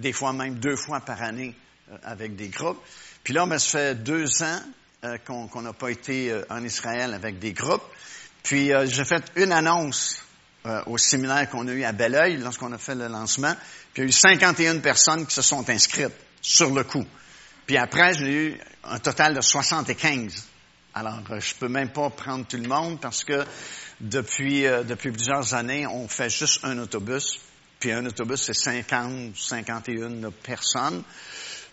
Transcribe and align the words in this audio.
des 0.00 0.12
fois 0.12 0.32
même 0.32 0.54
deux 0.54 0.76
fois 0.76 1.00
par 1.00 1.22
année 1.22 1.54
euh, 1.92 1.96
avec 2.02 2.34
des 2.34 2.48
groupes. 2.48 2.82
Puis 3.22 3.34
là, 3.34 3.46
ben, 3.46 3.58
ça 3.58 3.78
fait 3.78 3.94
deux 3.94 4.42
ans 4.42 4.60
euh, 5.04 5.18
qu'on 5.18 5.62
n'a 5.62 5.72
pas 5.72 5.90
été 5.90 6.30
euh, 6.30 6.42
en 6.50 6.64
Israël 6.64 7.14
avec 7.14 7.38
des 7.38 7.52
groupes. 7.52 7.84
Puis 8.42 8.70
j'ai 8.86 9.04
fait 9.04 9.22
une 9.36 9.52
annonce 9.52 10.24
au 10.86 10.96
séminaire 10.96 11.46
qu'on 11.50 11.68
a 11.68 11.72
eu 11.72 11.84
à 11.84 11.92
Belleuil 11.92 12.38
lorsqu'on 12.38 12.72
a 12.72 12.78
fait 12.78 12.94
le 12.94 13.06
lancement. 13.06 13.54
Puis 13.92 14.02
il 14.02 14.04
y 14.04 14.06
a 14.06 14.08
eu 14.08 14.12
51 14.12 14.78
personnes 14.78 15.26
qui 15.26 15.34
se 15.34 15.42
sont 15.42 15.68
inscrites 15.68 16.14
sur 16.40 16.70
le 16.70 16.82
coup. 16.84 17.04
Puis 17.66 17.76
après, 17.76 18.14
j'ai 18.14 18.32
eu 18.32 18.60
un 18.84 18.98
total 18.98 19.34
de 19.34 19.42
75. 19.42 20.42
Alors, 20.94 21.20
je 21.38 21.54
peux 21.56 21.68
même 21.68 21.90
pas 21.90 22.08
prendre 22.08 22.46
tout 22.46 22.56
le 22.56 22.66
monde 22.66 22.98
parce 22.98 23.24
que 23.24 23.44
depuis, 24.00 24.62
depuis 24.62 25.12
plusieurs 25.12 25.52
années, 25.52 25.86
on 25.86 26.08
fait 26.08 26.30
juste 26.30 26.60
un 26.64 26.78
autobus. 26.78 27.40
Puis 27.80 27.92
un 27.92 28.04
autobus, 28.04 28.42
c'est 28.42 28.54
50, 28.54 29.34
51 29.34 30.30
personnes. 30.42 31.02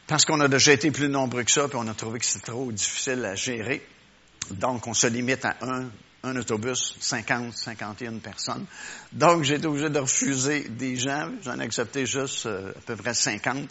Parce 0.08 0.24
qu'on 0.24 0.40
a 0.40 0.48
déjà 0.48 0.72
été 0.72 0.90
plus 0.90 1.10
nombreux 1.10 1.44
que 1.44 1.52
ça, 1.52 1.68
puis 1.68 1.78
on 1.80 1.88
a 1.88 1.94
trouvé 1.94 2.20
que 2.20 2.26
c'était 2.26 2.52
trop 2.52 2.72
difficile 2.72 3.26
à 3.26 3.36
gérer. 3.36 3.86
Donc, 4.52 4.88
on 4.88 4.94
se 4.94 5.08
limite 5.08 5.44
à 5.44 5.58
un, 5.62 5.90
un 6.24 6.36
autobus, 6.38 6.96
50, 6.98 7.54
51 7.54 8.20
personnes. 8.20 8.66
Donc, 9.12 9.44
j'ai 9.44 9.56
été 9.56 9.68
obligé 9.68 9.90
de 9.90 10.00
refuser 10.00 10.70
des 10.70 10.96
gens. 10.96 11.30
J'en 11.44 11.60
ai 11.60 11.64
accepté 11.64 12.06
juste 12.06 12.46
euh, 12.46 12.72
à 12.72 12.80
peu 12.86 12.96
près 12.96 13.14
50. 13.14 13.68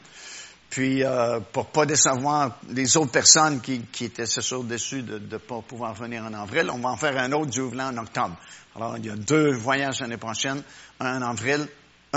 Puis, 0.68 1.04
euh, 1.04 1.40
pour 1.40 1.66
pas 1.68 1.86
décevoir 1.86 2.58
les 2.68 2.98
autres 2.98 3.12
personnes 3.12 3.62
qui, 3.62 3.80
qui 3.90 4.04
étaient, 4.06 4.26
c'est 4.26 4.42
sûr, 4.42 4.62
déçues 4.62 5.02
de 5.02 5.18
ne 5.18 5.38
pas 5.38 5.62
pouvoir 5.62 5.94
venir 5.94 6.22
en 6.22 6.34
avril, 6.34 6.68
on 6.70 6.78
va 6.78 6.90
en 6.90 6.96
faire 6.98 7.16
un 7.16 7.32
autre 7.32 7.50
du 7.50 7.62
en 7.62 7.96
octobre. 7.96 8.36
Alors, 8.74 8.98
il 8.98 9.06
y 9.06 9.10
a 9.10 9.16
deux 9.16 9.52
voyages 9.54 10.00
l'année 10.00 10.18
prochaine, 10.18 10.62
un 11.00 11.22
en 11.22 11.30
avril, 11.30 11.66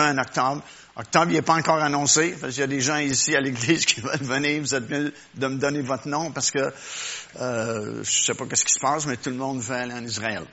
en 0.01 0.17
octobre. 0.17 0.61
Octobre, 0.95 1.27
il 1.29 1.35
n'est 1.35 1.41
pas 1.41 1.55
encore 1.55 1.81
annoncé, 1.81 2.35
parce 2.39 2.53
qu'il 2.53 2.61
y 2.61 2.63
a 2.63 2.67
des 2.67 2.81
gens 2.81 2.97
ici 2.97 3.35
à 3.35 3.41
l'église 3.41 3.85
qui 3.87 4.01
veulent 4.01 4.17
venir. 4.21 4.61
Vous 4.61 4.75
êtes 4.75 4.85
venus 4.85 5.13
de 5.35 5.47
me 5.47 5.57
donner 5.57 5.81
votre 5.81 6.07
nom 6.07 6.31
parce 6.31 6.51
que 6.51 6.73
euh, 7.39 8.03
je 8.03 8.23
sais 8.23 8.33
pas 8.33 8.45
ce 8.53 8.65
qui 8.65 8.73
se 8.73 8.79
passe, 8.79 9.05
mais 9.05 9.17
tout 9.17 9.29
le 9.29 9.37
monde 9.37 9.61
veut 9.61 9.75
aller 9.75 9.93
en 9.93 10.03
Israël. 10.03 10.43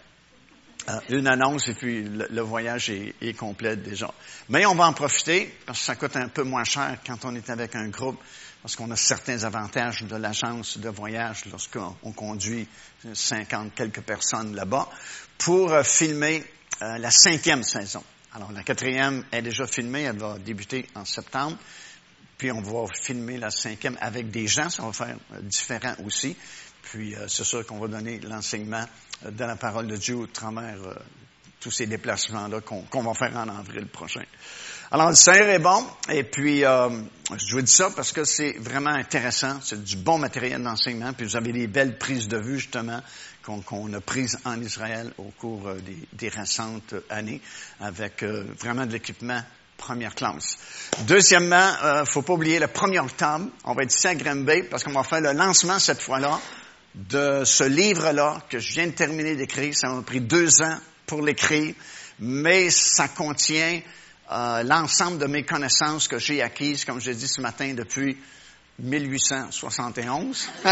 Euh, 0.89 1.00
une 1.08 1.27
annonce 1.27 1.67
et 1.69 1.74
puis 1.74 2.05
le, 2.05 2.41
voyage 2.42 2.91
est, 2.91 3.14
est, 3.20 3.33
complet 3.33 3.77
déjà. 3.77 4.12
Mais 4.48 4.67
on 4.67 4.74
va 4.77 4.86
en 4.86 4.92
profiter 4.92 5.52
parce 5.67 5.80
que 5.80 5.84
ça 5.84 5.97
coûte 5.97 6.14
un 6.17 6.28
peu 6.28 6.44
moins 6.44 6.62
cher 6.62 6.98
quand 7.05 7.24
on 7.24 7.34
est 7.34 7.50
avec 7.50 7.74
un 7.74 7.89
groupe 7.89 8.20
parce 8.62 8.77
qu'on 8.77 8.91
a 8.91 8.97
certains 8.97 9.44
avantages 9.44 10.02
de 10.02 10.17
l'agence 10.17 10.78
de 10.78 10.89
voyage 10.89 11.44
lorsqu'on 11.50 12.12
conduit 12.12 12.67
50 13.12 13.74
quelques 13.74 14.00
personnes 14.00 14.55
là-bas 14.55 14.89
pour 15.39 15.72
euh, 15.72 15.83
filmer 15.83 16.44
euh, 16.83 16.98
la 16.98 17.11
cinquième 17.11 17.62
saison. 17.62 18.02
Alors, 18.34 18.52
la 18.52 18.62
quatrième 18.62 19.24
est 19.32 19.42
déjà 19.42 19.66
filmée, 19.66 20.02
elle 20.02 20.19
va 20.19 20.38
débuter 20.38 20.86
en 20.94 21.05
septembre. 21.05 21.56
Puis, 22.36 22.52
on 22.52 22.60
va 22.60 22.86
filmer 22.92 23.38
la 23.38 23.50
cinquième 23.50 23.96
avec 24.00 24.30
des 24.30 24.46
gens, 24.46 24.68
ça 24.68 24.83
va 24.83 24.92
faire 24.92 25.16
euh, 25.33 25.41
différent 25.41 25.94
aussi. 26.05 26.36
Puis, 26.83 27.14
euh, 27.14 27.28
c'est 27.28 27.44
sûr 27.44 27.64
qu'on 27.64 27.78
va 27.78 27.88
donner 27.88 28.20
l'enseignement 28.20 28.84
euh, 29.24 29.30
de 29.30 29.44
la 29.44 29.56
parole 29.56 29.86
de 29.86 29.96
Dieu 29.96 30.16
au 30.16 30.27
travers 30.27 30.77
tous 31.60 31.70
ces 31.70 31.86
déplacements-là 31.86 32.60
qu'on 32.60 33.02
va 33.02 33.14
faire 33.14 33.34
en 33.36 33.48
avril 33.48 33.86
prochain. 33.86 34.24
Alors, 34.90 35.08
le 35.08 35.16
Seigneur 35.16 35.48
est 35.48 35.58
bon, 35.58 35.84
et 36.11 36.22
puis 36.22 36.61
je 36.61 37.52
vous 37.52 37.62
dis 37.62 37.72
ça 37.72 37.90
parce 37.90 38.12
que 38.12 38.24
c'est 38.24 38.52
vraiment 38.58 38.90
intéressant, 38.90 39.58
c'est 39.62 39.83
du 39.83 39.96
bon 39.96 40.18
matériel 40.18 40.62
d'enseignement, 40.62 41.12
puis 41.12 41.27
vous 41.27 41.36
avez 41.36 41.52
des 41.52 41.66
belles 41.66 41.98
prises 41.98 42.28
de 42.28 42.38
vue 42.38 42.61
justement 42.61 43.00
qu'on 43.47 43.92
a 43.92 44.00
prises 44.00 44.39
en 44.44 44.61
Israël 44.61 45.12
au 45.19 45.30
cours 45.39 45.69
euh, 45.69 45.78
des, 46.12 46.28
récentes 46.28 46.94
années, 47.11 47.41
avec 47.80 48.22
euh, 48.22 48.44
vraiment 48.58 48.86
de 48.86 48.92
l'équipement 48.92 49.41
première 49.77 50.14
classe. 50.14 50.58
Deuxièmement, 51.06 51.72
euh, 51.84 52.05
faut 52.05 52.22
pas 52.22 52.33
oublier 52.33 52.58
le 52.58 52.67
1er 52.67 53.00
octobre, 53.00 53.47
on 53.64 53.74
va 53.74 53.83
être 53.83 53.94
ici 53.94 54.06
à 54.06 54.14
Granby 54.14 54.64
parce 54.70 54.84
qu'on 54.84 54.92
va 54.92 55.05
faire 55.05 55.20
le 55.20 55.33
lancement 55.33 55.78
cette 55.78 56.00
fois-là 56.00 56.41
de 56.94 57.44
ce 57.44 57.64
livre-là 57.64 58.42
que 58.48 58.58
je 58.58 58.72
viens 58.72 58.86
de 58.86 58.92
terminer 58.92 59.36
d'écrire. 59.36 59.74
Ça 59.77 59.89
m'a 59.89 60.02
pris 60.02 60.20
deux 60.20 60.63
ans 60.63 60.78
pour 61.07 61.23
l'écrire, 61.23 61.74
mais 62.18 62.70
ça 62.70 63.08
contient 63.08 63.80
euh, 64.33 64.63
l'ensemble 64.64 65.18
de 65.18 65.27
mes 65.27 65.45
connaissances 65.45 66.08
que 66.08 66.18
j'ai 66.18 66.42
acquises, 66.42 66.84
comme 66.84 67.01
j'ai 67.01 67.14
dit 67.14 67.28
ce 67.28 67.40
matin, 67.40 67.74
depuis 67.74 68.17
1871. 68.78 70.48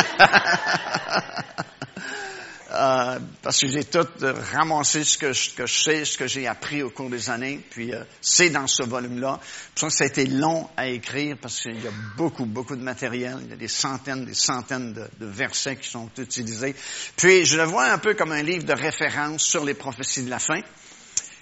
Euh, 2.75 3.19
parce 3.43 3.61
que 3.61 3.69
j'ai 3.69 3.85
tout 3.85 4.07
ramassé 4.53 5.05
ce 5.05 5.17
que, 5.17 5.33
je, 5.33 5.51
que 5.55 5.67
je 5.67 5.83
sais, 5.83 6.05
ce 6.05 6.19
que 6.19 6.27
j'ai 6.27 6.47
appris 6.47 6.83
au 6.83 6.91
cours 6.91 7.09
des 7.09 7.31
années, 7.31 7.61
puis 7.71 7.93
euh, 7.93 8.03
c'est 8.21 8.51
dans 8.51 8.67
ce 8.67 8.83
volume-là. 8.83 9.39
Pour 9.75 9.91
ça, 9.91 9.99
ça 9.99 10.05
a 10.05 10.07
été 10.09 10.27
long 10.27 10.69
à 10.77 10.89
écrire 10.89 11.37
parce 11.41 11.61
qu'il 11.61 11.83
y 11.83 11.87
a 11.87 11.93
beaucoup, 12.17 12.47
beaucoup 12.47 12.75
de 12.77 12.83
matériel. 12.83 13.39
Il 13.43 13.51
y 13.51 13.53
a 13.53 13.57
des 13.57 13.69
centaines, 13.69 14.25
des 14.25 14.35
centaines 14.35 14.93
de, 14.93 15.09
versets 15.21 15.77
qui 15.77 15.89
sont 15.89 16.11
utilisés. 16.19 16.75
Puis, 17.17 17.45
je 17.45 17.57
le 17.57 17.65
vois 17.65 17.87
un 17.87 17.99
peu 17.99 18.15
comme 18.15 18.33
un 18.33 18.43
livre 18.43 18.65
de 18.65 18.73
référence 18.73 19.43
sur 19.43 19.65
les 19.65 19.75
prophéties 19.75 20.25
de 20.25 20.31
la 20.31 20.39
fin. 20.39 20.61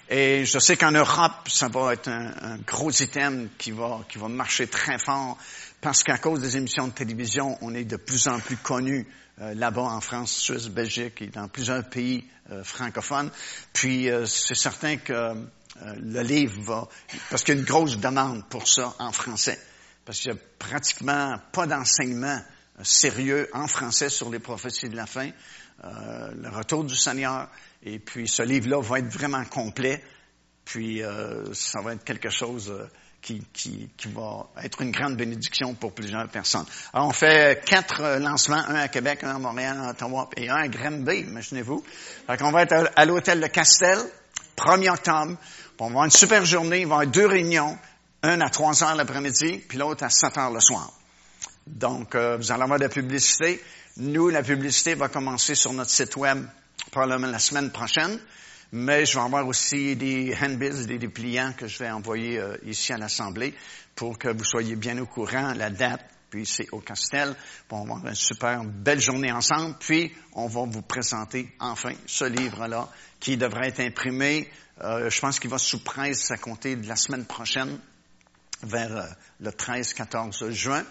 Et 0.09 0.45
je 0.45 0.59
sais 0.59 0.75
qu'en 0.75 0.91
Europe, 0.91 1.47
ça 1.47 1.69
va 1.69 1.93
être 1.93 2.09
un, 2.09 2.57
gros 2.67 2.91
item 2.91 3.49
qui 3.57 3.71
va, 3.71 4.01
qui 4.09 4.17
va 4.17 4.27
marcher 4.27 4.67
très 4.67 4.99
fort 4.99 5.37
parce 5.81 6.03
qu'à 6.03 6.17
cause 6.17 6.41
des 6.41 6.57
émissions 6.57 6.87
de 6.87 6.93
télévision, 6.93 7.57
on 7.61 7.73
est 7.73 7.83
de 7.83 7.97
plus 7.97 8.27
en 8.27 8.39
plus 8.39 8.57
connus 8.57 9.07
euh, 9.41 9.53
là-bas 9.53 9.81
en 9.81 9.99
France, 9.99 10.31
Suisse, 10.31 10.67
Belgique 10.67 11.21
et 11.21 11.27
dans 11.27 11.47
plusieurs 11.47 11.83
pays 11.89 12.25
euh, 12.51 12.63
francophones. 12.63 13.31
Puis 13.73 14.09
euh, 14.09 14.25
c'est 14.25 14.55
certain 14.55 14.97
que 14.97 15.33
le 15.97 16.21
livre 16.21 16.61
va, 16.61 16.87
parce 17.31 17.43
qu'il 17.43 17.55
y 17.55 17.57
a 17.57 17.59
une 17.59 17.65
grosse 17.65 17.97
demande 17.97 18.47
pour 18.47 18.67
ça 18.67 18.93
en 18.99 19.11
français, 19.11 19.59
parce 20.05 20.19
qu'il 20.19 20.31
n'y 20.31 20.37
a 20.37 20.41
pratiquement 20.59 21.33
pas 21.51 21.65
d'enseignement 21.65 22.39
sérieux 22.83 23.49
en 23.53 23.67
français 23.67 24.09
sur 24.09 24.29
les 24.29 24.37
prophéties 24.37 24.89
de 24.89 24.95
la 24.95 25.07
fin, 25.07 25.31
le 25.83 26.49
retour 26.49 26.83
du 26.83 26.95
Seigneur, 26.95 27.49
et 27.85 27.99
puis 27.99 28.27
ce 28.27 28.43
livre-là 28.43 28.81
va 28.81 28.99
être 28.99 29.07
vraiment 29.07 29.43
complet, 29.45 30.03
puis 30.65 31.01
ça 31.53 31.81
va 31.81 31.93
être 31.93 32.03
quelque 32.03 32.29
chose 32.29 32.73
qui, 33.23 33.41
qui, 33.53 33.89
qui, 33.95 34.07
va 34.09 34.49
être 34.61 34.81
une 34.81 34.91
grande 34.91 35.15
bénédiction 35.15 35.73
pour 35.73 35.93
plusieurs 35.93 36.27
personnes. 36.27 36.65
Alors, 36.93 37.07
on 37.07 37.13
fait 37.13 37.63
quatre 37.65 38.19
lancements, 38.19 38.63
un 38.67 38.75
à 38.75 38.87
Québec, 38.89 39.23
un 39.23 39.35
à 39.35 39.39
Montréal, 39.39 39.77
un 39.77 39.87
à 39.87 39.91
Ottawa 39.91 40.29
et 40.35 40.49
un 40.49 40.55
à 40.55 40.67
Granby, 40.67 41.21
imaginez-vous. 41.21 41.83
Donc, 42.27 42.37
on 42.41 42.51
va 42.51 42.63
être 42.63 42.91
à 42.95 43.05
l'hôtel 43.05 43.39
de 43.39 43.47
Castel, 43.47 43.97
1er 44.57 44.89
octobre. 44.89 45.37
On 45.79 45.85
va 45.85 45.89
avoir 45.89 46.05
une 46.05 46.11
super 46.11 46.45
journée, 46.45 46.81
il 46.81 46.87
va 46.87 46.95
y 46.95 46.97
avoir 46.99 47.07
deux 47.07 47.25
réunions, 47.25 47.77
un 48.21 48.39
à 48.39 48.49
3 48.49 48.83
heures 48.83 48.95
l'après-midi, 48.95 49.63
puis 49.67 49.77
l'autre 49.77 50.03
à 50.03 50.09
7 50.09 50.37
heures 50.37 50.51
le 50.51 50.61
soir. 50.61 50.91
Donc, 51.67 52.15
euh, 52.15 52.37
vous 52.37 52.51
allez 52.51 52.63
avoir 52.63 52.79
de 52.79 52.83
la 52.83 52.89
publicité. 52.89 53.61
Nous, 53.97 54.29
la 54.29 54.43
publicité 54.43 54.95
va 54.95 55.07
commencer 55.07 55.55
sur 55.55 55.73
notre 55.73 55.89
site 55.89 56.15
web 56.15 56.45
probablement 56.91 57.27
la 57.27 57.39
semaine 57.39 57.71
prochaine 57.71 58.19
mais 58.75 59.05
je 59.05 59.13
vais 59.13 59.23
avoir 59.23 59.47
aussi 59.47 59.95
des 59.95 60.35
handbills, 60.41 60.87
des 60.87 60.97
dépliants 60.97 61.53
que 61.55 61.67
je 61.67 61.77
vais 61.77 61.91
envoyer 61.91 62.39
euh, 62.39 62.57
ici 62.65 62.91
à 62.91 62.97
l'Assemblée 62.97 63.53
pour 63.93 64.17
que 64.17 64.29
vous 64.29 64.43
soyez 64.43 64.75
bien 64.75 64.97
au 64.97 65.05
courant, 65.05 65.53
la 65.53 65.69
date, 65.69 66.03
puis 66.31 66.47
c'est 66.47 66.69
au 66.71 66.79
Castel, 66.79 67.35
pour 67.67 67.81
avoir 67.81 68.03
une 68.03 68.15
super 68.15 68.63
belle 68.63 68.99
journée 68.99 69.31
ensemble, 69.31 69.75
puis 69.79 70.11
on 70.33 70.47
va 70.47 70.63
vous 70.65 70.81
présenter 70.81 71.53
enfin 71.59 71.93
ce 72.07 72.25
livre-là 72.25 72.89
qui 73.19 73.37
devrait 73.37 73.67
être 73.67 73.81
imprimé, 73.81 74.49
euh, 74.81 75.07
je 75.07 75.21
pense 75.21 75.39
qu'il 75.39 75.51
va 75.51 75.59
sous 75.59 75.83
presse 75.83 76.31
à 76.31 76.37
compter 76.37 76.75
de 76.75 76.87
la 76.87 76.95
semaine 76.95 77.25
prochaine, 77.25 77.77
vers 78.63 78.97
euh, 78.97 79.05
le 79.39 79.51
13-14 79.51 80.49
juin. 80.49 80.83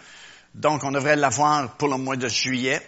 Donc, 0.55 0.85
on 0.85 0.93
devrait 0.93 1.17
l'avoir 1.17 1.77
pour 1.79 1.89
le 1.89 1.97
mois 1.97 2.17
de 2.17 2.29
juillet. 2.29 2.81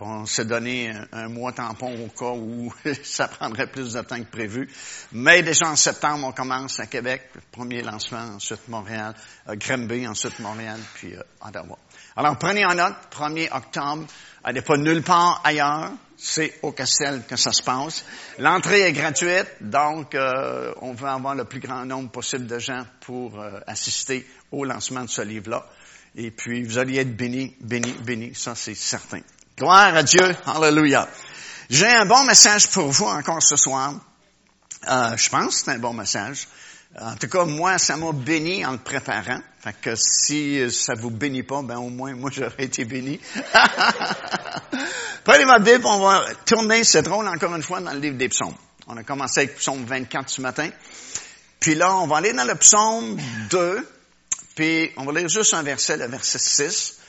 On 0.00 0.26
s'est 0.26 0.44
donné 0.44 0.92
un, 1.12 1.28
mois 1.28 1.52
tampon 1.52 1.94
au 2.04 2.08
cas 2.08 2.32
où 2.32 2.72
ça 3.02 3.28
prendrait 3.28 3.66
plus 3.66 3.92
de 3.92 4.00
temps 4.00 4.18
que 4.18 4.30
prévu. 4.30 4.68
Mais 5.12 5.42
déjà 5.42 5.68
en 5.68 5.76
septembre, 5.76 6.26
on 6.26 6.32
commence 6.32 6.80
à 6.80 6.86
Québec, 6.86 7.30
premier 7.52 7.82
lancement, 7.82 8.36
ensuite 8.36 8.66
Montréal, 8.68 9.14
euh, 9.48 9.56
Granby, 9.56 10.06
ensuite 10.08 10.38
Montréal, 10.40 10.78
puis 10.94 11.14
euh, 11.14 11.22
Ottawa. 11.46 11.78
Alors 12.16 12.38
prenez 12.38 12.64
en 12.64 12.74
note, 12.74 12.94
1er 13.12 13.54
octobre, 13.54 14.06
allez 14.42 14.62
pas 14.62 14.76
nulle 14.76 15.02
part 15.02 15.40
ailleurs, 15.44 15.92
c'est 16.16 16.58
au 16.62 16.72
Castel 16.72 17.22
que 17.26 17.36
ça 17.36 17.52
se 17.52 17.62
passe. 17.62 18.04
L'entrée 18.38 18.82
est 18.82 18.92
gratuite, 18.92 19.48
donc 19.60 20.14
euh, 20.14 20.72
on 20.82 20.92
veut 20.92 21.08
avoir 21.08 21.34
le 21.34 21.44
plus 21.44 21.60
grand 21.60 21.86
nombre 21.86 22.10
possible 22.10 22.46
de 22.46 22.58
gens 22.58 22.84
pour 23.00 23.40
euh, 23.40 23.58
assister 23.66 24.26
au 24.52 24.64
lancement 24.64 25.02
de 25.02 25.08
ce 25.08 25.22
livre-là. 25.22 25.66
Et 26.16 26.30
puis, 26.30 26.62
vous 26.64 26.78
allez 26.78 26.98
être 26.98 27.16
bénis, 27.16 27.56
bénis, 27.60 27.94
bénis, 28.04 28.34
ça 28.34 28.54
c'est 28.54 28.74
certain. 28.74 29.20
Gloire 29.60 29.94
à 29.94 30.02
Dieu. 30.02 30.34
Alléluia. 30.46 31.06
J'ai 31.68 31.86
un 31.86 32.06
bon 32.06 32.24
message 32.24 32.70
pour 32.70 32.88
vous 32.88 33.04
encore 33.04 33.42
ce 33.42 33.56
soir. 33.56 33.92
Euh, 34.88 35.14
je 35.18 35.28
pense 35.28 35.48
que 35.48 35.64
c'est 35.66 35.70
un 35.72 35.78
bon 35.78 35.92
message. 35.92 36.48
En 36.98 37.14
tout 37.16 37.28
cas, 37.28 37.44
moi, 37.44 37.76
ça 37.76 37.98
m'a 37.98 38.10
béni 38.12 38.64
en 38.64 38.72
le 38.72 38.78
préparant. 38.78 39.42
Fait 39.62 39.74
que 39.78 39.94
si 39.96 40.72
ça 40.72 40.94
vous 40.94 41.10
bénit 41.10 41.42
pas, 41.42 41.60
ben 41.60 41.76
au 41.76 41.90
moins, 41.90 42.14
moi, 42.14 42.30
j'aurais 42.34 42.64
été 42.64 42.86
béni. 42.86 43.20
Prenez 45.24 45.44
ma 45.44 45.58
Bible, 45.58 45.84
on 45.84 45.98
va 45.98 46.24
tourner, 46.46 46.82
c'est 46.82 47.02
drôle, 47.02 47.28
encore 47.28 47.54
une 47.54 47.62
fois, 47.62 47.82
dans 47.82 47.92
le 47.92 48.00
livre 48.00 48.16
des 48.16 48.30
psaumes. 48.30 48.56
On 48.86 48.96
a 48.96 49.02
commencé 49.02 49.40
avec 49.40 49.56
psaume 49.56 49.84
24 49.84 50.30
ce 50.30 50.40
matin. 50.40 50.70
Puis 51.60 51.74
là, 51.74 51.96
on 51.96 52.06
va 52.06 52.16
aller 52.16 52.32
dans 52.32 52.46
le 52.46 52.54
psaume 52.54 53.20
2. 53.50 53.86
Puis 54.54 54.90
on 54.96 55.04
va 55.04 55.20
lire 55.20 55.28
juste 55.28 55.52
un 55.52 55.62
verset, 55.62 55.98
le 55.98 56.06
verset 56.06 56.38
6. 56.38 56.99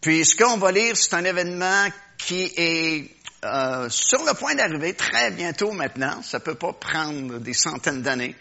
Puis 0.00 0.24
ce 0.24 0.36
qu'on 0.36 0.56
va 0.56 0.72
lire, 0.72 0.96
c'est 0.96 1.14
un 1.14 1.24
événement 1.24 1.86
qui 2.18 2.52
est 2.56 3.10
euh, 3.44 3.88
sur 3.90 4.24
le 4.24 4.34
point 4.34 4.54
d'arriver 4.54 4.94
très 4.94 5.30
bientôt 5.30 5.72
maintenant. 5.72 6.22
Ça 6.22 6.40
peut 6.40 6.54
pas 6.54 6.72
prendre 6.72 7.38
des 7.38 7.54
centaines 7.54 8.02
d'années. 8.02 8.34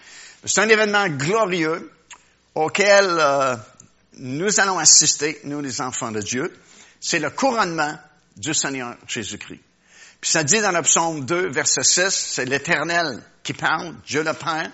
C'est 0.45 0.61
un 0.61 0.69
événement 0.69 1.07
glorieux 1.07 1.91
auquel 2.56 3.06
euh, 3.06 3.56
nous 4.17 4.59
allons 4.59 4.77
assister, 4.77 5.39
nous 5.44 5.61
les 5.61 5.81
enfants 5.81 6.11
de 6.11 6.21
Dieu. 6.21 6.53
C'est 7.00 7.19
le 7.19 7.29
couronnement 7.29 7.97
du 8.35 8.53
Seigneur 8.53 8.95
Jésus-Christ. 9.07 9.62
Puis 10.21 10.31
ça 10.31 10.44
dit 10.44 10.59
dans 10.59 10.71
le 10.71 10.81
psaume 10.81 11.25
2, 11.25 11.50
verset 11.50 11.83
6, 11.83 12.09
c'est 12.09 12.45
l'Éternel 12.45 13.21
qui 13.44 13.53
parle, 13.53 13.95
Dieu 14.05 14.23
le 14.23 14.33
Père. 14.33 14.69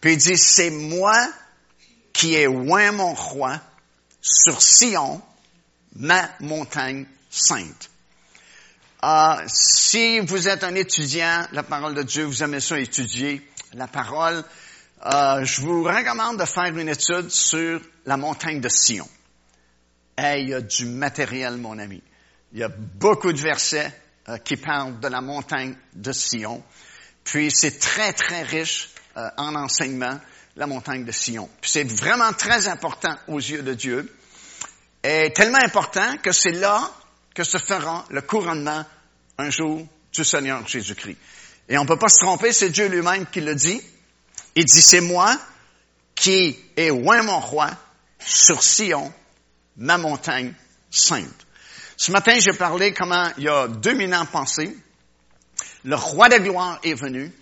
Puis 0.00 0.12
il 0.12 0.18
dit, 0.18 0.36
c'est 0.36 0.70
moi 0.70 1.16
qui 2.12 2.34
ai 2.34 2.46
oint 2.46 2.92
mon 2.92 3.14
roi 3.14 3.60
sur 4.20 4.60
Sion, 4.60 5.22
ma 5.96 6.28
montagne 6.40 7.06
sainte. 7.28 7.90
Euh, 9.02 9.36
si 9.46 10.20
vous 10.20 10.46
êtes 10.46 10.62
un 10.62 10.74
étudiant, 10.74 11.46
la 11.52 11.62
parole 11.62 11.94
de 11.94 12.02
Dieu, 12.02 12.24
vous 12.24 12.42
aimez 12.42 12.60
ça 12.60 12.78
étudier 12.78 13.46
la 13.72 13.86
parole, 13.86 14.44
euh, 15.06 15.42
je 15.42 15.62
vous 15.62 15.82
recommande 15.82 16.38
de 16.38 16.44
faire 16.44 16.76
une 16.76 16.88
étude 16.88 17.30
sur 17.30 17.80
la 18.04 18.16
montagne 18.18 18.60
de 18.60 18.68
Sion. 18.68 19.08
il 20.18 20.50
y 20.50 20.54
a 20.54 20.60
du 20.60 20.84
matériel, 20.84 21.56
mon 21.56 21.78
ami. 21.78 22.02
Il 22.52 22.58
y 22.58 22.62
a 22.62 22.68
beaucoup 22.68 23.32
de 23.32 23.40
versets 23.40 23.90
euh, 24.28 24.36
qui 24.36 24.56
parlent 24.56 25.00
de 25.00 25.08
la 25.08 25.22
montagne 25.22 25.74
de 25.94 26.12
Sion. 26.12 26.62
Puis 27.24 27.50
c'est 27.50 27.78
très, 27.78 28.12
très 28.12 28.42
riche 28.42 28.90
en 29.36 29.54
enseignement, 29.54 30.18
la 30.56 30.66
montagne 30.66 31.04
de 31.04 31.12
Sion. 31.12 31.48
Puis 31.60 31.70
c'est 31.70 31.84
vraiment 31.84 32.32
très 32.32 32.68
important 32.68 33.16
aux 33.28 33.38
yeux 33.38 33.62
de 33.62 33.74
Dieu. 33.74 34.12
Et 35.02 35.32
tellement 35.32 35.62
important 35.62 36.18
que 36.18 36.32
c'est 36.32 36.52
là 36.52 36.90
que 37.34 37.44
se 37.44 37.58
fera 37.58 38.04
le 38.10 38.20
couronnement 38.22 38.84
un 39.38 39.50
jour 39.50 39.86
du 40.12 40.24
Seigneur 40.24 40.66
Jésus-Christ. 40.66 41.16
Et 41.68 41.78
on 41.78 41.82
ne 41.82 41.88
peut 41.88 41.98
pas 41.98 42.08
se 42.08 42.22
tromper, 42.22 42.52
c'est 42.52 42.70
Dieu 42.70 42.88
lui-même 42.88 43.26
qui 43.26 43.40
le 43.40 43.54
dit. 43.54 43.80
Il 44.56 44.64
dit, 44.64 44.82
c'est 44.82 45.00
moi 45.00 45.38
qui 46.14 46.58
ai 46.76 46.90
oint 46.90 47.22
mon 47.22 47.40
roi 47.40 47.70
sur 48.18 48.62
Sion, 48.62 49.12
ma 49.76 49.96
montagne 49.96 50.52
sainte. 50.90 51.46
Ce 51.96 52.10
matin, 52.10 52.38
j'ai 52.38 52.52
parlé 52.52 52.92
comment 52.92 53.30
il 53.38 53.44
y 53.44 53.48
a 53.48 53.68
2000 53.68 54.14
ans 54.14 54.26
passés, 54.26 54.76
le 55.84 55.96
roi 55.96 56.28
de 56.28 56.38
gloire 56.38 56.78
est 56.82 56.94
venu. 56.94 57.32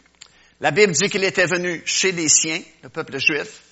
La 0.60 0.70
Bible 0.70 0.92
dit 0.92 1.08
qu'il 1.08 1.24
était 1.24 1.46
venu 1.46 1.82
chez 1.86 2.12
les 2.12 2.28
siens, 2.28 2.60
le 2.82 2.88
peuple 2.88 3.18
juif, 3.18 3.62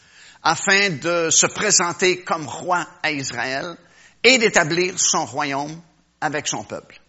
afin 0.42 0.90
de 0.90 1.30
se 1.30 1.46
présenter 1.46 2.22
comme 2.22 2.46
roi 2.46 2.86
à 3.02 3.10
Israël 3.10 3.76
et 4.22 4.38
d'établir 4.38 4.98
son 4.98 5.24
royaume 5.24 5.80
avec 6.20 6.46
son 6.48 6.64
peuple. 6.64 7.00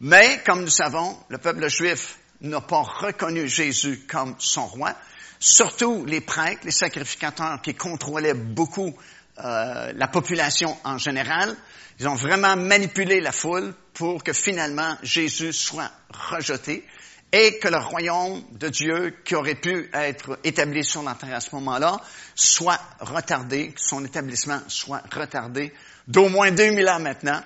Mais, 0.00 0.40
comme 0.44 0.62
nous 0.62 0.70
savons, 0.70 1.16
le 1.28 1.38
peuple 1.38 1.68
juif 1.68 2.18
n'a 2.40 2.60
pas 2.60 2.82
reconnu 2.82 3.48
Jésus 3.48 4.04
comme 4.08 4.34
son 4.38 4.66
roi, 4.66 4.94
surtout 5.38 6.04
les 6.04 6.20
prêtres, 6.20 6.62
les 6.64 6.72
sacrificateurs 6.72 7.60
qui 7.62 7.74
contrôlaient 7.74 8.34
beaucoup 8.34 8.94
euh, 9.38 9.92
la 9.94 10.08
population 10.08 10.76
en 10.84 10.98
général. 10.98 11.56
Ils 12.00 12.08
ont 12.08 12.14
vraiment 12.14 12.56
manipulé 12.56 13.20
la 13.20 13.32
foule 13.32 13.74
pour 13.94 14.24
que 14.24 14.32
finalement 14.32 14.96
Jésus 15.02 15.52
soit 15.52 15.90
rejeté 16.10 16.84
et 17.32 17.58
que 17.58 17.68
le 17.68 17.78
royaume 17.78 18.42
de 18.52 18.68
Dieu 18.68 19.16
qui 19.24 19.34
aurait 19.34 19.54
pu 19.54 19.90
être 19.94 20.38
établi 20.44 20.84
sur 20.84 21.02
la 21.02 21.14
terre 21.14 21.34
à 21.34 21.40
ce 21.40 21.54
moment-là 21.54 22.00
soit 22.34 22.80
retardé, 23.00 23.72
que 23.72 23.80
son 23.80 24.04
établissement 24.04 24.60
soit 24.68 25.02
retardé 25.10 25.72
d'au 26.06 26.28
moins 26.28 26.50
2000 26.50 26.88
ans 26.88 27.00
maintenant 27.00 27.42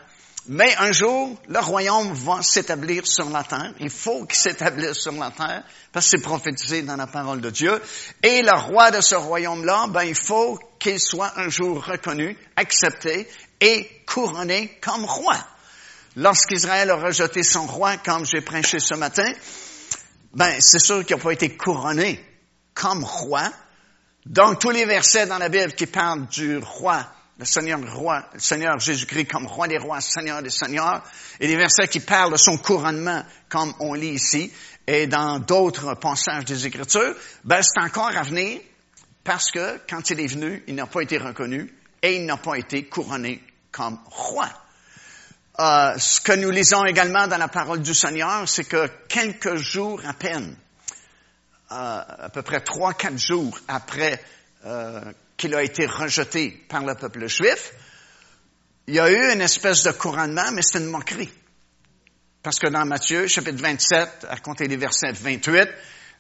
mais 0.48 0.76
un 0.76 0.92
jour, 0.92 1.36
le 1.48 1.58
royaume 1.58 2.12
va 2.12 2.40
s'établir 2.40 3.06
sur 3.06 3.28
la 3.30 3.42
terre. 3.42 3.72
Il 3.80 3.90
faut 3.90 4.24
qu'il 4.26 4.38
s'établisse 4.38 4.98
sur 4.98 5.12
la 5.12 5.32
terre, 5.32 5.64
parce 5.92 6.06
que 6.06 6.10
c'est 6.16 6.22
prophétisé 6.22 6.82
dans 6.82 6.96
la 6.96 7.08
parole 7.08 7.40
de 7.40 7.50
Dieu. 7.50 7.82
Et 8.22 8.42
le 8.42 8.56
roi 8.56 8.92
de 8.92 9.00
ce 9.00 9.16
royaume-là, 9.16 9.86
ben, 9.88 10.04
il 10.04 10.14
faut 10.14 10.58
qu'il 10.78 11.00
soit 11.00 11.32
un 11.36 11.48
jour 11.48 11.84
reconnu, 11.84 12.38
accepté 12.54 13.28
et 13.60 13.90
couronné 14.06 14.78
comme 14.80 15.04
roi. 15.04 15.36
Lorsqu'Israël 16.14 16.90
a 16.90 16.96
rejeté 16.96 17.42
son 17.42 17.66
roi, 17.66 17.96
comme 17.96 18.24
j'ai 18.24 18.40
prêché 18.40 18.78
ce 18.78 18.94
matin, 18.94 19.30
ben, 20.36 20.54
c'est 20.60 20.78
sûr 20.78 21.04
qu'il 21.04 21.16
n'a 21.16 21.22
pas 21.22 21.32
été 21.32 21.56
couronné 21.56 22.24
comme 22.74 23.02
roi. 23.02 23.50
Donc, 24.24 24.60
tous 24.60 24.70
les 24.70 24.84
versets 24.84 25.26
dans 25.26 25.38
la 25.38 25.48
Bible 25.48 25.72
qui 25.72 25.86
parlent 25.86 26.26
du 26.26 26.58
roi 26.58 27.06
le 27.38 27.44
Seigneur 27.44 27.80
roi, 27.94 28.24
le 28.32 28.40
Seigneur 28.40 28.78
Jésus-Christ 28.78 29.26
comme 29.26 29.46
roi 29.46 29.68
des 29.68 29.76
rois, 29.76 30.00
Seigneur 30.00 30.42
des 30.42 30.50
seigneurs, 30.50 31.02
et 31.38 31.46
des 31.46 31.56
versets 31.56 31.88
qui 31.88 32.00
parlent 32.00 32.32
de 32.32 32.38
son 32.38 32.56
couronnement, 32.56 33.22
comme 33.48 33.74
on 33.78 33.92
lit 33.92 34.14
ici, 34.14 34.50
et 34.86 35.06
dans 35.06 35.38
d'autres 35.38 35.94
passages 35.94 36.46
des 36.46 36.66
Écritures, 36.66 37.14
ben 37.44 37.60
c'est 37.62 37.80
encore 37.80 38.16
à 38.16 38.22
venir, 38.22 38.60
parce 39.22 39.50
que 39.50 39.80
quand 39.88 40.08
il 40.10 40.20
est 40.20 40.28
venu, 40.28 40.62
il 40.66 40.74
n'a 40.74 40.86
pas 40.86 41.02
été 41.02 41.18
reconnu 41.18 41.70
et 42.02 42.16
il 42.16 42.26
n'a 42.26 42.36
pas 42.36 42.54
été 42.54 42.86
couronné 42.86 43.42
comme 43.70 43.98
roi. 44.06 44.48
Euh, 45.58 45.97
ce 45.97 46.20
que 46.20 46.32
nous 46.32 46.50
lisons 46.50 46.85
également 46.85 47.26
dans 47.26 47.38
la 47.38 47.49
parole 47.49 47.81
du 47.81 47.94
Seigneur, 47.94 48.47
c'est 48.47 48.64
que 48.64 48.88
quelques 49.08 49.56
jours 49.56 50.03
à 50.06 50.12
peine, 50.12 50.55
euh, 51.73 52.03
à 52.08 52.29
peu 52.29 52.43
près 52.43 52.61
trois, 52.61 52.93
quatre 52.93 53.17
jours 53.17 53.58
après 53.67 54.23
euh, 54.67 55.00
qu'il 55.37 55.55
a 55.55 55.62
été 55.62 55.87
rejeté 55.87 56.50
par 56.69 56.85
le 56.85 56.94
peuple 56.94 57.26
juif, 57.26 57.73
il 58.87 58.94
y 58.94 59.00
a 59.00 59.11
eu 59.11 59.32
une 59.32 59.41
espèce 59.41 59.82
de 59.85 59.93
couronnement, 59.93 60.53
mais 60.53 60.61
c'est 60.61 60.79
une 60.79 60.91
moquerie. 60.91 61.32
Parce 62.43 62.58
que 62.58 62.69
dans 62.69 62.85
Matthieu, 62.85 63.26
chapitre 63.26 63.62
27, 63.62 64.26
à 64.29 64.37
compter 64.37 64.69
des 64.69 64.76
versets 64.76 65.12
28, 65.12 65.69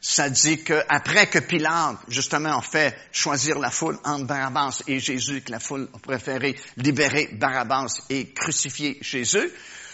ça 0.00 0.28
dit 0.30 0.62
qu'après 0.62 1.28
que 1.28 1.38
Pilate, 1.38 1.96
justement, 2.08 2.58
a 2.58 2.62
fait 2.62 2.96
choisir 3.12 3.58
la 3.58 3.70
foule 3.70 3.98
entre 4.04 4.26
Barabbas 4.26 4.82
et 4.86 5.00
Jésus, 5.00 5.42
que 5.42 5.50
la 5.50 5.60
foule 5.60 5.88
a 5.94 5.98
préféré 5.98 6.56
libérer 6.76 7.28
Barabbas 7.32 8.02
et 8.10 8.32
crucifier 8.32 8.98
Jésus, 9.00 9.50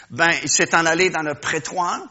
ben, 0.09 0.31
il 0.43 0.49
s'est 0.49 0.75
en 0.75 0.85
allé 0.85 1.09
dans 1.09 1.23
le 1.23 1.35
prétoire, 1.35 2.01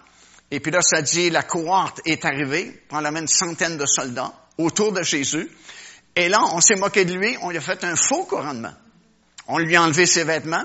et 0.50 0.60
puis 0.60 0.72
là, 0.72 0.82
ça 0.82 1.02
dit, 1.02 1.30
la 1.30 1.42
cohorte 1.42 2.00
est 2.04 2.24
arrivée, 2.24 2.82
probablement 2.88 3.20
une 3.20 3.28
centaine 3.28 3.76
de 3.76 3.86
soldats, 3.86 4.32
autour 4.58 4.92
de 4.92 5.02
Jésus, 5.02 5.48
et 6.14 6.28
là, 6.28 6.40
on 6.52 6.60
s'est 6.60 6.76
moqué 6.76 7.04
de 7.04 7.14
lui, 7.14 7.36
on 7.42 7.50
lui 7.50 7.58
a 7.58 7.62
fait 7.62 7.84
un 7.84 7.96
faux 7.96 8.24
couronnement. 8.24 8.74
On 9.48 9.58
lui 9.58 9.76
a 9.76 9.82
enlevé 9.82 10.06
ses 10.06 10.24
vêtements, 10.24 10.64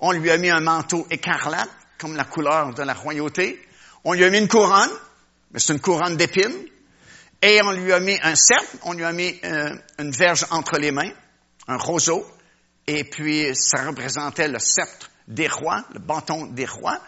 on 0.00 0.12
lui 0.12 0.30
a 0.30 0.38
mis 0.38 0.50
un 0.50 0.60
manteau 0.60 1.06
écarlate, 1.10 1.70
comme 1.98 2.16
la 2.16 2.24
couleur 2.24 2.74
de 2.74 2.82
la 2.82 2.94
royauté, 2.94 3.64
on 4.04 4.12
lui 4.12 4.24
a 4.24 4.30
mis 4.30 4.38
une 4.38 4.48
couronne, 4.48 4.90
mais 5.52 5.60
c'est 5.60 5.72
une 5.72 5.80
couronne 5.80 6.16
d'épines, 6.16 6.66
et 7.40 7.60
on 7.62 7.72
lui 7.72 7.92
a 7.92 8.00
mis 8.00 8.18
un 8.22 8.34
cercle, 8.34 8.76
on 8.82 8.92
lui 8.92 9.04
a 9.04 9.12
mis 9.12 9.38
euh, 9.44 9.74
une 9.98 10.12
verge 10.12 10.46
entre 10.50 10.78
les 10.78 10.92
mains, 10.92 11.10
un 11.68 11.76
roseau, 11.76 12.26
et 12.86 13.04
puis 13.04 13.54
ça 13.54 13.86
représentait 13.86 14.48
le 14.48 14.58
sceptre 14.58 15.10
des 15.28 15.48
rois, 15.48 15.84
le 15.92 15.98
bâton 15.98 16.46
des 16.46 16.66
rois, 16.66 17.00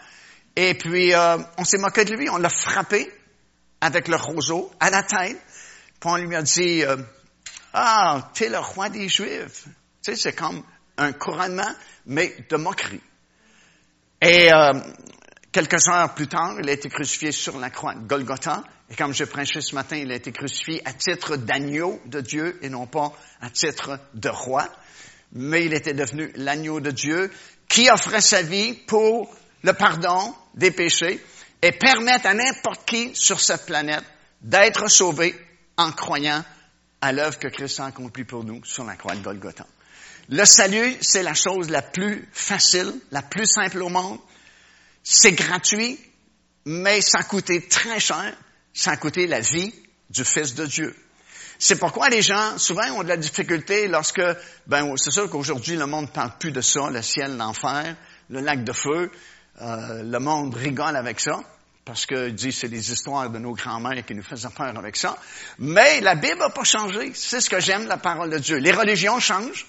et 0.55 0.73
puis 0.73 1.13
euh, 1.13 1.37
on 1.57 1.65
s'est 1.65 1.77
moqué 1.77 2.05
de 2.05 2.15
lui, 2.15 2.29
on 2.29 2.37
l'a 2.37 2.49
frappé 2.49 3.11
avec 3.81 4.07
le 4.07 4.15
roseau 4.15 4.71
à 4.79 4.89
la 4.89 5.03
tête, 5.03 5.37
puis 5.99 6.09
on 6.09 6.17
lui 6.17 6.35
a 6.35 6.41
dit, 6.41 6.83
euh, 6.83 6.97
ah, 7.73 8.31
t'es 8.33 8.49
le 8.49 8.59
roi 8.59 8.89
des 8.89 9.09
Juifs. 9.09 9.65
Tu 10.01 10.13
sais, 10.13 10.15
c'est 10.15 10.33
comme 10.33 10.63
un 10.97 11.11
couronnement, 11.11 11.73
mais 12.05 12.33
de 12.49 12.55
moquerie. 12.55 13.01
Et 14.21 14.49
quelques 15.55 15.87
heures 15.87 16.13
plus 16.13 16.27
tard, 16.27 16.57
il 16.59 16.67
a 16.67 16.73
été 16.73 16.89
crucifié 16.89 17.31
sur 17.31 17.57
la 17.57 17.69
croix 17.69 17.95
de 17.95 18.05
Golgotha. 18.05 18.61
Et 18.89 18.95
comme 18.95 19.13
je 19.13 19.23
prêchais 19.23 19.61
ce 19.61 19.73
matin, 19.73 19.95
il 19.95 20.11
a 20.11 20.15
été 20.15 20.33
crucifié 20.33 20.81
à 20.83 20.91
titre 20.91 21.37
d'agneau 21.37 22.01
de 22.05 22.19
Dieu 22.19 22.59
et 22.61 22.67
non 22.67 22.87
pas 22.87 23.13
à 23.39 23.49
titre 23.49 23.97
de 24.13 24.27
roi. 24.27 24.67
Mais 25.31 25.65
il 25.65 25.73
était 25.73 25.93
devenu 25.93 26.29
l'agneau 26.35 26.81
de 26.81 26.91
Dieu 26.91 27.31
qui 27.69 27.89
offrait 27.89 28.19
sa 28.19 28.41
vie 28.41 28.73
pour 28.73 29.33
le 29.63 29.71
pardon 29.71 30.35
des 30.55 30.71
péchés 30.71 31.23
et 31.61 31.71
permettre 31.71 32.27
à 32.27 32.33
n'importe 32.33 32.85
qui 32.85 33.15
sur 33.15 33.39
cette 33.39 33.65
planète 33.65 34.03
d'être 34.41 34.89
sauvé 34.89 35.33
en 35.77 35.93
croyant 35.93 36.43
à 36.99 37.13
l'œuvre 37.13 37.39
que 37.39 37.47
Christ 37.47 37.79
a 37.79 37.85
accomplie 37.85 38.25
pour 38.25 38.43
nous 38.43 38.61
sur 38.65 38.83
la 38.83 38.97
croix 38.97 39.15
de 39.15 39.23
Golgotha. 39.23 39.65
Le 40.27 40.43
salut, 40.43 40.97
c'est 40.99 41.23
la 41.23 41.33
chose 41.33 41.69
la 41.69 41.81
plus 41.81 42.27
facile, 42.33 42.91
la 43.11 43.21
plus 43.21 43.45
simple 43.45 43.81
au 43.81 43.87
monde. 43.87 44.19
C'est 45.07 45.33
gratuit, 45.33 45.99
mais 46.65 46.99
ça 46.99 47.19
a 47.19 47.23
coûté 47.23 47.67
très 47.67 47.99
cher. 47.99 48.35
Ça 48.73 48.91
a 48.91 48.97
coûté 48.97 49.27
la 49.27 49.39
vie 49.39 49.71
du 50.09 50.25
Fils 50.25 50.55
de 50.55 50.65
Dieu. 50.65 50.95
C'est 51.59 51.77
pourquoi 51.77 52.09
les 52.09 52.23
gens, 52.23 52.57
souvent, 52.57 52.89
ont 52.95 53.03
de 53.03 53.07
la 53.07 53.15
difficulté 53.15 53.87
lorsque, 53.87 54.21
ben, 54.65 54.93
c'est 54.97 55.11
sûr 55.11 55.29
qu'aujourd'hui, 55.29 55.77
le 55.77 55.85
monde 55.85 56.07
ne 56.07 56.11
parle 56.11 56.31
plus 56.39 56.51
de 56.51 56.59
ça, 56.59 56.89
le 56.89 57.01
ciel, 57.03 57.37
l'enfer, 57.37 57.95
le 58.29 58.41
lac 58.41 58.63
de 58.63 58.73
feu. 58.73 59.11
Euh, 59.61 60.03
le 60.03 60.19
monde 60.19 60.55
rigole 60.55 60.97
avec 60.97 61.19
ça 61.21 61.39
parce 61.85 62.07
que 62.07 62.29
dit 62.29 62.51
c'est 62.51 62.67
des 62.67 62.91
histoires 62.91 63.29
de 63.29 63.37
nos 63.37 63.53
grands-mères 63.53 64.03
qui 64.05 64.15
nous 64.15 64.23
faisaient 64.23 64.49
peur 64.49 64.75
avec 64.75 64.97
ça. 64.97 65.17
Mais 65.59 66.01
la 66.01 66.15
Bible 66.15 66.39
n'a 66.39 66.49
pas 66.49 66.63
changé. 66.63 67.11
C'est 67.13 67.39
ce 67.39 67.49
que 67.49 67.59
j'aime, 67.59 67.87
la 67.87 67.97
parole 67.97 68.31
de 68.31 68.39
Dieu. 68.39 68.57
Les 68.57 68.71
religions 68.71 69.19
changent. 69.19 69.67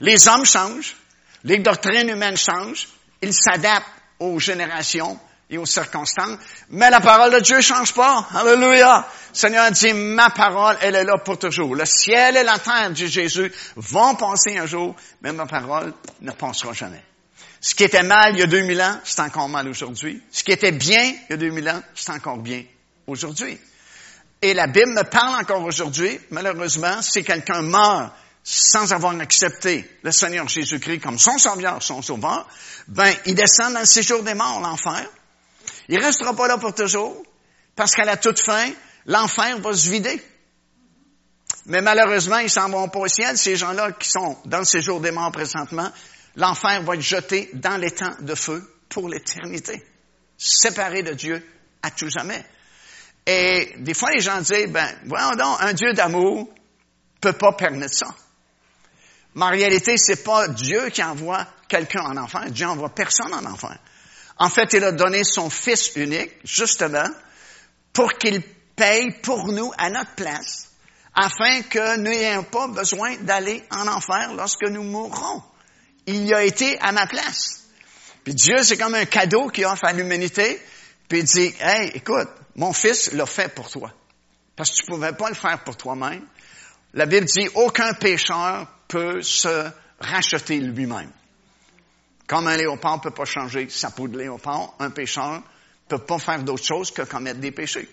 Les 0.00 0.28
hommes 0.28 0.44
changent, 0.44 0.96
les 1.44 1.58
doctrines 1.58 2.08
humaines 2.08 2.36
changent, 2.36 2.88
ils 3.22 3.32
s'adaptent 3.32 3.86
aux 4.18 4.38
générations 4.38 5.18
et 5.48 5.58
aux 5.58 5.66
circonstances, 5.66 6.38
mais 6.70 6.90
la 6.90 7.00
parole 7.00 7.32
de 7.32 7.40
Dieu 7.40 7.60
change 7.60 7.94
pas. 7.94 8.26
Alléluia. 8.34 9.06
Seigneur 9.32 9.70
dit, 9.70 9.92
ma 9.92 10.30
parole, 10.30 10.76
elle 10.80 10.96
est 10.96 11.04
là 11.04 11.18
pour 11.18 11.38
toujours. 11.38 11.74
Le 11.74 11.84
ciel 11.84 12.36
et 12.36 12.42
la 12.42 12.58
terre, 12.58 12.90
dit 12.90 13.06
Jésus, 13.06 13.52
vont 13.76 14.16
passer 14.16 14.58
un 14.58 14.66
jour, 14.66 14.96
mais 15.22 15.32
ma 15.32 15.46
parole 15.46 15.92
ne 16.20 16.32
passera 16.32 16.72
jamais. 16.72 17.02
Ce 17.60 17.74
qui 17.74 17.84
était 17.84 18.02
mal 18.02 18.34
il 18.34 18.40
y 18.40 18.42
a 18.42 18.46
2000 18.46 18.82
ans, 18.82 19.00
c'est 19.04 19.20
encore 19.20 19.48
mal 19.48 19.68
aujourd'hui. 19.68 20.22
Ce 20.30 20.42
qui 20.42 20.52
était 20.52 20.72
bien 20.72 21.02
il 21.02 21.30
y 21.30 21.32
a 21.34 21.36
2000 21.36 21.68
ans, 21.68 21.82
c'est 21.94 22.12
encore 22.12 22.38
bien 22.38 22.64
aujourd'hui. 23.06 23.58
Et 24.42 24.52
la 24.52 24.66
Bible 24.66 24.92
me 24.92 25.02
parle 25.02 25.40
encore 25.40 25.64
aujourd'hui, 25.64 26.20
malheureusement, 26.30 27.00
si 27.02 27.24
quelqu'un 27.24 27.62
meurt 27.62 28.12
sans 28.48 28.92
avoir 28.92 29.18
accepté 29.18 29.90
le 30.04 30.12
Seigneur 30.12 30.46
Jésus-Christ 30.46 31.00
comme 31.00 31.18
son 31.18 31.36
sauveur, 31.36 31.82
son 31.82 32.00
sauveur, 32.00 32.48
ben, 32.86 33.12
il 33.24 33.34
descend 33.34 33.72
dans 33.72 33.80
le 33.80 33.86
séjour 33.86 34.22
des 34.22 34.34
morts, 34.34 34.60
l'enfer. 34.60 35.04
Il 35.88 35.98
restera 35.98 36.32
pas 36.32 36.46
là 36.46 36.56
pour 36.56 36.72
toujours, 36.72 37.24
parce 37.74 37.96
qu'à 37.96 38.04
la 38.04 38.16
toute 38.16 38.40
fin, 38.40 38.70
l'enfer 39.06 39.58
va 39.58 39.72
se 39.72 39.90
vider. 39.90 40.24
Mais 41.66 41.80
malheureusement, 41.80 42.38
ils 42.38 42.48
s'en 42.48 42.68
vont 42.68 42.88
pas 42.88 43.00
au 43.00 43.08
ciel, 43.08 43.36
ces 43.36 43.56
gens-là 43.56 43.90
qui 43.90 44.08
sont 44.08 44.38
dans 44.44 44.60
le 44.60 44.64
séjour 44.64 45.00
des 45.00 45.10
morts 45.10 45.32
présentement, 45.32 45.90
l'enfer 46.36 46.82
va 46.82 46.94
être 46.94 47.00
jeté 47.00 47.50
dans 47.52 47.76
les 47.76 47.90
temps 47.90 48.14
de 48.20 48.36
feu 48.36 48.62
pour 48.88 49.08
l'éternité, 49.08 49.84
séparé 50.38 51.02
de 51.02 51.14
Dieu 51.14 51.44
à 51.82 51.90
tout 51.90 52.08
jamais. 52.08 52.44
Et 53.26 53.74
des 53.78 53.94
fois, 53.94 54.12
les 54.12 54.20
gens 54.20 54.40
disent, 54.40 54.68
ben, 54.68 54.88
voyons 55.06 55.58
un 55.58 55.72
Dieu 55.72 55.92
d'amour 55.94 56.48
peut 57.20 57.32
pas 57.32 57.52
permettre 57.54 57.94
ça. 57.94 58.14
Mais 59.36 59.44
en 59.44 59.50
réalité, 59.50 59.98
c'est 59.98 60.24
pas 60.24 60.48
Dieu 60.48 60.88
qui 60.88 61.02
envoie 61.02 61.46
quelqu'un 61.68 62.00
en 62.00 62.16
enfer. 62.16 62.46
Dieu 62.50 62.66
envoie 62.66 62.88
personne 62.88 63.34
en 63.34 63.44
enfer. 63.44 63.78
En 64.38 64.48
fait, 64.48 64.72
il 64.72 64.82
a 64.82 64.92
donné 64.92 65.24
son 65.24 65.50
Fils 65.50 65.94
unique, 65.94 66.32
justement, 66.42 67.06
pour 67.92 68.14
qu'il 68.14 68.42
paye 68.74 69.10
pour 69.22 69.48
nous 69.48 69.72
à 69.76 69.90
notre 69.90 70.14
place, 70.14 70.70
afin 71.14 71.62
que 71.62 71.98
nous 71.98 72.04
n'ayons 72.04 72.44
pas 72.44 72.66
besoin 72.68 73.16
d'aller 73.16 73.62
en 73.70 73.86
enfer 73.88 74.32
lorsque 74.34 74.64
nous 74.64 74.82
mourrons. 74.82 75.42
Il 76.06 76.26
y 76.26 76.32
a 76.32 76.42
été 76.42 76.78
à 76.80 76.92
ma 76.92 77.06
place. 77.06 77.64
Puis 78.24 78.34
Dieu, 78.34 78.56
c'est 78.62 78.78
comme 78.78 78.94
un 78.94 79.04
cadeau 79.04 79.48
qu'il 79.48 79.66
offre 79.66 79.84
à 79.84 79.92
l'humanité, 79.92 80.62
puis 81.08 81.18
il 81.18 81.24
dit, 81.24 81.54
hey, 81.60 81.90
écoute, 81.94 82.28
mon 82.54 82.72
fils 82.72 83.12
l'a 83.12 83.26
fait 83.26 83.54
pour 83.54 83.70
toi. 83.70 83.92
Parce 84.56 84.70
que 84.70 84.76
tu 84.76 84.86
pouvais 84.86 85.12
pas 85.12 85.28
le 85.28 85.34
faire 85.34 85.62
pour 85.62 85.76
toi-même. 85.76 86.26
La 86.94 87.04
Bible 87.04 87.26
dit, 87.26 87.48
aucun 87.54 87.92
pécheur 87.92 88.66
peut 88.88 89.22
se 89.22 89.70
racheter 90.00 90.58
lui-même. 90.60 91.10
Comme 92.26 92.48
un 92.48 92.56
léopard 92.56 92.96
ne 92.96 93.02
peut 93.02 93.10
pas 93.10 93.24
changer 93.24 93.68
sa 93.68 93.90
peau 93.90 94.08
de 94.08 94.18
léopard, 94.18 94.74
un 94.78 94.90
pécheur 94.90 95.34
ne 95.34 95.40
peut 95.88 96.04
pas 96.04 96.18
faire 96.18 96.42
d'autre 96.42 96.64
chose 96.64 96.90
que 96.90 97.02
commettre 97.02 97.40
des 97.40 97.52
péchés. 97.52 97.88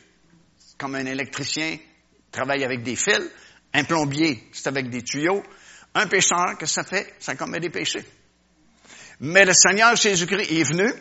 Comme 0.78 0.96
un 0.96 1.06
électricien 1.06 1.78
travaille 2.32 2.64
avec 2.64 2.84
des 2.84 2.96
fils, 2.96 3.30
un 3.74 3.84
plombier, 3.84 4.50
c'est 4.52 4.68
avec 4.68 4.90
des 4.90 5.04
tuyaux. 5.04 5.44
Un 5.96 6.08
pécheur, 6.08 6.58
que 6.58 6.66
ça 6.66 6.84
fait? 6.84 7.14
Ça 7.20 7.36
commet 7.36 7.60
des 7.60 7.70
péchés. 7.70 8.06
Mais 9.20 9.46
le 9.46 9.54
Seigneur 9.54 9.96
Jésus-Christ 9.96 10.52
est 10.52 10.64
venu 10.64 10.92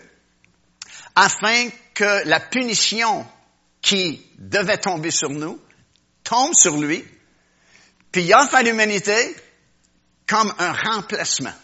afin 1.14 1.68
que 1.94 2.26
la 2.26 2.40
punition 2.40 3.26
qui 3.80 4.24
devait 4.38 4.78
tomber 4.78 5.10
sur 5.10 5.30
nous 5.30 5.58
tombe 6.22 6.54
sur 6.54 6.76
lui, 6.76 7.04
puis 8.10 8.22
il 8.22 8.34
offre 8.34 8.54
à 8.54 8.62
l'humanité 8.62 9.34
comme 10.26 10.52
un 10.58 10.72
remplacement 10.72 11.54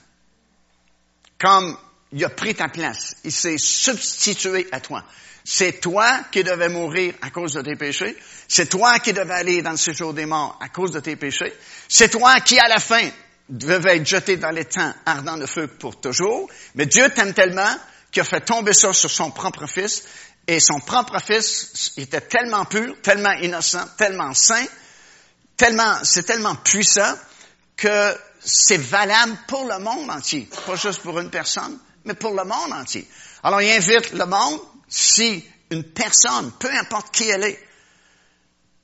comme 1.38 1.76
il 2.12 2.24
a 2.24 2.30
pris 2.30 2.54
ta 2.54 2.68
place. 2.68 3.16
Il 3.24 3.32
s'est 3.32 3.58
substitué 3.58 4.68
à 4.72 4.80
toi. 4.80 5.04
C'est 5.44 5.80
toi 5.80 6.20
qui 6.30 6.44
devais 6.44 6.68
mourir 6.68 7.14
à 7.22 7.30
cause 7.30 7.54
de 7.54 7.62
tes 7.62 7.76
péchés. 7.76 8.16
C'est 8.48 8.68
toi 8.68 8.98
qui 8.98 9.12
devais 9.12 9.34
aller 9.34 9.62
dans 9.62 9.70
le 9.70 9.76
séjour 9.76 10.12
des 10.12 10.26
morts 10.26 10.58
à 10.60 10.68
cause 10.68 10.90
de 10.90 11.00
tes 11.00 11.16
péchés. 11.16 11.54
C'est 11.88 12.10
toi 12.10 12.40
qui, 12.40 12.58
à 12.58 12.68
la 12.68 12.80
fin, 12.80 13.08
devais 13.48 13.96
être 13.96 14.06
jeté 14.06 14.36
dans 14.36 14.50
les 14.50 14.66
temps 14.66 14.92
ardents 15.06 15.38
de 15.38 15.46
feu 15.46 15.68
pour 15.68 16.00
toujours. 16.00 16.50
Mais 16.74 16.86
Dieu 16.86 17.08
t'aime 17.10 17.32
tellement 17.32 17.76
qu'il 18.10 18.20
a 18.20 18.24
fait 18.24 18.42
tomber 18.42 18.74
ça 18.74 18.92
sur 18.92 19.10
son 19.10 19.30
propre 19.30 19.66
fils. 19.66 20.04
Et 20.46 20.60
son 20.60 20.80
propre 20.80 21.18
fils 21.20 21.92
était 21.98 22.22
tellement 22.22 22.64
pur, 22.64 22.96
tellement 23.02 23.32
innocent, 23.32 23.86
tellement 23.98 24.32
saint, 24.32 24.66
tellement, 25.56 25.98
c'est 26.02 26.22
tellement 26.22 26.56
puissant 26.56 27.14
que 27.76 28.16
c'est 28.40 28.78
valable 28.78 29.36
pour 29.46 29.64
le 29.64 29.78
monde 29.78 30.10
entier, 30.10 30.48
pas 30.66 30.76
juste 30.76 31.02
pour 31.02 31.18
une 31.18 31.30
personne, 31.30 31.78
mais 32.04 32.14
pour 32.14 32.30
le 32.30 32.44
monde 32.44 32.72
entier. 32.72 33.06
Alors 33.42 33.60
il 33.60 33.70
invite 33.70 34.12
le 34.12 34.26
monde, 34.26 34.60
si 34.88 35.44
une 35.70 35.84
personne, 35.84 36.52
peu 36.58 36.70
importe 36.70 37.14
qui 37.14 37.28
elle 37.28 37.44
est, 37.44 37.68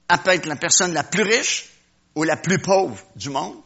elle 0.08 0.18
peut 0.18 0.30
être 0.30 0.46
la 0.46 0.56
personne 0.56 0.92
la 0.92 1.04
plus 1.04 1.23
riche 1.23 1.70
ou 2.14 2.25
la 2.25 2.37
plus 2.37 2.58
pauvre 2.58 2.99
du 3.16 3.30
monde, 3.30 3.56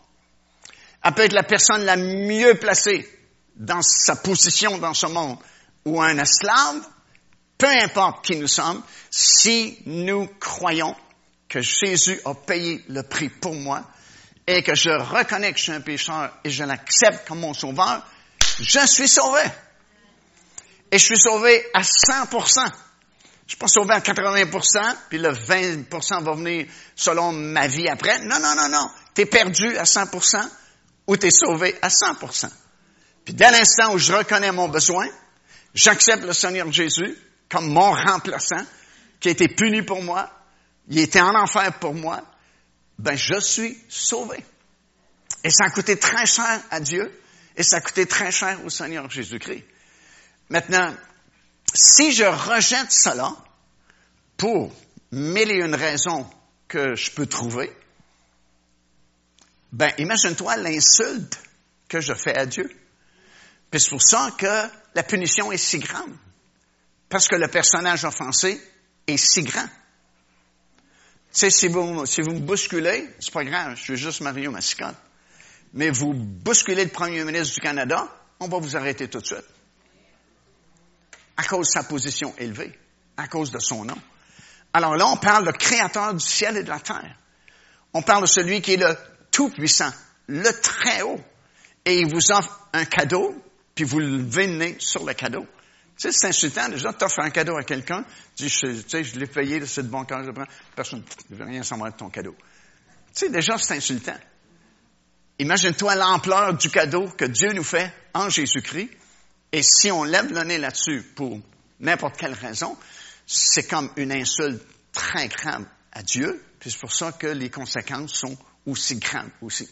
elle 1.02 1.14
peut 1.14 1.22
être 1.22 1.32
la 1.32 1.42
personne 1.42 1.84
la 1.84 1.96
mieux 1.96 2.54
placée 2.54 3.08
dans 3.56 3.82
sa 3.82 4.16
position 4.16 4.78
dans 4.78 4.94
ce 4.94 5.06
monde 5.06 5.38
ou 5.84 6.00
un 6.00 6.18
esclave, 6.18 6.80
peu 7.56 7.66
importe 7.66 8.24
qui 8.24 8.36
nous 8.36 8.48
sommes, 8.48 8.82
si 9.10 9.78
nous 9.86 10.28
croyons 10.38 10.94
que 11.48 11.60
Jésus 11.60 12.20
a 12.24 12.34
payé 12.34 12.84
le 12.88 13.02
prix 13.02 13.28
pour 13.28 13.54
moi, 13.54 13.84
et 14.50 14.62
que 14.62 14.74
je 14.74 14.88
reconnais 14.88 15.52
que 15.52 15.58
je 15.58 15.64
suis 15.64 15.72
un 15.72 15.82
pécheur 15.82 16.32
et 16.42 16.48
je 16.48 16.64
l'accepte 16.64 17.28
comme 17.28 17.40
mon 17.40 17.52
sauveur, 17.52 18.02
je 18.58 18.86
suis 18.86 19.06
sauvé. 19.06 19.42
Et 20.90 20.98
je 20.98 21.04
suis 21.04 21.18
sauvé 21.18 21.66
à 21.74 21.82
100%. 21.82 22.64
Je 23.44 23.50
suis 23.52 23.58
pas 23.58 23.68
sauvé 23.68 23.92
à 23.92 24.00
80%, 24.00 24.96
puis 25.10 25.18
le 25.18 25.32
20% 25.32 26.24
va 26.24 26.32
venir 26.32 26.66
selon 26.96 27.30
ma 27.32 27.66
vie 27.66 27.88
après. 27.88 28.20
Non, 28.20 28.40
non, 28.40 28.54
non, 28.56 28.70
non. 28.70 28.90
Tu 29.14 29.20
es 29.20 29.26
perdu 29.26 29.76
à 29.76 29.84
100% 29.84 30.42
ou 31.08 31.16
tu 31.18 31.26
es 31.26 31.30
sauvé 31.30 31.76
à 31.82 31.88
100%. 31.88 32.48
Puis 33.26 33.34
dès 33.34 33.50
l'instant 33.50 33.92
où 33.92 33.98
je 33.98 34.14
reconnais 34.14 34.50
mon 34.50 34.68
besoin, 34.68 35.06
j'accepte 35.74 36.24
le 36.24 36.32
Seigneur 36.32 36.72
Jésus 36.72 37.18
comme 37.50 37.70
mon 37.70 37.90
remplaçant, 37.90 38.64
qui 39.20 39.28
a 39.28 39.32
été 39.32 39.48
puni 39.48 39.82
pour 39.82 40.02
moi, 40.02 40.30
il 40.88 40.98
était 40.98 41.20
en 41.20 41.34
enfer 41.34 41.70
pour 41.80 41.92
moi, 41.92 42.22
ben 42.98 43.16
je 43.16 43.38
suis 43.40 43.78
sauvé. 43.88 44.44
Et 45.44 45.50
ça 45.50 45.64
a 45.64 45.70
coûté 45.70 45.98
très 45.98 46.26
cher 46.26 46.60
à 46.70 46.80
Dieu 46.80 47.12
et 47.56 47.62
ça 47.62 47.76
a 47.76 47.80
coûté 47.80 48.06
très 48.06 48.30
cher 48.30 48.64
au 48.64 48.70
Seigneur 48.70 49.08
Jésus-Christ. 49.10 49.64
Maintenant, 50.48 50.94
si 51.74 52.12
je 52.12 52.24
rejette 52.24 52.90
cela 52.90 53.34
pour 54.36 54.72
mille 55.12 55.50
et 55.50 55.64
une 55.64 55.74
raisons 55.74 56.28
que 56.66 56.94
je 56.94 57.10
peux 57.10 57.26
trouver, 57.26 57.74
ben 59.72 59.92
imagine-toi 59.98 60.56
l'insulte 60.56 61.40
que 61.88 62.00
je 62.00 62.14
fais 62.14 62.36
à 62.36 62.46
Dieu. 62.46 62.68
Puis 63.70 63.80
c'est 63.80 63.90
pour 63.90 64.02
ça 64.02 64.30
que 64.36 64.68
la 64.94 65.02
punition 65.02 65.52
est 65.52 65.58
si 65.58 65.78
grande. 65.78 66.16
Parce 67.08 67.28
que 67.28 67.36
le 67.36 67.48
personnage 67.48 68.04
offensé 68.04 68.60
est 69.06 69.16
si 69.16 69.42
grand. 69.42 69.68
Sais, 71.30 71.50
si 71.50 71.68
vous, 71.68 71.82
me 71.82 72.38
bousculez, 72.38 73.08
c'est 73.20 73.32
pas 73.32 73.44
grave, 73.44 73.76
je 73.76 73.82
suis 73.82 73.96
juste 73.96 74.20
Mario 74.22 74.50
Massicotte. 74.50 74.96
Mais 75.74 75.90
vous 75.90 76.14
bousculez 76.14 76.84
le 76.84 76.90
premier 76.90 77.22
ministre 77.24 77.54
du 77.54 77.60
Canada, 77.60 78.08
on 78.40 78.48
va 78.48 78.58
vous 78.58 78.76
arrêter 78.76 79.08
tout 79.08 79.20
de 79.20 79.26
suite. 79.26 79.44
À 81.36 81.44
cause 81.44 81.66
de 81.68 81.72
sa 81.72 81.82
position 81.84 82.34
élevée, 82.38 82.76
à 83.16 83.28
cause 83.28 83.50
de 83.50 83.58
son 83.58 83.84
nom. 83.84 83.98
Alors 84.72 84.96
là, 84.96 85.06
on 85.06 85.16
parle 85.16 85.46
de 85.46 85.52
créateur 85.52 86.14
du 86.14 86.24
ciel 86.24 86.56
et 86.56 86.62
de 86.62 86.68
la 86.68 86.80
terre. 86.80 87.16
On 87.92 88.02
parle 88.02 88.22
de 88.22 88.28
celui 88.28 88.60
qui 88.60 88.74
est 88.74 88.76
le 88.76 88.96
tout-puissant, 89.30 89.90
le 90.26 90.50
très 90.60 91.02
haut. 91.02 91.20
Et 91.84 92.00
il 92.00 92.12
vous 92.12 92.32
offre 92.32 92.68
un 92.72 92.84
cadeau, 92.84 93.34
puis 93.74 93.84
vous 93.84 93.98
le 93.98 94.18
venez 94.18 94.76
sur 94.78 95.04
le 95.04 95.14
cadeau. 95.14 95.46
Tu 95.98 96.08
sais, 96.08 96.12
c'est 96.12 96.28
insultant. 96.28 96.68
Déjà, 96.68 96.92
tu 96.92 97.04
offres 97.04 97.20
un 97.20 97.30
cadeau 97.30 97.56
à 97.56 97.64
quelqu'un, 97.64 98.04
tu 98.36 98.44
dis, 98.44 98.50
tu 98.50 98.82
sais, 98.88 99.04
je 99.04 99.18
l'ai 99.18 99.26
payé, 99.26 99.64
c'est 99.66 99.82
de 99.82 99.88
bon 99.88 100.04
cœur, 100.04 100.22
je 100.22 100.28
le 100.28 100.32
prends. 100.32 100.46
Personne 100.76 101.02
ne 101.30 101.36
veut 101.36 101.44
rien 101.44 101.62
savoir 101.64 101.90
de 101.90 101.96
ton 101.96 102.08
cadeau. 102.08 102.36
Tu 103.14 103.26
sais, 103.26 103.30
déjà, 103.30 103.58
c'est 103.58 103.76
insultant. 103.76 104.16
Imagine-toi 105.40 105.96
l'ampleur 105.96 106.54
du 106.54 106.70
cadeau 106.70 107.08
que 107.08 107.24
Dieu 107.24 107.52
nous 107.52 107.64
fait 107.64 107.92
en 108.14 108.28
Jésus-Christ. 108.28 108.90
Et 109.50 109.62
si 109.62 109.90
on 109.90 110.04
lève 110.04 110.32
le 110.32 110.42
nez 110.44 110.58
là-dessus 110.58 111.02
pour 111.14 111.40
n'importe 111.80 112.16
quelle 112.16 112.34
raison, 112.34 112.76
c'est 113.26 113.66
comme 113.66 113.90
une 113.96 114.12
insulte 114.12 114.62
très 114.92 115.28
grave 115.28 115.64
à 115.92 116.02
Dieu. 116.02 116.44
Puis 116.60 116.70
c'est 116.70 116.80
pour 116.80 116.92
ça 116.92 117.12
que 117.12 117.26
les 117.26 117.50
conséquences 117.50 118.14
sont 118.14 118.36
aussi 118.66 118.96
grandes 118.96 119.30
aussi. 119.40 119.68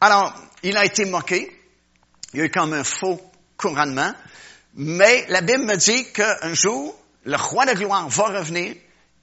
Alors, 0.00 0.34
il 0.62 0.76
a 0.76 0.84
été 0.84 1.04
moqué. 1.04 1.56
Il 2.32 2.40
y 2.40 2.42
a 2.42 2.46
eu 2.46 2.50
comme 2.50 2.72
un 2.72 2.84
faux 2.84 3.20
couronnement. 3.56 4.12
Mais 4.74 5.26
la 5.28 5.40
Bible 5.40 5.64
me 5.64 5.76
dit 5.76 6.04
qu'un 6.12 6.54
jour, 6.54 6.96
le 7.24 7.36
roi 7.36 7.66
de 7.66 7.74
gloire 7.74 8.08
va 8.08 8.38
revenir 8.38 8.74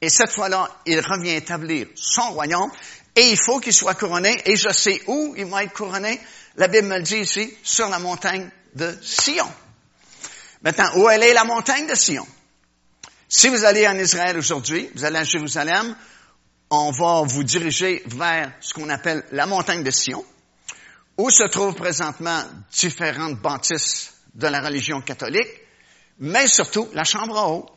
et 0.01 0.09
cette 0.09 0.31
fois-là, 0.31 0.69
il 0.85 0.99
revient 0.99 1.35
établir 1.35 1.87
son 1.95 2.31
royaume 2.31 2.71
Et 3.15 3.31
il 3.31 3.37
faut 3.37 3.59
qu'il 3.59 3.73
soit 3.73 3.95
couronné. 3.95 4.41
Et 4.45 4.55
je 4.55 4.69
sais 4.69 5.01
où 5.07 5.33
il 5.37 5.45
va 5.45 5.63
être 5.63 5.73
couronné. 5.73 6.19
La 6.55 6.67
Bible 6.67 6.87
me 6.87 6.97
le 6.97 7.03
dit 7.03 7.17
ici, 7.17 7.53
sur 7.63 7.89
la 7.89 7.99
montagne 7.99 8.49
de 8.75 8.97
Sion. 9.01 9.51
Maintenant, 10.61 10.89
où 10.95 11.09
est 11.09 11.33
la 11.33 11.43
montagne 11.43 11.87
de 11.87 11.95
Sion? 11.95 12.25
Si 13.27 13.49
vous 13.49 13.63
allez 13.63 13.87
en 13.87 13.97
Israël 13.97 14.37
aujourd'hui, 14.37 14.89
vous 14.95 15.05
allez 15.05 15.19
à 15.19 15.23
Jérusalem, 15.23 15.95
on 16.69 16.91
va 16.91 17.23
vous 17.25 17.43
diriger 17.43 18.03
vers 18.05 18.51
ce 18.59 18.73
qu'on 18.73 18.89
appelle 18.89 19.23
la 19.31 19.45
montagne 19.45 19.83
de 19.83 19.91
Sion, 19.91 20.25
où 21.17 21.29
se 21.29 21.43
trouvent 21.43 21.75
présentement 21.75 22.43
différentes 22.71 23.39
bâtisses 23.39 24.13
de 24.33 24.47
la 24.47 24.61
religion 24.61 25.01
catholique, 25.01 25.49
mais 26.19 26.47
surtout 26.47 26.89
la 26.93 27.03
chambre 27.03 27.37
haute. 27.37 27.69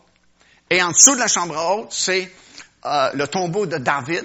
Et 0.71 0.83
en 0.83 0.91
dessous 0.91 1.15
de 1.15 1.21
la 1.21 1.29
chambre 1.29 1.57
haute, 1.57 1.93
c'est 1.93 2.33
euh, 2.85 3.11
le 3.15 3.27
tombeau 3.27 3.67
de 3.67 3.79
David. 3.79 4.25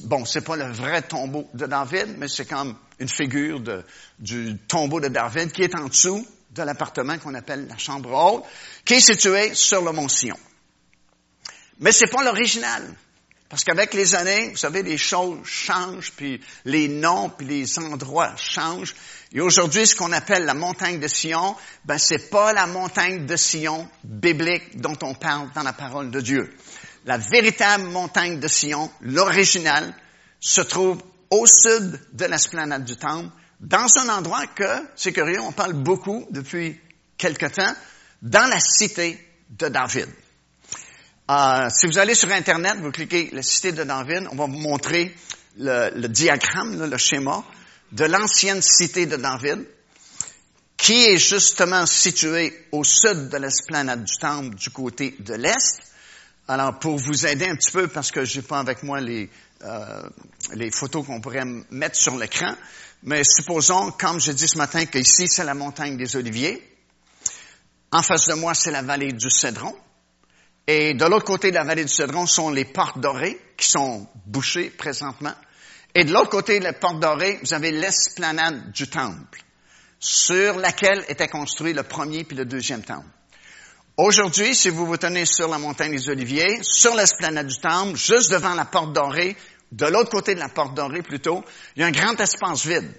Bon, 0.00 0.24
c'est 0.24 0.42
pas 0.44 0.56
le 0.56 0.70
vrai 0.70 1.02
tombeau 1.02 1.48
de 1.54 1.66
David, 1.66 2.16
mais 2.18 2.28
c'est 2.28 2.46
comme 2.46 2.76
une 2.98 3.08
figure 3.08 3.60
du 4.18 4.58
tombeau 4.68 5.00
de 5.00 5.08
David 5.08 5.52
qui 5.52 5.62
est 5.62 5.74
en 5.74 5.86
dessous 5.86 6.26
de 6.50 6.62
l'appartement 6.62 7.18
qu'on 7.18 7.34
appelle 7.34 7.66
la 7.68 7.78
chambre 7.78 8.12
haute, 8.12 8.44
qui 8.84 8.94
est 8.94 9.00
situé 9.00 9.54
sur 9.54 9.82
le 9.82 9.92
mont 9.92 10.08
Sion. 10.08 10.38
Mais 11.80 11.92
c'est 11.92 12.10
pas 12.10 12.22
l'original. 12.24 12.82
Parce 13.48 13.64
qu'avec 13.64 13.94
les 13.94 14.14
années, 14.14 14.50
vous 14.50 14.58
savez, 14.58 14.82
les 14.82 14.98
choses 14.98 15.38
changent, 15.44 16.12
puis 16.14 16.40
les 16.66 16.86
noms, 16.86 17.30
puis 17.30 17.46
les 17.46 17.78
endroits 17.78 18.36
changent. 18.36 18.94
Et 19.32 19.40
aujourd'hui, 19.40 19.86
ce 19.86 19.96
qu'on 19.96 20.12
appelle 20.12 20.44
la 20.44 20.54
montagne 20.54 21.00
de 21.00 21.08
Sion, 21.08 21.56
ben, 21.84 21.96
c'est 21.96 22.28
pas 22.28 22.52
la 22.52 22.66
montagne 22.66 23.24
de 23.24 23.36
Sion 23.36 23.88
biblique 24.04 24.78
dont 24.80 24.98
on 25.02 25.14
parle 25.14 25.50
dans 25.54 25.62
la 25.62 25.72
parole 25.72 26.10
de 26.10 26.20
Dieu. 26.20 26.54
La 27.06 27.16
véritable 27.16 27.84
montagne 27.84 28.38
de 28.38 28.48
Sion, 28.48 28.90
l'original, 29.00 29.94
se 30.40 30.60
trouve 30.60 31.02
au 31.30 31.46
sud 31.46 32.00
de 32.12 32.24
l'esplanade 32.26 32.84
du 32.84 32.96
Temple, 32.96 33.30
dans 33.60 33.86
un 33.98 34.08
endroit 34.10 34.46
que, 34.46 34.86
c'est 34.94 35.12
curieux, 35.12 35.40
on 35.40 35.52
parle 35.52 35.72
beaucoup 35.72 36.26
depuis 36.30 36.80
quelque 37.16 37.46
temps, 37.46 37.74
dans 38.22 38.48
la 38.48 38.60
cité 38.60 39.18
de 39.50 39.68
David. 39.68 40.08
Euh, 41.30 41.68
si 41.68 41.86
vous 41.86 41.98
allez 41.98 42.14
sur 42.14 42.30
Internet, 42.30 42.76
vous 42.80 42.90
cliquez 42.90 43.28
la 43.32 43.42
cité 43.42 43.72
de 43.72 43.84
David, 43.84 44.28
on 44.32 44.36
va 44.36 44.46
vous 44.46 44.58
montrer 44.58 45.14
le, 45.58 46.06
diagramme, 46.06 46.88
le 46.88 46.96
schéma 46.96 47.44
de 47.92 48.04
l'ancienne 48.06 48.62
cité 48.62 49.04
de 49.04 49.16
David, 49.16 49.66
qui 50.78 51.04
est 51.04 51.18
justement 51.18 51.84
située 51.84 52.66
au 52.72 52.82
sud 52.82 53.28
de 53.28 53.36
l'esplanade 53.36 54.04
du 54.04 54.16
temple 54.16 54.56
du 54.56 54.70
côté 54.70 55.16
de 55.18 55.34
l'est. 55.34 55.82
Alors, 56.46 56.78
pour 56.78 56.96
vous 56.96 57.26
aider 57.26 57.46
un 57.46 57.56
petit 57.56 57.72
peu, 57.72 57.88
parce 57.88 58.10
que 58.10 58.24
j'ai 58.24 58.40
pas 58.40 58.60
avec 58.60 58.82
moi 58.82 58.98
les, 58.98 59.28
euh, 59.64 60.02
les 60.54 60.70
photos 60.70 61.04
qu'on 61.04 61.20
pourrait 61.20 61.44
mettre 61.70 61.96
sur 61.96 62.16
l'écran, 62.16 62.54
mais 63.02 63.22
supposons, 63.22 63.90
comme 63.90 64.18
je 64.18 64.32
dis 64.32 64.48
ce 64.48 64.56
matin, 64.56 64.86
qu'ici, 64.86 65.28
c'est 65.28 65.44
la 65.44 65.52
montagne 65.52 65.98
des 65.98 66.16
Oliviers. 66.16 66.62
En 67.92 68.00
face 68.00 68.28
de 68.28 68.34
moi, 68.34 68.54
c'est 68.54 68.70
la 68.70 68.80
vallée 68.80 69.12
du 69.12 69.28
Cédron. 69.28 69.76
Et 70.70 70.92
de 70.92 71.04
l'autre 71.06 71.24
côté 71.24 71.50
de 71.50 71.56
la 71.56 71.64
vallée 71.64 71.86
du 71.86 71.92
Cédron 71.92 72.26
sont 72.26 72.50
les 72.50 72.66
portes 72.66 73.00
dorées 73.00 73.40
qui 73.56 73.66
sont 73.66 74.06
bouchées 74.26 74.68
présentement. 74.68 75.32
Et 75.94 76.04
de 76.04 76.12
l'autre 76.12 76.28
côté 76.28 76.58
de 76.58 76.64
la 76.64 76.74
porte 76.74 77.00
dorée, 77.00 77.38
vous 77.42 77.54
avez 77.54 77.70
l'esplanade 77.70 78.70
du 78.70 78.86
temple, 78.86 79.42
sur 79.98 80.58
laquelle 80.58 81.06
était 81.08 81.28
construit 81.28 81.72
le 81.72 81.84
premier 81.84 82.22
puis 82.22 82.36
le 82.36 82.44
deuxième 82.44 82.82
temple. 82.82 83.08
Aujourd'hui, 83.96 84.54
si 84.54 84.68
vous 84.68 84.84
vous 84.84 84.98
tenez 84.98 85.24
sur 85.24 85.48
la 85.48 85.56
montagne 85.56 85.92
des 85.92 86.10
Oliviers, 86.10 86.58
sur 86.60 86.94
l'esplanade 86.94 87.46
du 87.46 87.58
temple, 87.58 87.96
juste 87.96 88.30
devant 88.30 88.52
la 88.52 88.66
porte 88.66 88.92
dorée, 88.92 89.38
de 89.72 89.86
l'autre 89.86 90.10
côté 90.10 90.34
de 90.34 90.40
la 90.40 90.50
porte 90.50 90.74
dorée 90.74 91.00
plutôt, 91.00 91.42
il 91.76 91.80
y 91.80 91.82
a 91.82 91.86
un 91.86 91.92
grand 91.92 92.20
espace 92.20 92.66
vide 92.66 92.92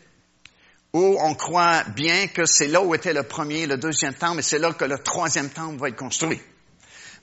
où 0.94 1.20
on 1.22 1.36
croit 1.36 1.84
bien 1.96 2.26
que 2.30 2.48
c'est 2.48 2.68
là 2.68 2.82
où 2.82 2.96
était 2.96 3.14
le 3.14 3.22
premier, 3.22 3.68
le 3.68 3.78
deuxième 3.78 4.16
temple, 4.16 4.40
et 4.40 4.42
c'est 4.42 4.58
là 4.58 4.74
que 4.74 4.86
le 4.86 4.98
troisième 4.98 5.52
temple 5.52 5.78
va 5.80 5.90
être 5.90 5.96
construit. 5.96 6.42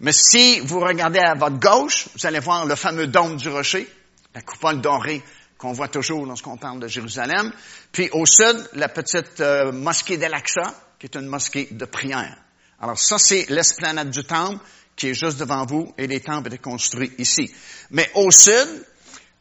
Mais 0.01 0.13
si 0.13 0.61
vous 0.61 0.81
regardez 0.81 1.21
à 1.21 1.35
votre 1.35 1.59
gauche, 1.59 2.09
vous 2.15 2.27
allez 2.27 2.41
voir 2.41 2.67
le 2.67 2.75
fameux 2.75 3.07
dôme 3.07 3.37
du 3.37 3.49
rocher, 3.49 3.89
la 4.35 4.43
coupole 4.43 4.81
dorée 4.81 5.23
qu'on 5.59 5.73
voit 5.73 5.89
toujours 5.89 6.27
lorsqu'on 6.27 6.59
parle 6.59 6.81
de 6.81 6.89
Jérusalem. 6.89 7.53
Puis 7.93 8.11
au 8.13 8.27
sud, 8.27 8.69
la 8.75 8.89
petite 8.89 9.41
euh, 9.41 9.73
mosquée 9.73 10.19
d'Al-Aqsa, 10.19 10.75
qui 10.99 11.07
est 11.07 11.17
une 11.17 11.27
mosquée 11.27 11.69
de 11.71 11.85
prière. 11.87 12.37
Alors 12.81 12.99
ça, 12.99 13.19
c'est 13.19 13.47
l'esplanade 13.49 14.11
du 14.11 14.25
temple 14.25 14.63
qui 14.97 15.09
est 15.09 15.15
juste 15.15 15.39
devant 15.39 15.65
vous 15.65 15.93
et 15.97 16.07
les 16.07 16.21
temples 16.21 16.49
étaient 16.49 16.59
construits 16.59 17.13
ici. 17.19 17.53
Mais 17.91 18.11
au 18.15 18.31
sud, 18.31 18.85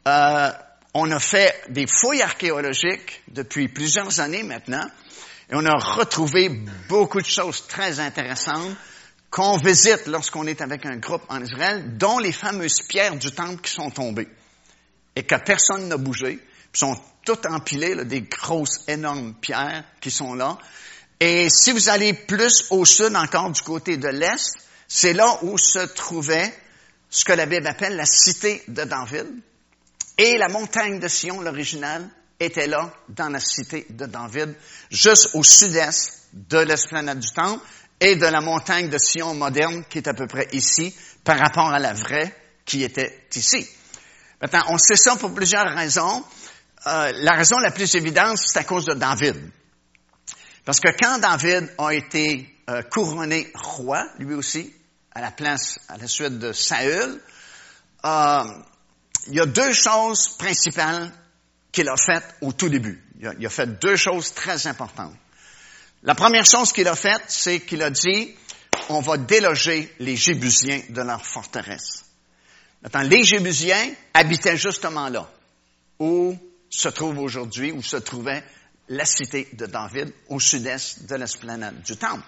euh, 0.07 0.51
on 0.93 1.11
a 1.11 1.19
fait 1.19 1.53
des 1.69 1.87
fouilles 1.87 2.21
archéologiques 2.21 3.23
depuis 3.27 3.67
plusieurs 3.67 4.19
années 4.21 4.43
maintenant, 4.43 4.85
et 5.49 5.53
on 5.53 5.65
a 5.65 5.75
retrouvé 5.75 6.49
beaucoup 6.87 7.21
de 7.21 7.25
choses 7.25 7.67
très 7.67 7.99
intéressantes 7.99 8.75
qu'on 9.35 9.57
visite 9.57 10.07
lorsqu'on 10.07 10.47
est 10.47 10.61
avec 10.61 10.85
un 10.85 10.95
groupe 10.95 11.23
en 11.27 11.43
Israël, 11.43 11.97
dont 11.97 12.19
les 12.19 12.31
fameuses 12.31 12.81
pierres 12.87 13.17
du 13.17 13.31
temple 13.31 13.59
qui 13.61 13.69
sont 13.69 13.89
tombées. 13.89 14.29
Et 15.13 15.23
que 15.23 15.35
personne 15.35 15.89
n'a 15.89 15.97
bougé, 15.97 16.39
puis 16.71 16.79
sont 16.79 16.97
toutes 17.25 17.45
empilées, 17.45 17.95
là, 17.95 18.05
des 18.05 18.21
grosses, 18.21 18.85
énormes 18.87 19.33
pierres 19.33 19.83
qui 19.99 20.09
sont 20.09 20.35
là. 20.35 20.57
Et 21.19 21.49
si 21.49 21.73
vous 21.73 21.89
allez 21.89 22.13
plus 22.13 22.67
au 22.69 22.85
sud 22.85 23.13
encore 23.13 23.51
du 23.51 23.61
côté 23.61 23.97
de 23.97 24.07
l'Est, 24.07 24.55
c'est 24.87 25.11
là 25.11 25.37
où 25.41 25.57
se 25.57 25.79
trouvait 25.79 26.57
ce 27.09 27.25
que 27.25 27.33
la 27.33 27.45
Bible 27.45 27.67
appelle 27.67 27.97
la 27.97 28.05
cité 28.05 28.63
de 28.69 28.85
David, 28.85 29.27
et 30.17 30.37
la 30.37 30.47
montagne 30.47 30.97
de 31.01 31.09
Sion, 31.09 31.41
l'original, 31.41 32.07
était 32.39 32.67
là, 32.67 32.93
dans 33.09 33.27
la 33.27 33.41
cité 33.41 33.85
de 33.89 34.05
David, 34.05 34.55
juste 34.91 35.31
au 35.33 35.43
sud-est 35.43 36.29
de 36.31 36.59
l'esplanade 36.59 37.19
du 37.19 37.33
Temple 37.33 37.59
et 37.99 38.15
de 38.15 38.25
la 38.25 38.41
montagne 38.41 38.89
de 38.89 38.97
Sion 38.97 39.33
moderne 39.33 39.83
qui 39.89 39.99
est 39.99 40.07
à 40.07 40.13
peu 40.13 40.27
près 40.27 40.47
ici 40.51 40.95
par 41.23 41.39
rapport 41.39 41.69
à 41.69 41.79
la 41.79 41.93
vraie 41.93 42.35
qui 42.65 42.83
était 42.83 43.27
ici. 43.35 43.67
Maintenant, 44.41 44.63
on 44.69 44.77
sait 44.77 44.95
ça 44.95 45.15
pour 45.15 45.33
plusieurs 45.33 45.73
raisons. 45.75 46.23
Euh, 46.87 47.11
la 47.15 47.33
raison 47.33 47.57
la 47.57 47.71
plus 47.71 47.95
évidente, 47.95 48.37
c'est 48.37 48.59
à 48.59 48.63
cause 48.63 48.85
de 48.85 48.93
David. 48.93 49.35
Parce 50.65 50.79
que 50.79 50.89
quand 50.99 51.19
David 51.19 51.71
a 51.77 51.93
été 51.93 52.49
euh, 52.69 52.81
couronné 52.83 53.51
roi, 53.53 54.03
lui 54.19 54.33
aussi, 54.33 54.73
à 55.13 55.21
la 55.21 55.31
place, 55.31 55.79
à 55.87 55.97
la 55.97 56.07
suite 56.07 56.39
de 56.39 56.51
Saül, 56.51 57.21
euh, 58.03 58.43
il 59.27 59.35
y 59.35 59.39
a 59.39 59.45
deux 59.45 59.73
choses 59.73 60.37
principales 60.37 61.11
qu'il 61.71 61.89
a 61.89 61.95
faites 61.97 62.35
au 62.41 62.51
tout 62.51 62.69
début. 62.69 63.03
Il 63.19 63.45
a, 63.45 63.49
fait 63.49 63.79
deux 63.79 63.95
choses 63.95 64.33
très 64.33 64.67
importantes. 64.67 65.13
La 66.05 66.13
première 66.13 66.45
chose 66.45 66.71
qu'il 66.71 66.87
a 66.87 66.95
faite, 66.95 67.23
c'est 67.27 67.61
qu'il 67.61 67.81
a 67.81 67.89
dit, 67.89 68.35
on 68.89 69.01
va 69.01 69.17
déloger 69.17 69.91
les 69.99 70.15
Jébusiens 70.15 70.81
de 70.89 71.01
leur 71.01 71.25
forteresse. 71.25 72.05
Maintenant, 72.83 73.01
les 73.01 73.23
Jébusiens 73.23 73.89
habitaient 74.13 74.55
justement 74.55 75.09
là, 75.09 75.27
où 75.99 76.37
se 76.69 76.89
trouve 76.89 77.17
aujourd'hui, 77.17 77.71
où 77.71 77.81
se 77.81 77.97
trouvait 77.97 78.43
la 78.89 79.05
cité 79.05 79.47
de 79.53 79.65
David, 79.65 80.11
au 80.29 80.39
sud-est 80.39 81.09
de 81.09 81.15
l'esplanade 81.15 81.81
du 81.81 81.97
Temple. 81.97 82.23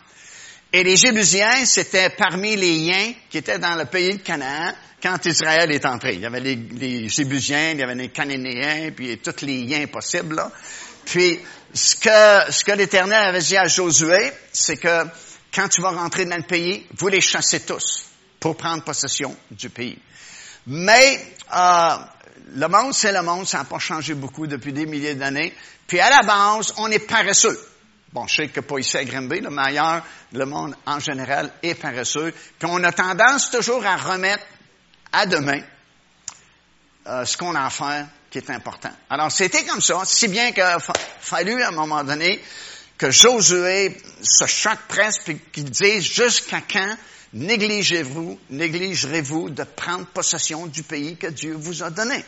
Et 0.74 0.84
les 0.84 0.98
Jébusiens, 0.98 1.64
c'était 1.66 2.10
parmi 2.10 2.56
les 2.56 2.78
Yens 2.78 3.14
qui 3.30 3.38
étaient 3.38 3.60
dans 3.60 3.76
le 3.76 3.86
pays 3.86 4.18
de 4.18 4.24
Canaan 4.24 4.74
quand 5.02 5.24
Israël 5.28 5.72
est 5.72 5.86
entré. 5.86 6.16
Il 6.16 6.22
y 6.22 6.26
avait 6.26 6.40
les, 6.40 7.08
Jébusiens, 7.10 7.72
il 7.72 7.80
y 7.80 7.84
avait 7.84 7.94
les 7.94 8.10
Cananéens, 8.10 8.90
puis 8.92 9.20
tous 9.20 9.46
les 9.46 9.60
Yens 9.60 9.88
possibles. 9.92 10.44
Ce 11.74 11.96
que, 12.64 12.72
l'Éternel 12.72 13.24
avait 13.24 13.40
dit 13.40 13.58
à 13.58 13.68
Josué, 13.68 14.32
c'est 14.52 14.78
que 14.78 15.06
quand 15.54 15.68
tu 15.70 15.82
vas 15.82 15.92
rentrer 15.92 16.26
dans 16.26 16.38
le 16.38 16.44
pays, 16.44 16.86
vous 16.96 17.08
les 17.08 17.22
chassez 17.22 17.62
tous 17.62 18.06
pour 18.40 18.56
prendre 18.56 18.84
possession 18.84 19.36
du 19.52 19.70
pays. 19.70 19.98
Mais 20.68 21.34
euh, 21.56 21.98
le 22.54 22.68
monde, 22.68 22.94
c'est 22.94 23.12
le 23.12 23.22
monde, 23.22 23.48
ça 23.48 23.60
n'a 23.60 23.64
pas 23.64 23.80
changé 23.80 24.14
beaucoup 24.14 24.48
depuis 24.48 24.74
des 24.74 24.86
milliers 24.86 25.16
d'années. 25.16 25.54
Puis 25.88 26.00
à 26.00 26.10
la 26.10 26.22
base, 26.22 26.74
on 26.78 26.90
est 26.92 27.00
paresseux. 27.00 27.60
Bon, 28.14 28.26
je 28.28 28.36
sais 28.36 28.48
que 28.48 28.62
pas 28.62 28.80
ici 28.80 28.98
à 28.98 29.04
Grimby, 29.04 29.42
mais 29.42 29.62
ailleurs, 29.62 30.04
le 30.34 30.46
monde 30.46 30.76
en 30.86 31.00
général 31.00 31.52
est 31.62 31.76
paresseux. 31.76 32.34
Puis 32.58 32.70
on 32.70 32.84
a 32.84 32.92
tendance 32.92 33.50
toujours 33.50 33.86
à 33.86 33.96
remettre 33.96 34.44
à 35.12 35.26
demain 35.26 35.62
euh, 37.08 37.26
ce 37.26 37.38
qu'on 37.38 37.56
a 37.56 37.66
à 37.66 37.70
faire 37.70 38.08
qui 38.30 38.38
est 38.40 38.50
important. 38.50 38.92
Alors, 39.10 39.32
c'était 39.32 39.64
comme 39.64 39.82
ça, 39.82 40.02
si 40.06 40.28
bien 40.28 40.52
qu'il 40.52 40.64
a 40.64 40.80
fallu 40.80 41.62
à 41.64 41.70
un 41.70 41.72
moment 41.72 42.04
donné 42.04 42.42
que 42.98 43.12
Josué 43.12 43.98
se 44.22 44.46
choque 44.46 44.82
presque 44.88 45.30
et 45.30 45.38
qu'il 45.52 45.70
dise 45.70 46.04
jusqu'à 46.04 46.62
quand 46.62 46.98
négligez-vous, 47.34 48.40
négligerez-vous 48.50 49.50
de 49.50 49.64
prendre 49.64 50.06
possession 50.08 50.66
du 50.66 50.84
pays 50.84 51.16
que 51.18 51.28
Dieu 51.28 51.56
vous 51.58 51.84
a 51.84 51.90
donné? 51.90 52.24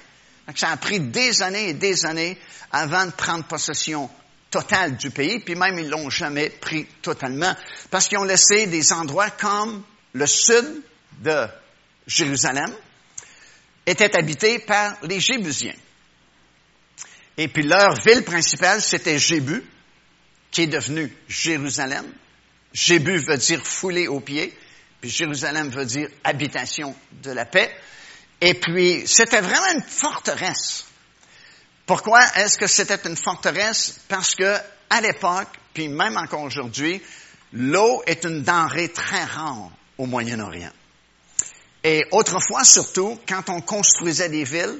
Donc, 0.47 0.57
ça 0.57 0.69
a 0.69 0.77
pris 0.77 0.99
des 0.99 1.41
années 1.41 1.69
et 1.69 1.73
des 1.73 2.05
années 2.05 2.37
avant 2.71 3.05
de 3.05 3.11
prendre 3.11 3.43
possession 3.43 4.09
totale 4.49 4.97
du 4.97 5.11
pays, 5.11 5.39
puis 5.39 5.55
même 5.55 5.77
ils 5.77 5.89
l'ont 5.89 6.09
jamais 6.09 6.49
pris 6.49 6.85
totalement, 7.01 7.55
parce 7.91 8.07
qu'ils 8.07 8.17
ont 8.17 8.23
laissé 8.23 8.65
des 8.67 8.93
endroits 8.93 9.29
comme 9.29 9.83
le 10.13 10.25
sud 10.25 10.81
de 11.19 11.47
Jérusalem, 12.07 12.73
était 13.89 14.17
habité 14.17 14.59
par 14.59 14.97
les 15.03 15.19
Jébusiens. 15.19 15.75
Et 17.37 17.47
puis 17.47 17.63
leur 17.63 17.95
ville 18.01 18.23
principale, 18.23 18.81
c'était 18.81 19.17
Jébu, 19.17 19.63
qui 20.51 20.63
est 20.63 20.67
devenu 20.67 21.13
Jérusalem. 21.27 22.05
Jébu 22.73 23.17
veut 23.17 23.37
dire 23.37 23.65
fouler 23.65 24.07
aux 24.07 24.19
pieds, 24.19 24.55
puis 25.01 25.09
Jérusalem 25.09 25.69
veut 25.69 25.85
dire 25.85 26.09
habitation 26.23 26.95
de 27.23 27.31
la 27.31 27.45
paix. 27.45 27.73
Et 28.41 28.53
puis, 28.53 29.07
c'était 29.07 29.41
vraiment 29.41 29.73
une 29.73 29.83
forteresse. 29.83 30.85
Pourquoi 31.85 32.19
est-ce 32.35 32.57
que 32.57 32.67
c'était 32.67 33.07
une 33.07 33.17
forteresse? 33.17 33.99
Parce 34.07 34.35
que, 34.35 34.57
à 34.89 35.01
l'époque, 35.01 35.49
puis 35.73 35.87
même 35.87 36.17
encore 36.17 36.43
aujourd'hui, 36.43 37.01
l'eau 37.53 38.03
est 38.05 38.23
une 38.23 38.43
denrée 38.43 38.89
très 38.89 39.23
rare 39.23 39.71
au 39.97 40.05
Moyen-Orient. 40.05 40.71
Et 41.83 42.05
autrefois, 42.11 42.63
surtout, 42.63 43.19
quand 43.27 43.49
on 43.49 43.61
construisait 43.61 44.29
des 44.29 44.43
villes, 44.43 44.79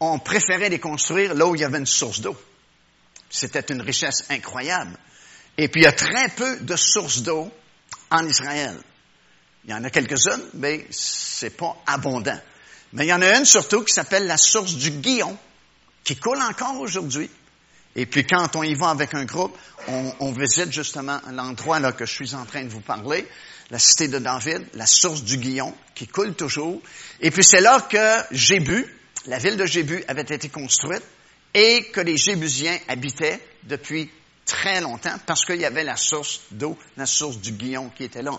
on 0.00 0.18
préférait 0.18 0.68
les 0.68 0.78
construire 0.78 1.34
là 1.34 1.46
où 1.46 1.54
il 1.54 1.60
y 1.60 1.64
avait 1.64 1.78
une 1.78 1.86
source 1.86 2.20
d'eau. 2.20 2.36
C'était 3.30 3.72
une 3.72 3.80
richesse 3.80 4.24
incroyable. 4.30 4.96
Et 5.56 5.68
puis, 5.68 5.82
il 5.82 5.84
y 5.84 5.88
a 5.88 5.92
très 5.92 6.28
peu 6.28 6.58
de 6.60 6.76
sources 6.76 7.22
d'eau 7.22 7.50
en 8.10 8.26
Israël. 8.26 8.76
Il 9.64 9.70
y 9.70 9.74
en 9.74 9.82
a 9.82 9.90
quelques-unes, 9.90 10.44
mais 10.54 10.86
c'est 10.90 11.56
pas 11.56 11.76
abondant. 11.86 12.38
Mais 12.92 13.06
il 13.06 13.08
y 13.08 13.12
en 13.12 13.22
a 13.22 13.38
une 13.38 13.44
surtout 13.44 13.82
qui 13.82 13.92
s'appelle 13.92 14.26
la 14.26 14.36
source 14.36 14.74
du 14.74 14.90
Guillon, 14.90 15.36
qui 16.04 16.16
coule 16.16 16.40
encore 16.42 16.78
aujourd'hui. 16.80 17.30
Et 17.96 18.06
puis 18.06 18.26
quand 18.26 18.56
on 18.56 18.62
y 18.62 18.74
va 18.74 18.90
avec 18.90 19.14
un 19.14 19.24
groupe, 19.24 19.56
on, 19.88 20.12
on 20.20 20.32
visite 20.32 20.70
justement 20.72 21.20
l'endroit 21.32 21.80
là 21.80 21.92
que 21.92 22.06
je 22.06 22.12
suis 22.12 22.34
en 22.34 22.44
train 22.44 22.64
de 22.64 22.68
vous 22.68 22.80
parler, 22.80 23.26
la 23.70 23.78
cité 23.78 24.08
de 24.08 24.18
David, 24.18 24.62
la 24.74 24.86
source 24.86 25.22
du 25.22 25.38
Guillon, 25.38 25.74
qui 25.94 26.06
coule 26.06 26.34
toujours. 26.34 26.80
Et 27.20 27.30
puis 27.30 27.44
c'est 27.44 27.60
là 27.60 27.80
que 27.80 28.34
Jébu, 28.34 28.86
la 29.26 29.38
ville 29.38 29.56
de 29.56 29.66
Jébu 29.66 30.04
avait 30.08 30.22
été 30.22 30.48
construite 30.48 31.02
et 31.52 31.84
que 31.92 32.00
les 32.00 32.16
Jébusiens 32.16 32.78
habitaient 32.88 33.40
depuis 33.62 34.10
très 34.44 34.80
longtemps 34.80 35.16
parce 35.26 35.44
qu'il 35.44 35.60
y 35.60 35.64
avait 35.64 35.84
la 35.84 35.96
source 35.96 36.42
d'eau, 36.50 36.78
la 36.96 37.06
source 37.06 37.38
du 37.38 37.52
Guillon 37.52 37.90
qui 37.96 38.04
était 38.04 38.22
là. 38.22 38.38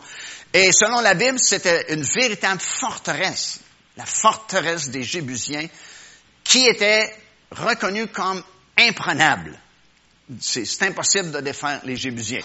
Et 0.54 0.72
selon 0.72 1.02
la 1.02 1.14
Bible, 1.14 1.40
c'était 1.40 1.94
une 1.94 2.04
véritable 2.04 2.62
forteresse, 2.62 3.60
la 3.98 4.06
forteresse 4.06 4.90
des 4.90 5.04
Jébusiens, 5.04 5.68
qui 6.44 6.68
était 6.68 7.12
reconnue 7.52 8.08
comme 8.08 8.44
imprenable. 8.78 9.60
C'est 10.40 10.84
impossible 10.84 11.32
de 11.32 11.40
défaire 11.40 11.82
les 11.86 11.96
Jébusiens. 11.96 12.44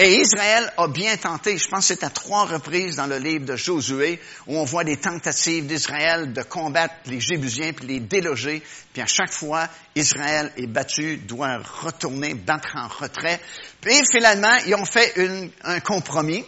Et 0.00 0.20
Israël 0.20 0.72
a 0.76 0.86
bien 0.86 1.16
tenté, 1.16 1.58
je 1.58 1.66
pense 1.66 1.88
que 1.88 1.94
c'est 1.94 2.04
à 2.04 2.10
trois 2.10 2.44
reprises 2.44 2.94
dans 2.94 3.08
le 3.08 3.18
livre 3.18 3.44
de 3.44 3.56
Josué, 3.56 4.20
où 4.46 4.56
on 4.56 4.62
voit 4.62 4.84
des 4.84 4.96
tentatives 4.96 5.66
d'Israël 5.66 6.32
de 6.32 6.42
combattre 6.42 6.94
les 7.06 7.18
Jébusiens 7.18 7.72
puis 7.72 7.88
les 7.88 7.98
déloger. 7.98 8.62
Puis 8.92 9.02
à 9.02 9.06
chaque 9.06 9.32
fois, 9.32 9.68
Israël 9.96 10.52
est 10.56 10.68
battu, 10.68 11.16
doit 11.16 11.58
retourner, 11.82 12.34
battre 12.34 12.76
en 12.76 12.86
retrait. 12.86 13.40
Puis 13.80 14.00
finalement, 14.12 14.56
ils 14.68 14.74
ont 14.76 14.84
fait 14.84 15.14
un 15.64 15.80
compromis. 15.80 16.44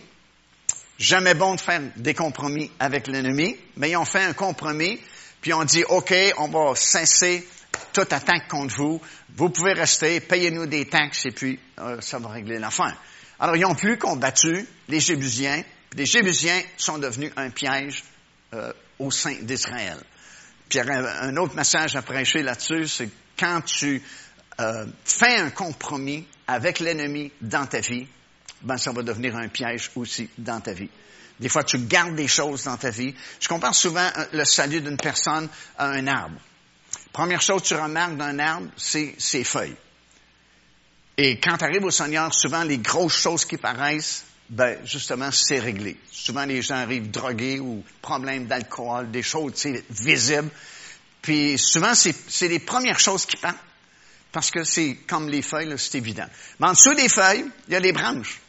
Jamais 0.96 1.34
bon 1.34 1.56
de 1.56 1.60
faire 1.60 1.80
des 1.96 2.14
compromis 2.14 2.70
avec 2.78 3.08
l'ennemi, 3.08 3.56
mais 3.76 3.90
ils 3.90 3.96
ont 3.96 4.04
fait 4.04 4.22
un 4.22 4.32
compromis, 4.32 5.00
puis 5.40 5.52
on 5.54 5.64
dit, 5.64 5.82
OK, 5.88 6.14
on 6.38 6.48
va 6.48 6.76
cesser 6.76 7.48
toute 7.92 8.12
attaque 8.12 8.46
contre 8.48 8.76
vous. 8.76 9.00
Vous 9.34 9.48
pouvez 9.48 9.72
rester, 9.72 10.20
payez-nous 10.20 10.66
des 10.66 10.84
taxes, 10.84 11.26
et 11.26 11.32
puis 11.32 11.58
euh, 11.80 12.00
ça 12.00 12.18
va 12.18 12.28
régler 12.28 12.60
l'affaire. 12.60 12.96
Alors, 13.40 13.56
ils 13.56 13.64
ont 13.64 13.74
plus 13.74 13.98
combattu 13.98 14.66
les 14.88 15.00
Jébusiens. 15.00 15.64
Les 15.94 16.04
Jébusiens 16.04 16.62
sont 16.76 16.98
devenus 16.98 17.32
un 17.36 17.50
piège 17.50 18.04
euh, 18.52 18.72
au 18.98 19.10
sein 19.10 19.34
d'Israël. 19.40 19.98
Puis, 20.68 20.78
un 20.78 21.36
autre 21.38 21.56
message 21.56 21.96
à 21.96 22.02
prêcher 22.02 22.42
là-dessus, 22.42 22.86
c'est 22.86 23.08
quand 23.38 23.62
tu 23.62 24.02
euh, 24.60 24.86
fais 25.04 25.36
un 25.36 25.50
compromis 25.50 26.26
avec 26.46 26.80
l'ennemi 26.80 27.32
dans 27.40 27.66
ta 27.66 27.80
vie, 27.80 28.06
ben 28.62 28.76
ça 28.76 28.92
va 28.92 29.02
devenir 29.02 29.34
un 29.36 29.48
piège 29.48 29.90
aussi 29.96 30.28
dans 30.36 30.60
ta 30.60 30.72
vie. 30.72 30.90
Des 31.40 31.48
fois, 31.48 31.64
tu 31.64 31.78
gardes 31.78 32.14
des 32.14 32.28
choses 32.28 32.64
dans 32.64 32.76
ta 32.76 32.90
vie. 32.90 33.14
Je 33.40 33.48
compare 33.48 33.74
souvent 33.74 34.06
euh, 34.18 34.26
le 34.34 34.44
salut 34.44 34.82
d'une 34.82 34.98
personne 34.98 35.48
à 35.78 35.88
un 35.88 36.06
arbre. 36.06 36.38
Première 37.12 37.40
chose 37.40 37.62
que 37.62 37.68
tu 37.68 37.74
remarques 37.74 38.18
d'un 38.18 38.38
arbre, 38.38 38.68
c'est 38.76 39.14
ses 39.18 39.44
feuilles. 39.44 39.76
Et 41.22 41.38
quand 41.38 41.58
tu 41.58 41.64
arrives 41.64 41.84
au 41.84 41.90
Seigneur, 41.90 42.32
souvent 42.32 42.62
les 42.62 42.78
grosses 42.78 43.20
choses 43.20 43.44
qui 43.44 43.58
paraissent, 43.58 44.24
ben 44.48 44.78
justement, 44.86 45.30
c'est 45.30 45.58
réglé. 45.58 45.98
Souvent 46.10 46.46
les 46.46 46.62
gens 46.62 46.76
arrivent 46.76 47.10
drogués 47.10 47.60
ou 47.60 47.84
problèmes 48.00 48.46
d'alcool, 48.46 49.10
des 49.10 49.22
choses 49.22 49.66
visibles. 49.90 50.48
Puis 51.20 51.58
souvent, 51.58 51.92
c'est 51.94 52.48
les 52.48 52.58
premières 52.58 52.98
choses 52.98 53.26
qui 53.26 53.36
partent. 53.36 53.58
Parce 54.32 54.50
que 54.50 54.64
c'est 54.64 54.96
comme 55.06 55.28
les 55.28 55.42
feuilles, 55.42 55.74
c'est 55.76 55.98
évident. 55.98 56.24
Mais 56.58 56.68
en 56.68 56.72
dessous 56.72 56.94
des 56.94 57.10
feuilles, 57.10 57.44
il 57.68 57.74
y 57.74 57.76
a 57.76 57.80
les 57.80 57.92
branches. 57.92 58.40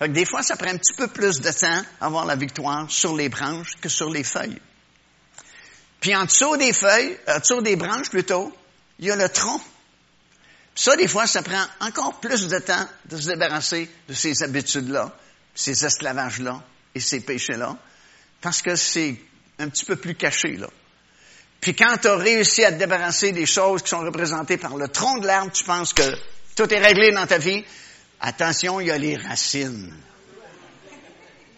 Fait 0.00 0.08
des 0.08 0.24
fois, 0.24 0.42
ça 0.42 0.56
prend 0.56 0.70
un 0.70 0.78
petit 0.78 0.94
peu 0.94 1.06
plus 1.06 1.40
de 1.40 1.52
temps 1.52 1.84
à 2.00 2.06
avoir 2.06 2.26
la 2.26 2.34
victoire 2.34 2.90
sur 2.90 3.14
les 3.14 3.28
branches 3.28 3.76
que 3.80 3.88
sur 3.88 4.10
les 4.10 4.24
feuilles. 4.24 4.58
Puis 6.00 6.16
en 6.16 6.24
dessous 6.24 6.56
des 6.56 6.72
feuilles, 6.72 7.16
en 7.28 7.38
dessous 7.38 7.60
des 7.60 7.76
branches 7.76 8.10
plutôt, 8.10 8.52
il 8.98 9.06
y 9.06 9.10
a 9.12 9.14
le 9.14 9.28
tronc. 9.28 9.60
Ça, 10.78 10.94
des 10.94 11.08
fois, 11.08 11.26
ça 11.26 11.42
prend 11.42 11.64
encore 11.80 12.20
plus 12.20 12.46
de 12.46 12.58
temps 12.60 12.86
de 13.06 13.16
se 13.16 13.26
débarrasser 13.26 13.90
de 14.08 14.14
ces 14.14 14.44
habitudes-là, 14.44 15.12
ces 15.52 15.84
esclavages-là 15.84 16.62
et 16.94 17.00
ces 17.00 17.18
péchés-là, 17.18 17.76
parce 18.40 18.62
que 18.62 18.76
c'est 18.76 19.20
un 19.58 19.68
petit 19.70 19.84
peu 19.84 19.96
plus 19.96 20.14
caché, 20.14 20.56
là. 20.56 20.68
Puis 21.60 21.74
quand 21.74 21.96
tu 22.00 22.06
as 22.06 22.14
réussi 22.14 22.64
à 22.64 22.70
te 22.70 22.78
débarrasser 22.78 23.32
des 23.32 23.44
choses 23.44 23.82
qui 23.82 23.88
sont 23.88 24.02
représentées 24.02 24.56
par 24.56 24.76
le 24.76 24.86
tronc 24.86 25.18
de 25.18 25.26
l'arbre, 25.26 25.50
tu 25.50 25.64
penses 25.64 25.92
que 25.92 26.16
tout 26.54 26.72
est 26.72 26.78
réglé 26.78 27.10
dans 27.10 27.26
ta 27.26 27.38
vie. 27.38 27.64
Attention, 28.20 28.80
il 28.80 28.86
y 28.86 28.92
a 28.92 28.98
les 28.98 29.16
racines. 29.16 29.92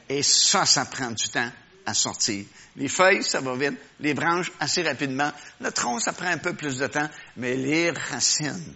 Et 0.09 0.23
ça, 0.23 0.65
ça 0.65 0.87
prend 0.87 1.11
du 1.11 1.29
temps 1.29 1.53
à 1.85 1.93
sortir. 1.93 2.47
Les 2.75 2.89
feuilles, 2.89 3.23
ça 3.23 3.43
va 3.43 3.55
vite. 3.55 3.79
Les 4.01 4.15
branches, 4.15 4.51
assez 4.61 4.81
rapidement. 4.81 5.31
Le 5.61 5.71
tronc, 5.73 6.01
ça 6.01 6.15
prend 6.15 6.29
un 6.29 6.39
peu 6.39 6.55
plus 6.55 6.79
de 6.79 6.87
temps. 6.87 7.11
Mais 7.37 7.55
les 7.57 7.91
racines, 7.91 8.75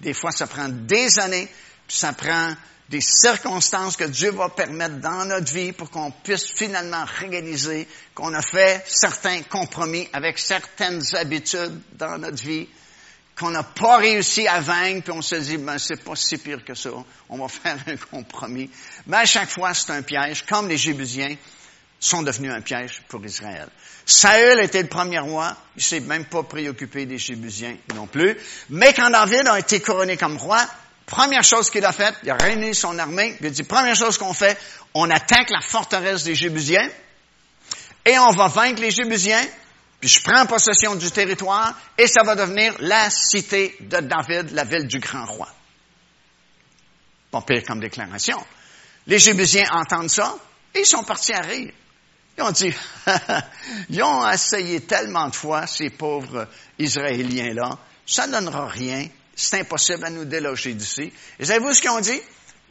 des 0.00 0.14
fois, 0.14 0.30
ça 0.32 0.46
prend 0.46 0.68
des 0.68 1.18
années, 1.18 1.48
puis 1.86 1.96
ça 1.96 2.12
prend 2.12 2.54
des 2.88 3.00
circonstances 3.00 3.96
que 3.96 4.04
Dieu 4.04 4.32
va 4.32 4.48
permettre 4.48 4.96
dans 4.96 5.24
notre 5.24 5.52
vie 5.52 5.72
pour 5.72 5.90
qu'on 5.90 6.10
puisse 6.10 6.46
finalement 6.46 7.04
réaliser 7.04 7.86
qu'on 8.14 8.34
a 8.34 8.42
fait 8.42 8.84
certains 8.86 9.42
compromis 9.42 10.08
avec 10.12 10.38
certaines 10.38 11.02
habitudes 11.14 11.80
dans 11.92 12.18
notre 12.18 12.42
vie 12.42 12.68
qu'on 13.40 13.50
n'a 13.50 13.62
pas 13.62 13.96
réussi 13.96 14.46
à 14.46 14.60
vaincre, 14.60 15.04
puis 15.04 15.12
on 15.12 15.22
se 15.22 15.36
dit, 15.36 15.56
ben, 15.56 15.78
c'est 15.78 16.04
pas 16.04 16.14
si 16.14 16.36
pire 16.36 16.62
que 16.62 16.74
ça. 16.74 16.90
On 17.28 17.38
va 17.38 17.48
faire 17.48 17.78
un 17.86 17.96
compromis. 17.96 18.68
Mais 19.06 19.18
à 19.18 19.24
chaque 19.24 19.48
fois, 19.48 19.72
c'est 19.72 19.92
un 19.92 20.02
piège, 20.02 20.44
comme 20.44 20.68
les 20.68 20.76
Jébusiens 20.76 21.36
sont 22.00 22.22
devenus 22.22 22.50
un 22.50 22.62
piège 22.62 23.02
pour 23.08 23.24
Israël. 23.24 23.68
Saül 24.06 24.58
était 24.60 24.82
le 24.82 24.88
premier 24.88 25.18
roi, 25.18 25.54
il 25.76 25.82
s'est 25.82 26.00
même 26.00 26.24
pas 26.24 26.42
préoccupé 26.42 27.04
des 27.04 27.18
Jébusiens 27.18 27.76
non 27.94 28.06
plus. 28.06 28.36
Mais 28.70 28.94
quand 28.94 29.10
David 29.10 29.46
a 29.46 29.58
été 29.58 29.80
couronné 29.80 30.16
comme 30.16 30.38
roi, 30.38 30.66
première 31.04 31.44
chose 31.44 31.70
qu'il 31.70 31.84
a 31.84 31.92
faite, 31.92 32.14
il 32.22 32.30
a 32.30 32.36
réuni 32.36 32.74
son 32.74 32.98
armée, 32.98 33.36
il 33.40 33.46
a 33.46 33.50
dit, 33.50 33.62
première 33.62 33.94
chose 33.94 34.16
qu'on 34.16 34.32
fait, 34.32 34.58
on 34.94 35.10
attaque 35.10 35.50
la 35.50 35.60
forteresse 35.60 36.24
des 36.24 36.34
Jébusiens, 36.34 36.88
et 38.06 38.18
on 38.18 38.30
va 38.30 38.48
vaincre 38.48 38.80
les 38.80 38.90
Jébusiens, 38.90 39.44
puis 40.00 40.08
je 40.08 40.22
prends 40.22 40.46
possession 40.46 40.94
du 40.94 41.10
territoire, 41.10 41.78
et 41.98 42.06
ça 42.06 42.22
va 42.22 42.34
devenir 42.34 42.74
la 42.80 43.10
cité 43.10 43.76
de 43.80 43.98
David, 43.98 44.52
la 44.52 44.64
ville 44.64 44.86
du 44.86 44.98
grand 44.98 45.26
roi. 45.26 45.48
Pas 47.30 47.42
pire 47.42 47.62
comme 47.64 47.80
déclaration. 47.80 48.42
Les 49.06 49.18
Jébusiens 49.18 49.68
entendent 49.72 50.10
ça, 50.10 50.34
et 50.74 50.80
ils 50.80 50.86
sont 50.86 51.04
partis 51.04 51.34
à 51.34 51.42
rire. 51.42 51.72
Ils 52.38 52.42
ont 52.42 52.50
dit, 52.50 52.72
ils 53.90 54.02
ont 54.02 54.28
essayé 54.30 54.80
tellement 54.80 55.28
de 55.28 55.34
fois, 55.34 55.66
ces 55.66 55.90
pauvres 55.90 56.48
Israéliens-là, 56.78 57.78
ça 58.06 58.26
ne 58.26 58.32
donnera 58.32 58.66
rien, 58.66 59.06
c'est 59.36 59.60
impossible 59.60 60.04
à 60.04 60.10
nous 60.10 60.24
déloger 60.24 60.74
d'ici. 60.74 61.12
Et 61.38 61.44
savez-vous 61.44 61.74
ce 61.74 61.80
qu'ils 61.80 61.90
ont 61.90 62.00
dit? 62.00 62.20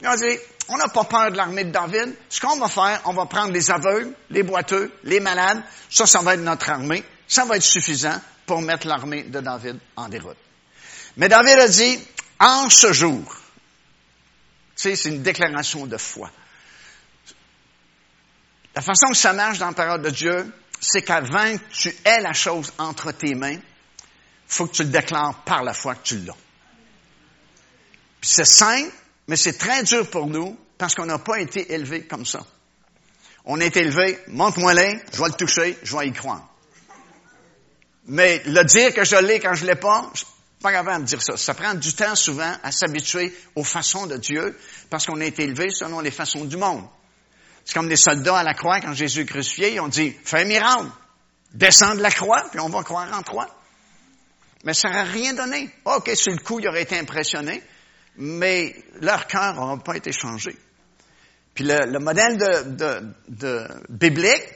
Ils 0.01 0.07
ont 0.07 0.15
dit, 0.15 0.37
on 0.69 0.77
n'a 0.77 0.87
pas 0.87 1.03
peur 1.03 1.31
de 1.31 1.37
l'armée 1.37 1.65
de 1.65 1.71
David. 1.71 2.15
Ce 2.29 2.39
qu'on 2.39 2.57
va 2.57 2.67
faire, 2.67 3.01
on 3.05 3.13
va 3.13 3.25
prendre 3.25 3.51
les 3.51 3.71
aveugles, 3.71 4.13
les 4.29 4.43
boiteux, 4.43 4.91
les 5.03 5.19
malades. 5.19 5.61
Ça, 5.89 6.05
ça 6.05 6.21
va 6.21 6.35
être 6.35 6.41
notre 6.41 6.69
armée. 6.69 7.03
Ça 7.27 7.45
va 7.45 7.57
être 7.57 7.63
suffisant 7.63 8.19
pour 8.45 8.61
mettre 8.61 8.87
l'armée 8.87 9.23
de 9.23 9.39
David 9.39 9.79
en 9.95 10.07
déroute. 10.09 10.37
Mais 11.17 11.27
David 11.27 11.59
a 11.59 11.67
dit, 11.67 11.99
en 12.39 12.69
ce 12.69 12.93
jour, 12.93 13.23
tu 14.75 14.83
sais, 14.83 14.95
c'est 14.95 15.09
une 15.09 15.23
déclaration 15.23 15.85
de 15.85 15.97
foi. 15.97 16.29
La 18.79 18.83
façon 18.83 19.09
que 19.09 19.17
ça 19.17 19.33
marche 19.33 19.59
dans 19.59 19.67
la 19.67 19.73
parole 19.73 20.01
de 20.01 20.09
Dieu, 20.09 20.53
c'est 20.79 21.01
qu'avant 21.01 21.57
que 21.57 21.73
tu 21.73 21.93
aies 22.05 22.21
la 22.21 22.31
chose 22.31 22.71
entre 22.77 23.11
tes 23.11 23.35
mains, 23.35 23.57
il 23.57 23.59
faut 24.47 24.67
que 24.67 24.71
tu 24.71 24.83
le 24.83 24.87
déclares 24.89 25.43
par 25.43 25.65
la 25.65 25.73
foi 25.73 25.95
que 25.95 26.03
tu 26.03 26.19
l'as. 26.19 26.37
Puis 28.21 28.29
c'est 28.29 28.47
simple, 28.47 28.89
mais 29.27 29.35
c'est 29.35 29.57
très 29.57 29.83
dur 29.83 30.09
pour 30.09 30.27
nous 30.27 30.57
parce 30.77 30.95
qu'on 30.95 31.07
n'a 31.07 31.19
pas 31.19 31.41
été 31.41 31.73
élevé 31.73 32.05
comme 32.05 32.25
ça. 32.25 32.39
On 33.43 33.59
est 33.59 33.75
élevé, 33.75 34.17
montre-moi 34.27 34.73
les, 34.73 35.01
je 35.11 35.21
vais 35.21 35.27
le 35.27 35.33
toucher, 35.33 35.77
je 35.83 35.97
vais 35.97 36.07
y 36.07 36.13
croire. 36.13 36.47
Mais 38.05 38.41
le 38.45 38.63
dire 38.63 38.93
que 38.93 39.03
je 39.03 39.17
l'ai 39.17 39.41
quand 39.41 39.55
je 39.55 39.65
l'ai 39.65 39.75
pas, 39.75 40.09
je 40.13 40.23
pas 40.61 40.71
capable 40.71 41.03
de 41.03 41.09
dire 41.09 41.21
ça. 41.21 41.35
Ça 41.35 41.53
prend 41.53 41.73
du 41.73 41.93
temps 41.93 42.15
souvent 42.15 42.53
à 42.63 42.71
s'habituer 42.71 43.37
aux 43.55 43.65
façons 43.65 44.07
de 44.07 44.15
Dieu 44.15 44.57
parce 44.89 45.05
qu'on 45.05 45.19
a 45.19 45.25
été 45.25 45.43
élevé 45.43 45.69
selon 45.69 45.99
les 45.99 46.11
façons 46.11 46.45
du 46.45 46.55
monde. 46.55 46.85
C'est 47.69 47.75
comme 47.75 47.87
les 47.87 47.97
soldats 47.97 48.39
à 48.39 48.43
la 48.43 48.55
croix 48.55 48.81
quand 48.81 48.95
Jésus 48.95 49.21
est 49.21 49.25
crucifié, 49.25 49.75
ils 49.75 49.79
ont 49.79 49.89
dit, 49.89 50.15
fais 50.23 50.41
un 50.41 50.45
miracle, 50.45 50.87
descends 51.53 51.93
de 51.93 52.01
la 52.01 52.09
croix, 52.09 52.43
puis 52.49 52.59
on 52.59 52.67
va 52.67 52.81
croire 52.81 53.15
en 53.15 53.21
toi. 53.21 53.47
Mais 54.63 54.73
ça 54.73 54.89
n'a 54.89 55.03
rien 55.03 55.35
donné. 55.35 55.69
OK, 55.85 56.09
sur 56.15 56.31
le 56.31 56.39
coup, 56.39 56.59
ils 56.59 56.67
auraient 56.67 56.81
été 56.81 56.97
impressionnés, 56.97 57.61
mais 58.15 58.75
leur 59.01 59.27
cœur 59.27 59.53
n'aura 59.53 59.77
pas 59.77 59.95
été 59.95 60.11
changé. 60.11 60.57
Puis 61.53 61.63
le, 61.63 61.99
modèle 61.99 62.39
de 63.27 63.67
biblique, 63.87 64.47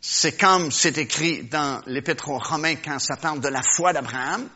c'est 0.00 0.38
comme 0.38 0.70
c'est 0.70 0.96
écrit 0.96 1.42
dans 1.42 1.82
l'Épître 1.86 2.28
aux 2.28 2.38
Romains 2.38 2.76
quand 2.76 3.00
ça 3.00 3.16
parle 3.16 3.40
de 3.40 3.48
la 3.48 3.62
foi 3.62 3.92
d'Abraham. 3.92 4.48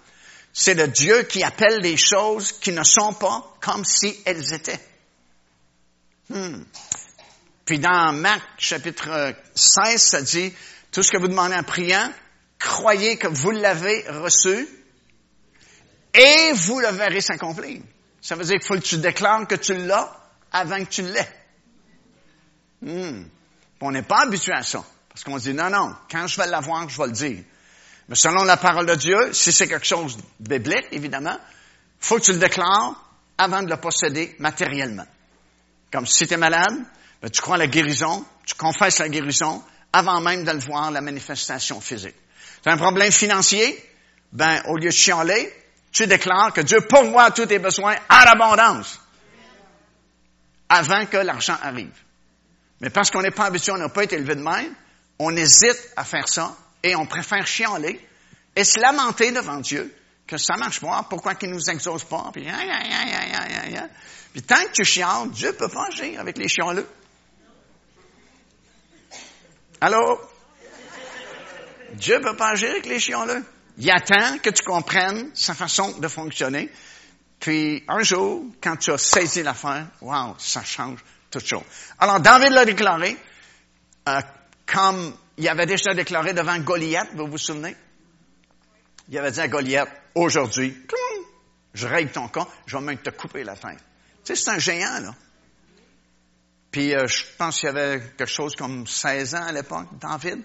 C'est 0.52 0.74
le 0.74 0.86
Dieu 0.86 1.24
qui 1.24 1.42
appelle 1.42 1.80
les 1.80 1.96
choses 1.96 2.52
qui 2.52 2.70
ne 2.70 2.84
sont 2.84 3.14
pas 3.14 3.56
comme 3.60 3.84
si 3.84 4.16
elles 4.24 4.54
étaient. 4.54 4.78
Hmm. 6.30 6.62
Puis 7.64 7.78
dans 7.78 8.12
Marc 8.12 8.42
chapitre 8.58 9.34
16, 9.54 10.02
ça 10.02 10.22
dit, 10.22 10.52
tout 10.92 11.02
ce 11.02 11.10
que 11.10 11.18
vous 11.18 11.28
demandez 11.28 11.54
en 11.54 11.62
priant, 11.62 12.10
croyez 12.58 13.16
que 13.16 13.26
vous 13.26 13.50
l'avez 13.50 14.04
reçu 14.08 14.68
et 16.12 16.52
vous 16.52 16.80
le 16.80 16.88
verrez 16.88 17.20
s'accomplir. 17.20 17.80
Ça 18.20 18.36
veut 18.36 18.44
dire 18.44 18.58
qu'il 18.58 18.66
faut 18.66 18.74
que 18.74 18.86
tu 18.86 18.98
déclares 18.98 19.46
que 19.46 19.54
tu 19.54 19.74
l'as 19.74 20.10
avant 20.52 20.78
que 20.84 20.90
tu 20.90 21.02
l'aies. 21.02 21.32
Hmm. 22.82 23.24
On 23.80 23.90
n'est 23.90 24.02
pas 24.02 24.22
habitué 24.22 24.52
à 24.52 24.62
ça. 24.62 24.84
Parce 25.08 25.24
qu'on 25.24 25.36
dit, 25.36 25.54
non, 25.54 25.70
non, 25.70 25.94
quand 26.10 26.26
je 26.26 26.40
vais 26.40 26.46
l'avoir, 26.46 26.88
je 26.88 26.98
vais 26.98 27.06
le 27.06 27.12
dire. 27.12 27.44
Mais 28.08 28.14
selon 28.14 28.44
la 28.44 28.56
parole 28.56 28.86
de 28.86 28.94
Dieu, 28.94 29.32
si 29.32 29.52
c'est 29.52 29.68
quelque 29.68 29.86
chose 29.86 30.16
de 30.16 30.22
biblique, 30.48 30.86
évidemment, 30.92 31.38
faut 32.00 32.16
que 32.16 32.24
tu 32.24 32.32
le 32.32 32.38
déclares 32.38 32.94
avant 33.38 33.62
de 33.62 33.70
le 33.70 33.76
posséder 33.76 34.36
matériellement. 34.38 35.06
Comme 35.92 36.06
si 36.06 36.26
tu 36.26 36.34
es 36.34 36.36
malade, 36.36 36.74
ben, 37.24 37.30
tu 37.30 37.40
crois 37.40 37.54
à 37.54 37.58
la 37.58 37.68
guérison, 37.68 38.22
tu 38.44 38.54
confesses 38.54 38.98
la 38.98 39.08
guérison 39.08 39.64
avant 39.94 40.20
même 40.20 40.44
de 40.44 40.50
le 40.50 40.58
voir, 40.58 40.90
la 40.90 41.00
manifestation 41.00 41.80
physique. 41.80 42.14
Tu 42.62 42.68
as 42.68 42.72
un 42.72 42.76
problème 42.76 43.10
financier, 43.10 43.82
ben, 44.30 44.60
au 44.66 44.76
lieu 44.76 44.90
de 44.90 44.94
chialer, 44.94 45.50
tu 45.90 46.06
déclares 46.06 46.52
que 46.52 46.60
Dieu 46.60 46.82
pourvoit 46.82 47.30
tous 47.30 47.46
tes 47.46 47.58
besoins 47.58 47.96
à 48.10 48.26
l'abondance 48.26 49.00
avant 50.68 51.06
que 51.06 51.16
l'argent 51.16 51.56
arrive. 51.62 51.96
Mais 52.82 52.90
parce 52.90 53.10
qu'on 53.10 53.22
n'est 53.22 53.30
pas 53.30 53.46
habitué, 53.46 53.72
on 53.72 53.78
n'a 53.78 53.88
pas 53.88 54.04
été 54.04 54.16
élevé 54.16 54.34
de 54.34 54.42
même, 54.42 54.74
on 55.18 55.34
hésite 55.34 55.92
à 55.96 56.04
faire 56.04 56.28
ça 56.28 56.54
et 56.82 56.94
on 56.94 57.06
préfère 57.06 57.46
chialer 57.46 58.06
et 58.54 58.64
se 58.64 58.78
lamenter 58.78 59.32
devant 59.32 59.60
Dieu 59.60 59.96
que 60.26 60.36
ça 60.36 60.58
marche 60.58 60.80
pas, 60.80 61.06
pourquoi 61.08 61.36
qu'il 61.36 61.48
nous 61.48 61.70
exauce 61.70 62.04
pas, 62.04 62.28
puis, 62.34 62.46
puis 64.34 64.42
tant 64.42 64.56
que 64.56 64.72
tu 64.72 64.84
chiales, 64.84 65.30
Dieu 65.30 65.54
peut 65.54 65.70
pas 65.70 65.86
agir 65.86 66.20
avec 66.20 66.36
les 66.36 66.48
chialeux. 66.48 66.86
Allô? 69.84 70.18
Dieu 71.92 72.18
peut 72.22 72.34
pas 72.36 72.52
agir 72.52 72.70
avec 72.70 72.86
les 72.86 72.98
chialeux. 72.98 73.44
Il 73.76 73.90
attend 73.90 74.38
que 74.38 74.48
tu 74.48 74.62
comprennes 74.62 75.30
sa 75.34 75.52
façon 75.52 75.98
de 75.98 76.08
fonctionner. 76.08 76.70
Puis 77.38 77.84
un 77.86 78.02
jour, 78.02 78.46
quand 78.62 78.76
tu 78.76 78.92
as 78.92 78.96
saisi 78.96 79.42
l'affaire, 79.42 79.86
wow, 80.00 80.36
ça 80.38 80.64
change 80.64 81.00
toute 81.30 81.44
chose. 81.44 81.64
Alors 81.98 82.18
David 82.18 82.52
l'a 82.52 82.64
déclaré, 82.64 83.14
euh, 84.08 84.20
comme 84.64 85.14
il 85.36 85.46
avait 85.50 85.66
déjà 85.66 85.92
déclaré 85.92 86.32
devant 86.32 86.58
Goliath, 86.60 87.10
vous 87.12 87.26
vous 87.26 87.36
souvenez? 87.36 87.76
Il 89.10 89.18
avait 89.18 89.32
dit 89.32 89.40
à 89.40 89.48
Goliath, 89.48 89.90
aujourd'hui, 90.14 90.74
je 91.74 91.86
règle 91.86 92.10
ton 92.10 92.28
cas, 92.28 92.46
je 92.64 92.78
vais 92.78 92.82
même 92.82 93.02
te 93.02 93.10
couper 93.10 93.44
la 93.44 93.54
tête. 93.54 93.84
Tu 94.24 94.34
sais, 94.34 94.36
c'est 94.36 94.50
un 94.50 94.58
géant, 94.58 95.00
là. 95.00 95.14
Puis 96.74 96.92
euh, 96.92 97.06
je 97.06 97.22
pense 97.38 97.60
qu'il 97.60 97.68
y 97.68 97.70
avait 97.70 98.00
quelque 98.18 98.26
chose 98.26 98.56
comme 98.56 98.84
16 98.84 99.36
ans 99.36 99.46
à 99.46 99.52
l'époque, 99.52 99.86
David. 100.00 100.38
Tu 100.42 100.44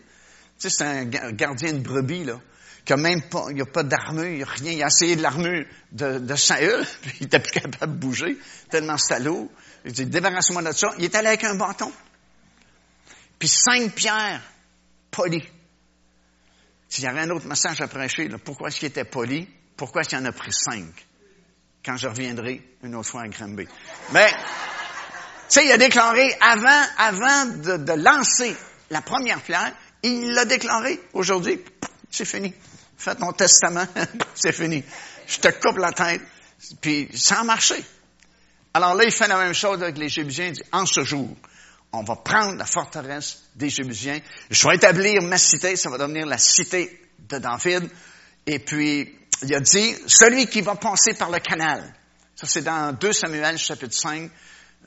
sais, 0.60 0.70
c'est 0.70 0.84
un 0.84 1.06
gardien 1.32 1.74
de 1.74 1.80
brebis, 1.80 2.24
là, 2.24 2.39
qui 2.86 2.94
a 2.94 2.98
même 2.98 3.24
pas, 3.24 3.48
il 3.50 3.60
a 3.60 3.65
pas 3.65 3.82
d'armure, 3.82 4.28
il 4.28 4.44
a 4.44 4.46
rien. 4.46 4.72
Il 4.74 4.84
a 4.84 4.88
essayé 4.88 5.15
de 5.15 5.24
l'armure 5.24 5.65
de, 5.92 6.20
de 6.20 6.36
Saül, 6.36 6.86
puis 7.02 7.18
il 7.22 7.26
était 7.26 7.39
plus 7.39 7.54
capable 7.60 7.94
de 7.94 7.98
bouger, 7.98 8.38
tellement 8.70 8.98
salaud. 8.98 9.52
Il 9.86 9.92
dit, 9.92 10.06
débarrasse-moi 10.06 10.62
de 10.62 10.72
ça. 10.72 10.89
Il 11.00 11.06
est 11.06 11.15
allé 11.15 11.30
avec 11.30 11.46
un 11.46 11.56
bâton. 11.56 11.92
Puis 13.39 13.48
cinq 13.48 13.96
pierres 13.96 14.44
polies. 15.10 15.50
S'il 16.89 17.06
y 17.06 17.08
avait 17.08 17.22
un 17.22 17.30
autre 17.32 17.48
message 17.48 17.82
à 17.82 17.88
prêcher, 17.88 18.30
pourquoi 18.46 18.68
est-ce 18.68 18.78
qu'il 18.78 18.89
était 18.89 19.04
poli? 19.04 19.50
Pourquoi 19.76 20.02
est-ce 20.02 20.10
qu'il 20.10 20.20
en 20.20 20.26
a 20.26 20.32
pris 20.32 20.54
cinq? 20.54 21.08
Quand 21.84 21.98
je 21.98 22.08
reviendrai 22.08 22.62
une 22.84 22.94
autre 22.94 23.10
fois 23.10 23.24
à 23.24 23.28
Granby. 23.30 23.68
Mais, 24.13 24.32
sais, 25.54 25.66
il 25.66 25.72
a 25.72 25.78
déclaré 25.78 26.36
avant, 26.42 26.86
avant 26.98 27.46
de, 27.46 27.94
lancer 27.94 28.56
la 28.90 29.02
première 29.02 29.42
pierre, 29.42 29.74
il 30.04 30.34
l'a 30.34 30.46
déclaré 30.46 31.00
aujourd'hui, 31.14 31.60
c'est 32.10 32.26
fini. 32.26 32.54
Fais 32.98 33.16
ton 33.16 33.32
testament, 33.32 33.86
c'est 34.36 34.52
fini. 34.52 34.84
Je 35.28 35.40
te 35.40 35.48
coupe 35.48 35.78
la 35.78 35.92
tête. 35.92 36.22
Puis 36.82 37.10
ça 37.16 37.40
a 37.40 37.44
marché. 37.44 37.82
Alors 38.74 38.96
là, 38.96 39.04
il 39.06 39.12
fait 39.12 39.28
la 39.28 39.38
même 39.38 39.54
chose 39.54 39.82
avec 39.82 39.98
les 39.98 40.10
Jébusiens. 40.10 40.48
Il 40.48 40.54
dit, 40.54 40.64
en 40.72 40.86
ce 40.86 41.04
jour, 41.04 41.30
on 41.92 42.04
va 42.04 42.16
prendre 42.18 42.58
la 42.58 42.66
forteresse 42.66 43.44
des 43.56 43.70
Jébusiens. 43.70 44.20
Je 44.50 44.68
vais 44.68 44.76
établir 44.76 45.22
ma 45.22 45.38
cité, 45.38 45.76
ça 45.76 45.90
va 45.90 45.98
devenir 45.98 46.26
la 46.26 46.38
cité 46.38 47.02
de 47.28 47.38
David. 47.38 47.90
Et 48.46 48.60
puis, 48.60 49.16
il 49.44 49.56
a 49.56 49.60
dit, 49.60 49.96
celui 50.08 50.48
qui 50.48 50.62
va 50.62 50.76
passer 50.76 51.14
par 51.14 51.32
le 51.32 51.40
canal. 51.40 51.94
Ça, 52.36 52.48
c'est 52.48 52.62
dans 52.62 52.94
2 52.94 53.12
Samuel, 53.12 53.58
chapitre 53.58 53.96
5. 53.96 54.30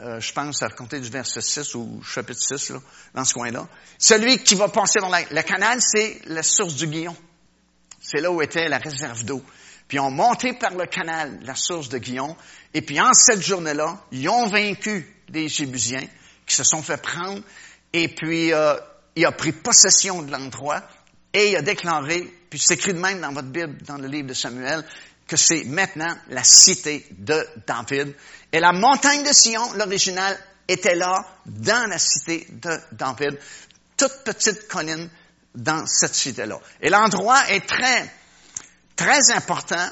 Euh, 0.00 0.20
je 0.20 0.32
pense 0.32 0.62
à 0.62 0.68
compter 0.70 0.98
du 1.00 1.10
verset 1.10 1.42
6 1.42 1.74
ou 1.74 2.02
chapitre 2.02 2.40
6, 2.42 2.70
là, 2.70 2.78
dans 3.14 3.24
ce 3.24 3.34
coin-là. 3.34 3.68
Celui 3.98 4.38
qui 4.38 4.54
va 4.54 4.68
passer 4.68 5.00
dans 5.00 5.10
le 5.10 5.42
canal, 5.42 5.80
c'est 5.80 6.20
la 6.26 6.42
source 6.42 6.74
du 6.74 6.86
Guillon. 6.86 7.16
C'est 8.00 8.20
là 8.20 8.30
où 8.30 8.42
était 8.42 8.68
la 8.68 8.78
réserve 8.78 9.24
d'eau. 9.24 9.42
Puis 9.86 9.98
ils 9.98 10.00
ont 10.00 10.10
monté 10.10 10.54
par 10.54 10.74
le 10.74 10.86
canal 10.86 11.38
la 11.42 11.54
source 11.54 11.88
de 11.88 11.98
Guillon. 11.98 12.36
Et 12.72 12.80
puis 12.80 13.00
en 13.00 13.12
cette 13.12 13.42
journée-là, 13.42 13.98
ils 14.10 14.28
ont 14.28 14.48
vaincu 14.48 15.06
les 15.28 15.48
Jébusiens 15.48 16.06
qui 16.46 16.56
se 16.56 16.64
sont 16.64 16.82
fait 16.82 17.00
prendre, 17.00 17.42
et 17.92 18.08
puis 18.08 18.52
euh, 18.52 18.74
il 19.14 19.24
a 19.24 19.32
pris 19.32 19.52
possession 19.52 20.22
de 20.22 20.30
l'endroit, 20.30 20.82
et 21.32 21.50
il 21.50 21.56
a 21.56 21.62
déclaré, 21.62 22.22
puis 22.50 22.58
c'est 22.58 22.74
écrit 22.74 22.92
de 22.92 22.98
même 22.98 23.20
dans 23.20 23.32
votre 23.32 23.48
Bible, 23.48 23.78
dans 23.86 23.96
le 23.96 24.08
livre 24.08 24.28
de 24.28 24.34
Samuel, 24.34 24.84
que 25.32 25.38
c'est 25.38 25.64
maintenant 25.64 26.14
la 26.28 26.44
cité 26.44 27.06
de 27.10 27.48
David. 27.66 28.14
Et 28.52 28.60
la 28.60 28.72
montagne 28.72 29.24
de 29.24 29.32
Sion, 29.32 29.72
l'original, 29.76 30.38
était 30.68 30.94
là, 30.94 31.24
dans 31.46 31.88
la 31.88 31.98
cité 31.98 32.46
de 32.50 32.78
David, 32.92 33.38
toute 33.96 34.12
petite 34.26 34.68
colline 34.68 35.08
dans 35.54 35.86
cette 35.86 36.14
cité-là. 36.14 36.58
Et 36.82 36.90
l'endroit 36.90 37.48
est 37.48 37.66
très, 37.66 38.12
très 38.94 39.32
important 39.32 39.88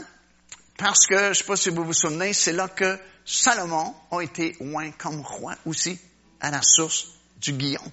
parce 0.77 1.07
que, 1.07 1.17
je 1.19 1.29
ne 1.29 1.35
sais 1.35 1.45
pas 1.45 1.57
si 1.57 1.71
vous 1.71 1.85
vous 1.85 1.95
souvenez, 1.95 2.35
c'est 2.35 2.53
là 2.53 2.69
que 2.69 2.99
Salomon 3.25 3.95
a 4.11 4.21
été 4.21 4.57
oint 4.61 4.91
comme 4.93 5.23
roi 5.23 5.55
aussi 5.65 5.99
à 6.41 6.51
la 6.51 6.61
source 6.61 7.07
du 7.41 7.55
Guillon. 7.55 7.93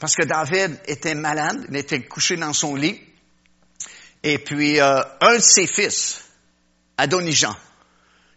Parce 0.00 0.16
que 0.16 0.24
David 0.24 0.80
était 0.86 1.14
malade, 1.14 1.66
il 1.70 1.76
était 1.76 2.02
couché 2.02 2.36
dans 2.36 2.52
son 2.52 2.74
lit, 2.74 3.00
et 4.24 4.38
puis 4.38 4.80
euh, 4.80 5.00
un 5.20 5.36
de 5.36 5.42
ses 5.42 5.68
fils, 5.68 6.23
Adonijan, 6.96 7.56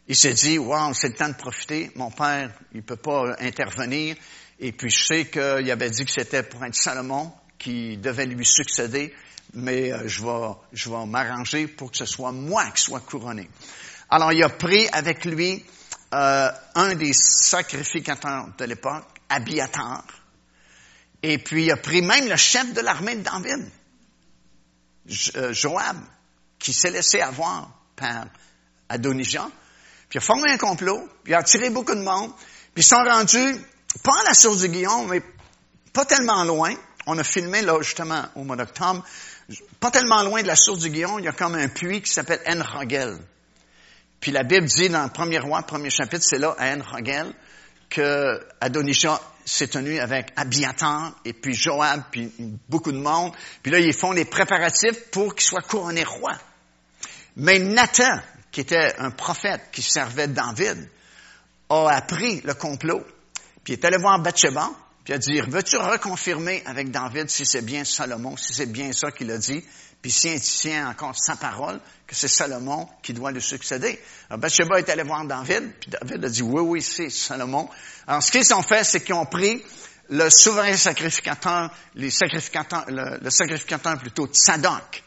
il 0.08 0.16
s'est 0.16 0.34
dit, 0.34 0.58
wow, 0.58 0.94
c'est 0.94 1.10
le 1.10 1.16
temps 1.16 1.30
de 1.30 1.36
profiter, 1.36 1.92
mon 1.96 2.10
père, 2.10 2.52
il 2.74 2.82
peut 2.82 2.96
pas 2.96 3.36
intervenir, 3.40 4.16
et 4.60 4.72
puis 4.72 4.90
je 4.90 5.06
sais 5.06 5.26
qu'il 5.28 5.70
avait 5.70 5.90
dit 5.90 6.06
que 6.06 6.12
c'était 6.12 6.44
pour 6.44 6.64
être 6.64 6.76
Salomon 6.76 7.32
qui 7.60 7.98
devait 7.98 8.26
lui 8.26 8.46
succéder, 8.46 9.14
mais 9.54 9.92
euh, 9.92 10.08
je 10.08 10.24
vais, 10.24 10.56
je 10.74 10.90
vais 10.90 11.06
m'arranger 11.06 11.68
pour 11.68 11.92
que 11.92 11.98
ce 11.98 12.06
soit 12.06 12.32
moi 12.32 12.70
qui 12.72 12.82
soit 12.84 13.02
couronné. 13.02 13.50
Alors 14.10 14.32
il 14.32 14.44
a 14.44 14.50
pris 14.50 14.88
avec 14.90 15.26
lui 15.26 15.64
euh, 16.14 16.50
un 16.76 16.96
des 16.96 17.14
sacrificateurs 17.14 18.48
de 18.58 18.66
l'époque, 18.66 19.06
Abiatar, 19.30 20.06
et 21.22 21.38
puis 21.38 21.66
il 21.66 21.72
a 21.72 21.78
pris 21.78 22.02
même 22.02 22.28
le 22.28 22.38
chef 22.38 22.74
de 22.74 22.82
l'armée 22.82 23.16
de 23.18 23.24
David, 23.24 23.70
euh, 25.36 25.54
Joab, 25.54 25.98
qui 26.58 26.74
s'est 26.74 26.92
laissé 26.92 27.22
avoir 27.22 27.78
par 27.96 28.28
Adonijah, 28.90 29.50
puis 30.10 30.18
il 30.18 30.18
a 30.18 30.22
formé 30.22 30.52
un 30.52 30.58
complot, 30.58 31.08
puis 31.24 31.34
il 31.34 31.36
a 31.36 31.40
attiré 31.40 31.70
beaucoup 31.70 31.96
de 31.96 32.02
monde, 32.02 32.32
puis 32.74 32.84
ils 32.84 32.88
sont 32.88 33.04
rendus, 33.04 33.56
pas 34.04 34.14
à 34.22 34.30
la 34.30 34.34
source 34.34 34.60
du 34.60 34.70
Guillaume, 34.70 35.08
mais 35.10 35.22
pas 35.94 36.06
tellement 36.06 36.44
loin. 36.44 36.74
On 37.06 37.18
a 37.18 37.24
filmé 37.24 37.62
là 37.62 37.82
justement 37.82 38.26
au 38.36 38.44
mois 38.44 38.56
d'octobre, 38.56 39.04
pas 39.80 39.92
tellement 39.92 40.24
loin 40.24 40.42
de 40.42 40.48
la 40.48 40.56
source 40.56 40.80
du 40.80 40.90
Guillaume, 40.90 41.20
il 41.20 41.26
y 41.26 41.30
a 41.30 41.34
comme 41.34 41.56
un 41.56 41.68
puits 41.68 42.02
qui 42.02 42.12
s'appelle 42.12 42.42
Enrogel. 42.48 43.18
Puis 44.20 44.32
la 44.32 44.44
Bible 44.44 44.66
dit 44.66 44.90
dans 44.90 45.04
le 45.04 45.10
premier 45.10 45.40
roi, 45.40 45.62
premier 45.64 45.90
chapitre, 45.90 46.24
c'est 46.28 46.40
là, 46.40 46.56
à 46.58 46.76
Enrogel, 46.76 47.34
que 47.90 48.46
Adonisha 48.60 49.22
s'est 49.46 49.68
tenu 49.68 50.00
avec 50.00 50.34
Abiatar 50.36 51.14
et 51.24 51.34
puis 51.34 51.54
Joab, 51.54 52.04
puis 52.12 52.32
beaucoup 52.68 52.92
de 52.92 52.98
monde. 52.98 53.32
Puis 53.64 53.72
là, 53.72 53.80
ils 53.80 53.94
font 53.94 54.12
les 54.12 54.26
préparatifs 54.26 55.10
pour 55.12 55.36
qu'il 55.36 55.46
soit 55.46 55.62
couronné 55.62 56.04
roi. 56.04 56.34
Mais 57.38 57.60
Nathan, 57.60 58.20
qui 58.52 58.62
était 58.62 58.96
un 58.98 59.12
prophète 59.12 59.70
qui 59.72 59.82
servait 59.82 60.28
David, 60.28 60.90
a 61.70 61.90
appris 61.90 62.42
le 62.42 62.54
complot. 62.54 63.06
Puis 63.64 63.74
est 63.74 63.86
allé 63.86 63.98
voir 63.98 64.20
Bathsheba, 64.20 64.72
puis 65.04 65.14
a 65.14 65.18
dit, 65.18 65.42
veux-tu 65.42 65.78
reconfirmer 65.78 66.64
avec 66.66 66.92
David 66.92 67.30
si 67.30 67.46
c'est 67.46 67.62
bien 67.62 67.84
Salomon, 67.84 68.38
si 68.38 68.54
c'est 68.54 68.72
bien 68.72 68.92
ça 68.94 69.12
qu'il 69.12 69.30
a 69.32 69.38
dit, 69.38 69.64
puis 70.02 70.12
si 70.12 70.34
il 70.34 70.42
tient 70.42 70.90
encore 70.90 71.16
sa 71.16 71.36
parole, 71.36 71.80
que 72.06 72.16
c'est 72.16 72.28
Salomon 72.28 72.88
qui 73.02 73.14
doit 73.14 73.32
le 73.32 73.40
succéder. 73.40 74.00
Alors 74.30 74.40
Bathsheba 74.40 74.80
est 74.80 74.90
allé 74.90 75.04
voir 75.04 75.26
David, 75.26 75.74
puis 75.80 75.90
David 75.90 76.26
a 76.26 76.30
dit, 76.30 76.42
oui, 76.42 76.62
oui, 76.62 76.82
c'est 76.82 77.10
Salomon. 77.10 77.70
Alors 78.06 78.24
ce 78.24 78.32
qu'ils 78.32 78.54
ont 78.54 78.62
fait, 78.62 78.84
c'est 78.84 79.02
qu'ils 79.02 79.16
ont 79.16 79.26
pris 79.26 79.64
le 80.10 80.30
souverain 80.30 80.78
sacrificateur, 80.78 81.72
sacrificateurs, 82.10 82.86
le, 82.88 83.30
sacrificateur 83.30 83.98
plutôt 83.98 84.28
Tzadok. 84.28 85.04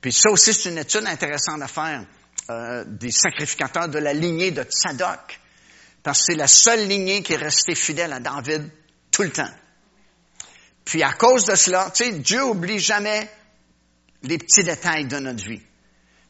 Puis 0.00 0.12
ça 0.12 0.30
aussi, 0.30 0.54
c'est 0.54 0.70
une 0.70 0.78
étude 0.78 1.06
intéressante 1.06 1.62
à 1.62 1.68
faire 1.68 2.04
euh, 2.50 2.84
des 2.86 3.10
sacrificateurs 3.10 3.88
de 3.88 3.98
la 3.98 4.12
lignée 4.12 4.50
de 4.50 4.62
Tzadok. 4.62 5.40
Parce 6.02 6.18
que 6.18 6.24
c'est 6.26 6.38
la 6.38 6.46
seule 6.46 6.86
lignée 6.86 7.22
qui 7.22 7.32
est 7.32 7.36
restée 7.36 7.74
fidèle 7.74 8.12
à 8.12 8.20
David 8.20 8.70
tout 9.10 9.22
le 9.22 9.30
temps. 9.30 9.50
Puis 10.84 11.02
à 11.02 11.14
cause 11.14 11.46
de 11.46 11.54
cela, 11.54 11.90
tu 11.94 12.04
sais, 12.04 12.12
Dieu 12.12 12.44
oublie 12.44 12.78
jamais 12.78 13.30
les 14.22 14.38
petits 14.38 14.64
détails 14.64 15.06
de 15.06 15.18
notre 15.18 15.42
vie. 15.42 15.62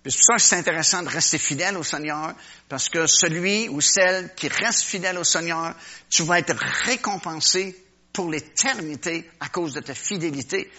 C'est 0.06 0.12
pour 0.12 0.12
ça 0.12 0.34
que 0.34 0.42
c'est 0.42 0.56
intéressant 0.56 1.02
de 1.02 1.08
rester 1.08 1.38
fidèle 1.38 1.76
au 1.78 1.82
Seigneur, 1.82 2.34
parce 2.68 2.88
que 2.90 3.06
celui 3.06 3.68
ou 3.68 3.80
celle 3.80 4.34
qui 4.34 4.48
reste 4.48 4.82
fidèle 4.82 5.16
au 5.16 5.24
Seigneur, 5.24 5.74
tu 6.10 6.22
vas 6.24 6.38
être 6.38 6.54
récompensé 6.84 7.74
pour 8.12 8.30
l'éternité 8.30 9.28
à 9.40 9.48
cause 9.48 9.72
de 9.72 9.80
ta 9.80 9.94
fidélité. 9.94 10.70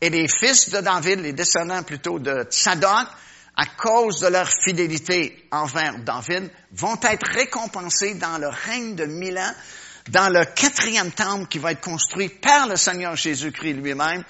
Et 0.00 0.10
les 0.10 0.26
fils 0.28 0.68
de 0.68 0.80
David, 0.80 1.20
les 1.20 1.32
descendants 1.32 1.84
plutôt 1.84 2.18
de 2.18 2.42
Tsadok, 2.50 3.06
à 3.56 3.66
cause 3.66 4.20
de 4.20 4.28
leur 4.28 4.48
fidélité 4.48 5.46
envers 5.50 5.98
David, 5.98 6.50
vont 6.72 6.98
être 7.02 7.26
récompensés 7.26 8.14
dans 8.14 8.38
le 8.38 8.48
règne 8.48 8.94
de 8.94 9.04
mille 9.04 9.38
ans 9.38 9.54
dans 10.10 10.28
le 10.28 10.44
quatrième 10.44 11.12
temple 11.12 11.46
qui 11.46 11.58
va 11.58 11.72
être 11.72 11.80
construit 11.80 12.28
par 12.28 12.66
le 12.66 12.76
Seigneur 12.76 13.16
Jésus-Christ 13.16 13.74
lui-même, 13.74 14.24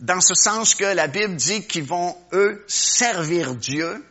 dans 0.00 0.20
ce 0.20 0.34
sens 0.34 0.74
que 0.74 0.84
la 0.84 1.08
Bible 1.08 1.36
dit 1.36 1.66
qu'ils 1.66 1.84
vont, 1.84 2.16
eux, 2.32 2.64
servir 2.66 3.54
Dieu, 3.54 4.04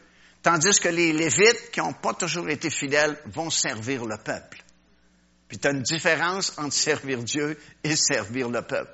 tandis 0.44 0.80
que 0.80 0.90
les 0.90 1.14
Lévites, 1.14 1.72
qui 1.72 1.80
n'ont 1.80 1.94
pas 1.94 2.14
toujours 2.14 2.50
été 2.50 2.70
fidèles, 2.70 3.18
vont 3.26 3.50
servir 3.50 4.06
le 4.06 4.18
peuple. 4.18 4.64
Puis 5.48 5.58
tu 5.58 5.68
as 5.68 5.72
une 5.72 5.82
différence 5.82 6.54
entre 6.58 6.74
servir 6.74 7.24
Dieu 7.24 7.58
et 7.84 7.96
servir 7.96 8.50
le 8.50 8.62
peuple. 8.62 8.92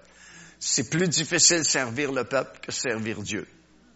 C'est 0.59 0.89
plus 0.89 1.09
difficile 1.09 1.65
servir 1.65 2.12
le 2.12 2.23
peuple 2.23 2.59
que 2.62 2.71
servir 2.71 3.21
Dieu, 3.21 3.47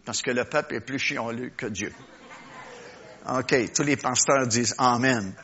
parce 0.08 0.22
que 0.22 0.32
le 0.32 0.46
peuple 0.46 0.76
est 0.76 0.80
plus 0.80 1.00
chialeux 1.00 1.52
que 1.58 1.66
Dieu. 1.66 1.94
OK, 3.30 3.74
tous 3.76 3.84
les 3.84 3.98
pasteurs 3.98 4.48
disent 4.48 4.74
Amen. 4.78 5.36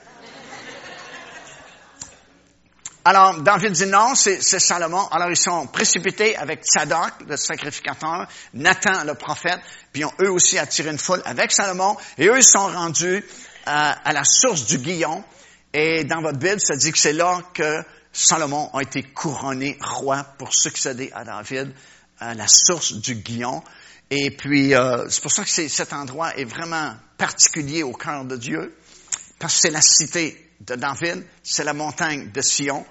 Alors, 3.04 3.42
David 3.42 3.74
dit 3.74 3.88
non, 3.88 4.16
c'est 4.16 4.40
Salomon. 4.42 5.06
Alors, 5.12 5.30
ils 5.30 5.36
sont 5.36 5.68
précipités 5.68 6.38
avec 6.38 6.64
Tzadok, 6.64 7.28
le 7.28 7.36
sacrificateur, 7.36 8.26
Nathan, 8.54 9.04
le 9.04 9.16
prophète, 9.16 9.60
puis 9.92 10.06
ont 10.06 10.14
eux 10.22 10.32
aussi 10.32 10.58
attiré 10.58 10.92
une 10.92 10.98
foule 10.98 11.22
avec 11.26 11.52
Salomon, 11.52 11.98
et 12.18 12.28
eux, 12.28 12.38
ils 12.38 12.44
sont 12.44 12.68
rendus 12.68 13.18
euh, 13.18 13.22
à 13.68 14.14
la 14.14 14.24
source 14.24 14.66
du 14.66 14.78
Guillon. 14.78 15.26
Et 15.74 16.06
dans 16.06 16.22
votre 16.22 16.40
Bible, 16.40 16.62
ça 16.62 16.78
dit 16.78 16.94
que 16.94 16.98
c'est 16.98 17.12
là 17.12 17.42
que 17.54 17.84
Salomon 18.14 18.70
a 18.74 18.82
été 18.82 19.04
couronné 19.04 19.78
roi 19.82 20.24
pour 20.38 20.54
succéder 20.54 21.12
à 21.14 21.26
David, 21.26 21.74
à 22.22 22.34
la 22.34 22.48
source 22.48 22.94
du 22.94 23.16
Guillon. 23.16 23.62
Et 24.10 24.32
puis, 24.32 24.76
euh, 24.76 25.10
c'est 25.10 25.22
pour 25.22 25.32
ça 25.32 25.44
que 25.44 25.50
cet 25.50 25.94
endroit 25.94 26.36
est 26.38 26.46
vraiment 26.46 26.96
particulier 27.18 27.84
au 27.84 27.94
cœur 27.94 28.26
de 28.26 28.38
Dieu, 28.38 28.76
parce 29.40 29.56
que 29.56 29.62
c'est 29.62 29.72
la 29.72 29.82
cité 29.82 30.52
de 30.62 30.76
David, 30.76 31.26
c'est 31.42 31.64
la 31.64 31.74
montagne 31.74 32.32
de 32.32 32.42
Sion. 32.42 32.86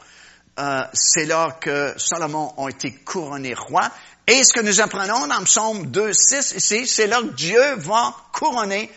Euh, 0.58 0.80
c'est 0.92 1.24
là 1.24 1.56
que 1.60 1.94
Salomon 1.96 2.52
a 2.58 2.68
été 2.68 2.92
couronné 2.92 3.54
roi. 3.54 3.90
Et 4.26 4.44
ce 4.44 4.52
que 4.52 4.60
nous 4.60 4.80
apprenons 4.80 5.26
dans 5.26 5.42
Psaume 5.44 5.86
2, 5.86 6.12
6 6.12 6.54
ici, 6.56 6.86
c'est 6.86 7.06
là 7.06 7.20
que 7.22 7.34
Dieu 7.34 7.74
va 7.76 8.14
couronner 8.32 8.90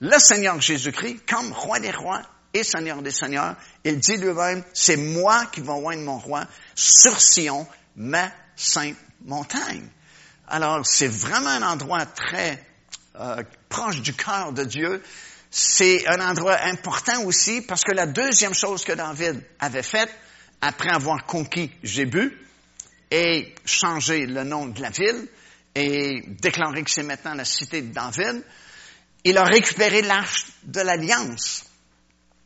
le 0.00 0.18
Seigneur 0.18 0.60
Jésus-Christ 0.60 1.20
comme 1.28 1.52
roi 1.52 1.80
des 1.80 1.90
rois 1.90 2.22
et 2.52 2.62
Seigneur 2.62 3.02
des 3.02 3.10
seigneurs. 3.10 3.56
Il 3.84 3.98
dit 3.98 4.16
lui-même, 4.16 4.62
c'est 4.72 4.96
moi 4.96 5.46
qui 5.46 5.60
vais 5.60 5.70
oindre 5.70 6.02
mon 6.02 6.18
roi 6.18 6.44
sur 6.74 7.20
Sion, 7.20 7.66
ma 7.96 8.30
sainte 8.56 8.96
montagne. 9.24 9.88
Alors, 10.48 10.86
c'est 10.86 11.08
vraiment 11.08 11.50
un 11.50 11.62
endroit 11.62 12.06
très 12.06 12.64
euh, 13.18 13.42
proche 13.68 14.02
du 14.02 14.14
cœur 14.14 14.52
de 14.52 14.64
Dieu 14.64 15.02
c'est 15.50 16.06
un 16.06 16.20
endroit 16.20 16.58
important 16.64 17.24
aussi 17.24 17.62
parce 17.62 17.82
que 17.82 17.92
la 17.92 18.06
deuxième 18.06 18.52
chose 18.52 18.84
que 18.84 18.92
David 18.92 19.42
avait 19.58 19.82
faite 19.82 20.10
après 20.60 20.90
avoir 20.90 21.24
conquis 21.24 21.70
Jébu 21.82 22.38
et 23.10 23.54
changé 23.64 24.26
le 24.26 24.44
nom 24.44 24.66
de 24.66 24.82
la 24.82 24.90
ville 24.90 25.28
et 25.74 26.22
déclaré 26.42 26.82
que 26.82 26.90
c'est 26.90 27.02
maintenant 27.02 27.32
la 27.32 27.46
cité 27.46 27.80
de 27.80 27.92
David, 27.92 28.42
il 29.24 29.38
a 29.38 29.44
récupéré 29.44 30.02
l'arche 30.02 30.46
de 30.64 30.80
l'Alliance. 30.82 31.64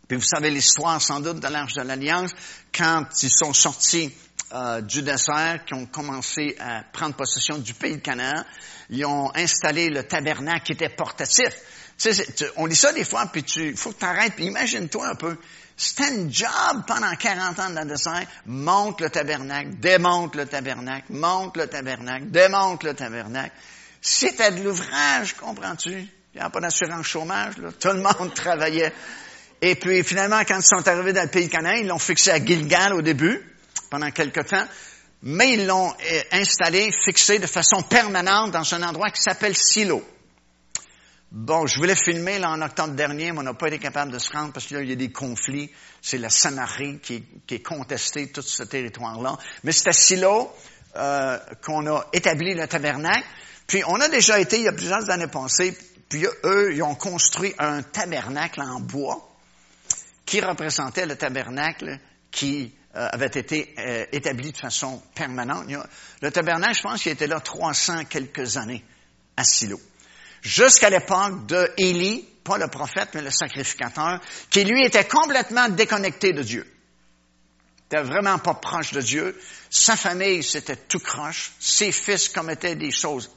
Puis 0.07 0.17
vous 0.17 0.25
savez 0.25 0.51
l'histoire 0.51 1.03
sans 1.03 1.19
doute 1.19 1.41
de 1.41 1.49
l'arche 1.49 1.75
de 1.75 1.83
l'Alliance, 1.83 2.31
quand 2.73 3.07
ils 3.23 3.31
sont 3.31 3.53
sortis 3.53 4.13
euh, 4.53 4.81
du 4.81 5.03
désert, 5.03 5.65
qui 5.65 5.75
ont 5.75 5.87
commencé 5.87 6.57
à 6.59 6.83
prendre 6.93 7.15
possession 7.15 7.59
du 7.59 7.75
pays 7.75 7.97
de 7.97 8.03
Canaan, 8.03 8.45
ils 8.91 9.05
ont 9.05 9.31
installé 9.35 9.89
le 9.89 10.03
tabernacle 10.03 10.65
qui 10.65 10.73
était 10.73 10.89
portatif. 10.89 11.53
Tu 11.99 12.13
sais, 12.13 12.27
on 12.57 12.67
lit 12.67 12.77
ça 12.77 12.93
des 12.93 13.05
fois, 13.05 13.27
puis 13.27 13.43
tu 13.43 13.77
faut 13.77 13.93
que 13.93 13.99
tu 13.99 14.05
arrêtes, 14.05 14.35
puis 14.35 14.47
imagine-toi 14.47 15.09
un 15.09 15.15
peu. 15.15 15.37
C'était 15.77 16.05
un 16.05 16.31
job 16.31 16.83
pendant 16.87 17.15
40 17.15 17.59
ans 17.59 17.71
dans 17.71 17.83
le 17.83 17.89
désert. 17.89 18.27
Monte 18.47 19.01
le 19.01 19.11
tabernacle, 19.11 19.77
démonte 19.79 20.35
le 20.35 20.47
tabernacle, 20.47 21.07
monte 21.11 21.57
le 21.57 21.67
tabernacle, 21.67 22.31
démonte 22.31 22.85
le 22.85 22.95
tabernacle. 22.95 23.55
C'était 24.03 24.51
de 24.51 24.63
l'ouvrage, 24.63 25.35
comprends-tu? 25.35 26.07
Il 26.35 26.41
n'y 26.41 26.41
a 26.41 26.51
pas 26.51 26.61
d'assurance 26.61 27.07
chômage, 27.07 27.59
là. 27.59 27.71
Tout 27.73 27.89
le 27.89 28.01
monde 28.01 28.33
travaillait. 28.35 28.93
Et 29.63 29.75
puis, 29.75 30.03
finalement, 30.03 30.41
quand 30.47 30.59
ils 30.59 30.65
sont 30.65 30.87
arrivés 30.87 31.13
dans 31.13 31.23
le 31.23 31.29
pays 31.29 31.47
de 31.47 31.53
Canaan, 31.53 31.77
ils 31.81 31.87
l'ont 31.87 31.99
fixé 31.99 32.31
à 32.31 32.45
Gilgal 32.45 32.95
au 32.95 33.03
début, 33.03 33.43
pendant 33.91 34.11
quelque 34.11 34.41
temps. 34.41 34.67
Mais 35.23 35.53
ils 35.55 35.67
l'ont 35.67 35.91
euh, 35.91 36.23
installé, 36.33 36.91
fixé 36.93 37.39
de 37.39 37.47
façon 37.47 37.83
permanente 37.83 38.53
dans 38.53 38.75
un 38.75 38.83
endroit 38.83 39.11
qui 39.11 39.21
s'appelle 39.21 39.57
Silo. 39.57 40.03
Bon, 41.31 41.67
je 41.67 41.77
voulais 41.77 41.95
filmer 41.95 42.39
là 42.39 42.51
en 42.51 42.63
octobre 42.63 42.95
dernier, 42.95 43.31
mais 43.31 43.39
on 43.39 43.43
n'a 43.43 43.55
pas 43.55 43.69
été 43.69 43.79
capable 43.79 44.11
de 44.11 44.19
se 44.19 44.33
rendre 44.33 44.53
parce 44.53 44.67
qu'il 44.67 44.89
y 44.89 44.93
a 44.93 44.97
des 44.97 45.13
conflits. 45.13 45.71
C'est 46.01 46.19
la 46.19 46.31
Samarie 46.31 46.99
qui, 47.01 47.23
qui 47.47 47.57
est 47.57 47.63
contestée, 47.63 48.33
tout 48.33 48.43
ce 48.43 48.63
territoire-là. 48.63 49.39
Mais 49.63 49.73
c'est 49.73 49.91
à 49.91 49.93
Silo 49.93 50.51
euh, 50.97 51.39
qu'on 51.63 51.87
a 51.87 52.07
établi 52.13 52.55
le 52.55 52.67
tabernacle. 52.67 53.27
Puis 53.69 53.85
on 53.87 54.01
a 54.01 54.09
déjà 54.09 54.41
été, 54.41 54.57
il 54.57 54.65
y 54.65 54.69
a 54.69 54.73
plusieurs 54.73 55.09
années 55.11 55.29
passées, 55.29 55.77
puis 56.09 56.27
eux, 56.45 56.75
ils 56.75 56.83
ont 56.83 56.97
construit 56.97 57.55
un 57.59 57.83
tabernacle 57.83 58.61
en 58.63 58.81
bois 58.81 59.31
qui 60.27 60.41
représentait 60.41 61.07
le 61.07 61.15
tabernacle 61.15 62.01
qui 62.33 62.75
euh, 62.97 63.09
avait 63.13 63.27
été 63.27 63.75
euh, 63.79 64.07
établi 64.13 64.53
de 64.53 64.57
façon 64.57 65.03
permanente. 65.15 65.67
Le 66.21 66.31
tabernacle, 66.31 66.77
je 66.77 66.83
pense 66.83 67.03
qu'il 67.03 67.13
était 67.13 67.27
là 67.27 67.41
300 67.41 68.05
quelques 68.07 68.57
années 68.57 68.85
à 69.37 69.45
Silo 69.45 69.81
jusqu'à 70.43 70.91
l'époque 70.91 71.47
de 71.47 71.71
Élie, 71.77 72.27
pas 72.45 72.59
le 72.59 72.69
prophète, 72.69 73.11
mais 73.15 73.23
le 73.23 73.31
sacrificateur, 73.31 74.21
qui 74.51 74.65
lui 74.65 74.85
était 74.85 75.07
complètement 75.07 75.69
déconnecté 75.69 76.33
de 76.33 76.43
Dieu. 76.43 76.67
Il 77.91 77.97
n'était 77.97 78.09
vraiment 78.09 78.39
pas 78.39 78.55
proche 78.55 78.93
de 78.93 79.01
Dieu. 79.01 79.39
Sa 79.69 79.97
famille, 79.97 80.43
c'était 80.43 80.77
tout 80.77 81.01
croche. 81.01 81.53
Ses 81.59 81.93
fils 81.93 82.29
commettaient 82.29 82.77
des 82.77 82.93
choses 82.93 83.31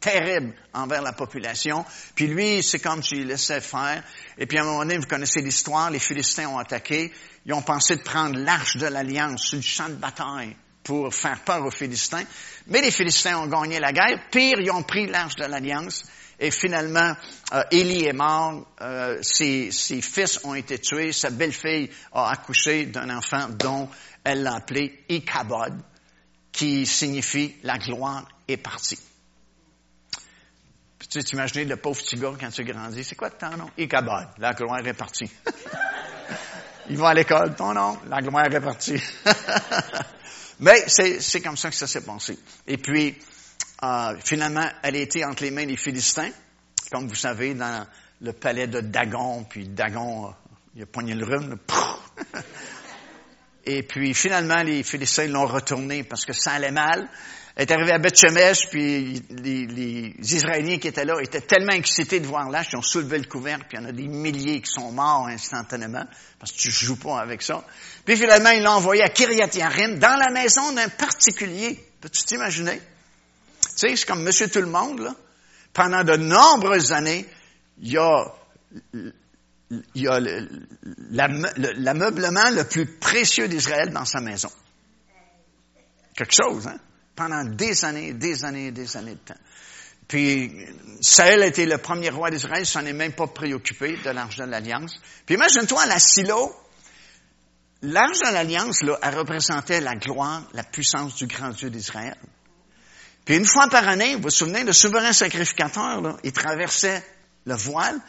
terribles 0.00 0.54
envers 0.72 1.02
la 1.02 1.12
population. 1.12 1.84
Puis 2.14 2.26
lui, 2.26 2.62
c'est 2.62 2.78
comme 2.78 3.00
tu 3.00 3.24
laissais 3.24 3.60
faire. 3.60 4.02
Et 4.36 4.46
puis 4.46 4.58
à 4.58 4.62
un 4.62 4.64
moment 4.64 4.80
donné, 4.80 4.98
vous 4.98 5.06
connaissez 5.06 5.40
l'histoire, 5.40 5.90
les 5.90 5.98
Philistins 5.98 6.48
ont 6.48 6.58
attaqué. 6.58 7.12
Ils 7.46 7.54
ont 7.54 7.62
pensé 7.62 7.96
de 7.96 8.02
prendre 8.02 8.38
l'arche 8.38 8.76
de 8.76 8.86
l'Alliance 8.86 9.42
sur 9.42 9.56
le 9.56 9.62
champ 9.62 9.88
de 9.88 9.94
bataille 9.94 10.56
pour 10.82 11.12
faire 11.14 11.40
peur 11.40 11.64
aux 11.64 11.70
Philistins. 11.70 12.24
Mais 12.68 12.80
les 12.80 12.90
Philistins 12.90 13.38
ont 13.38 13.46
gagné 13.46 13.80
la 13.80 13.92
guerre. 13.92 14.28
Pire, 14.30 14.58
ils 14.60 14.70
ont 14.70 14.82
pris 14.82 15.06
l'arche 15.06 15.36
de 15.36 15.44
l'Alliance. 15.44 16.04
Et 16.40 16.50
finalement, 16.50 17.14
euh, 17.52 17.62
Élie 17.72 18.04
est 18.04 18.12
mort, 18.12 18.64
euh, 18.80 19.18
ses, 19.22 19.70
fils 19.72 20.38
ont 20.44 20.54
été 20.54 20.78
tués, 20.78 21.12
sa 21.12 21.30
belle-fille 21.30 21.90
a 22.12 22.30
accouché 22.30 22.86
d'un 22.86 23.10
enfant 23.10 23.48
dont 23.48 23.88
elle 24.22 24.44
l'a 24.44 24.54
appelé 24.54 25.04
Ichabod, 25.08 25.74
qui 26.52 26.86
signifie 26.86 27.56
la 27.64 27.78
gloire 27.78 28.28
est 28.46 28.56
partie. 28.56 28.98
Tu 31.08 31.24
t'imagines 31.24 31.68
le 31.68 31.76
pauvre 31.76 32.00
petit 32.00 32.16
gars 32.16 32.32
quand 32.38 32.50
tu 32.50 32.64
grandis, 32.64 33.04
c'est 33.04 33.14
quoi 33.14 33.30
ton 33.30 33.56
nom? 33.56 33.70
Ichabod, 33.78 34.28
la 34.38 34.52
gloire 34.52 34.86
est 34.86 34.92
partie. 34.94 35.30
Il 36.90 36.96
va 36.96 37.08
à 37.08 37.14
l'école. 37.14 37.54
Non, 37.58 37.74
non, 37.74 37.98
la 38.08 38.20
gloire 38.20 38.46
est 38.46 38.60
partie. 38.60 39.00
Mais 40.60 40.84
c'est 40.88 41.40
comme 41.40 41.56
ça 41.56 41.70
que 41.70 41.76
ça 41.76 41.86
s'est 41.86 42.04
passé. 42.04 42.38
Et 42.66 42.78
puis, 42.78 43.16
euh, 43.82 44.16
finalement, 44.24 44.68
elle 44.82 44.96
a 44.96 44.98
été 44.98 45.24
entre 45.24 45.44
les 45.44 45.50
mains 45.50 45.66
des 45.66 45.76
Philistins, 45.76 46.30
comme 46.90 47.06
vous 47.06 47.14
savez, 47.14 47.54
dans 47.54 47.86
le 48.20 48.32
palais 48.32 48.66
de 48.66 48.80
Dagon. 48.80 49.44
Puis 49.44 49.68
Dagon, 49.68 50.26
euh, 50.26 50.30
il 50.74 50.82
a 50.82 50.86
poigné 50.86 51.14
le 51.14 51.24
rhume. 51.24 51.58
Et 53.64 53.82
puis, 53.82 54.14
finalement, 54.14 54.62
les 54.62 54.82
Philistins 54.82 55.26
l'ont 55.28 55.46
retourné 55.46 56.02
parce 56.02 56.24
que 56.24 56.32
ça 56.32 56.52
allait 56.52 56.70
mal. 56.70 57.08
Elle 57.58 57.64
est 57.64 57.72
arrivée 57.72 57.92
à 57.92 57.98
Beth-Shemesh, 57.98 58.68
puis 58.70 59.20
les, 59.30 60.14
Israéliens 60.20 60.78
qui 60.78 60.86
étaient 60.86 61.04
là 61.04 61.14
étaient 61.20 61.40
tellement 61.40 61.72
excités 61.72 62.20
de 62.20 62.26
voir 62.28 62.48
l'âge 62.48 62.68
qu'ils 62.68 62.78
ont 62.78 62.82
soulevé 62.82 63.18
le 63.18 63.24
couvercle, 63.24 63.64
puis 63.68 63.76
il 63.76 63.82
y 63.82 63.84
en 63.84 63.88
a 63.88 63.92
des 63.92 64.06
milliers 64.06 64.60
qui 64.60 64.70
sont 64.70 64.92
morts 64.92 65.26
instantanément, 65.26 66.04
parce 66.38 66.52
que 66.52 66.56
tu 66.58 66.70
joues 66.70 67.00
pas 67.00 67.18
avec 67.18 67.42
ça. 67.42 67.64
Puis 68.04 68.16
finalement, 68.16 68.50
ils 68.50 68.62
l'ont 68.62 68.70
envoyé 68.70 69.02
à 69.02 69.08
Kiryat 69.08 69.48
Yarim, 69.54 69.98
dans 69.98 70.16
la 70.16 70.30
maison 70.30 70.70
d'un 70.72 70.88
particulier. 70.88 71.84
Peux-tu 72.00 72.22
t'imaginer? 72.22 72.80
Tu 73.60 73.68
sais, 73.74 73.96
c'est 73.96 74.06
comme 74.06 74.22
Monsieur 74.22 74.48
Tout-le-Monde, 74.48 75.00
là. 75.00 75.16
Pendant 75.72 76.04
de 76.04 76.16
nombreuses 76.16 76.92
années, 76.92 77.26
il 77.80 77.90
y 77.90 77.98
a, 77.98 78.24
il 78.94 79.12
y 79.96 80.06
a 80.06 80.20
l'ameublement 81.10 82.50
le 82.50 82.62
plus 82.62 82.86
précieux 82.86 83.48
d'Israël 83.48 83.90
dans 83.90 84.04
sa 84.04 84.20
maison. 84.20 84.50
Quelque 86.14 86.34
chose, 86.40 86.68
hein? 86.68 86.78
Pendant 87.18 87.42
des 87.44 87.84
années, 87.84 88.12
des 88.12 88.44
années, 88.44 88.70
des 88.70 88.96
années 88.96 89.16
de 89.16 89.32
temps. 89.34 89.40
Puis 90.06 90.50
Saël 91.00 91.42
était 91.42 91.66
le 91.66 91.78
premier 91.78 92.10
roi 92.10 92.30
d'Israël, 92.30 92.64
s'en 92.64 92.86
est 92.86 92.92
même 92.92 93.12
pas 93.12 93.26
préoccupé 93.26 93.98
de 94.02 94.10
l'arche 94.10 94.36
de 94.36 94.44
l'Alliance. 94.44 94.98
Puis 95.26 95.34
imagine-toi 95.34 95.84
la 95.86 95.98
silo, 95.98 96.54
l'arche 97.82 98.20
de 98.20 98.32
l'Alliance, 98.32 98.82
là, 98.82 98.98
elle 99.02 99.18
représentait 99.18 99.80
la 99.80 99.96
gloire, 99.96 100.44
la 100.54 100.62
puissance 100.62 101.16
du 101.16 101.26
grand 101.26 101.50
Dieu 101.50 101.70
d'Israël. 101.70 102.16
Puis 103.24 103.36
une 103.36 103.44
fois 103.44 103.68
par 103.68 103.86
année, 103.86 104.14
vous 104.14 104.22
vous 104.22 104.30
souvenez, 104.30 104.62
le 104.62 104.72
souverain 104.72 105.12
sacrificateur, 105.12 106.00
là, 106.00 106.16
il 106.22 106.32
traversait 106.32 107.04
le 107.44 107.54
voile, 107.54 108.00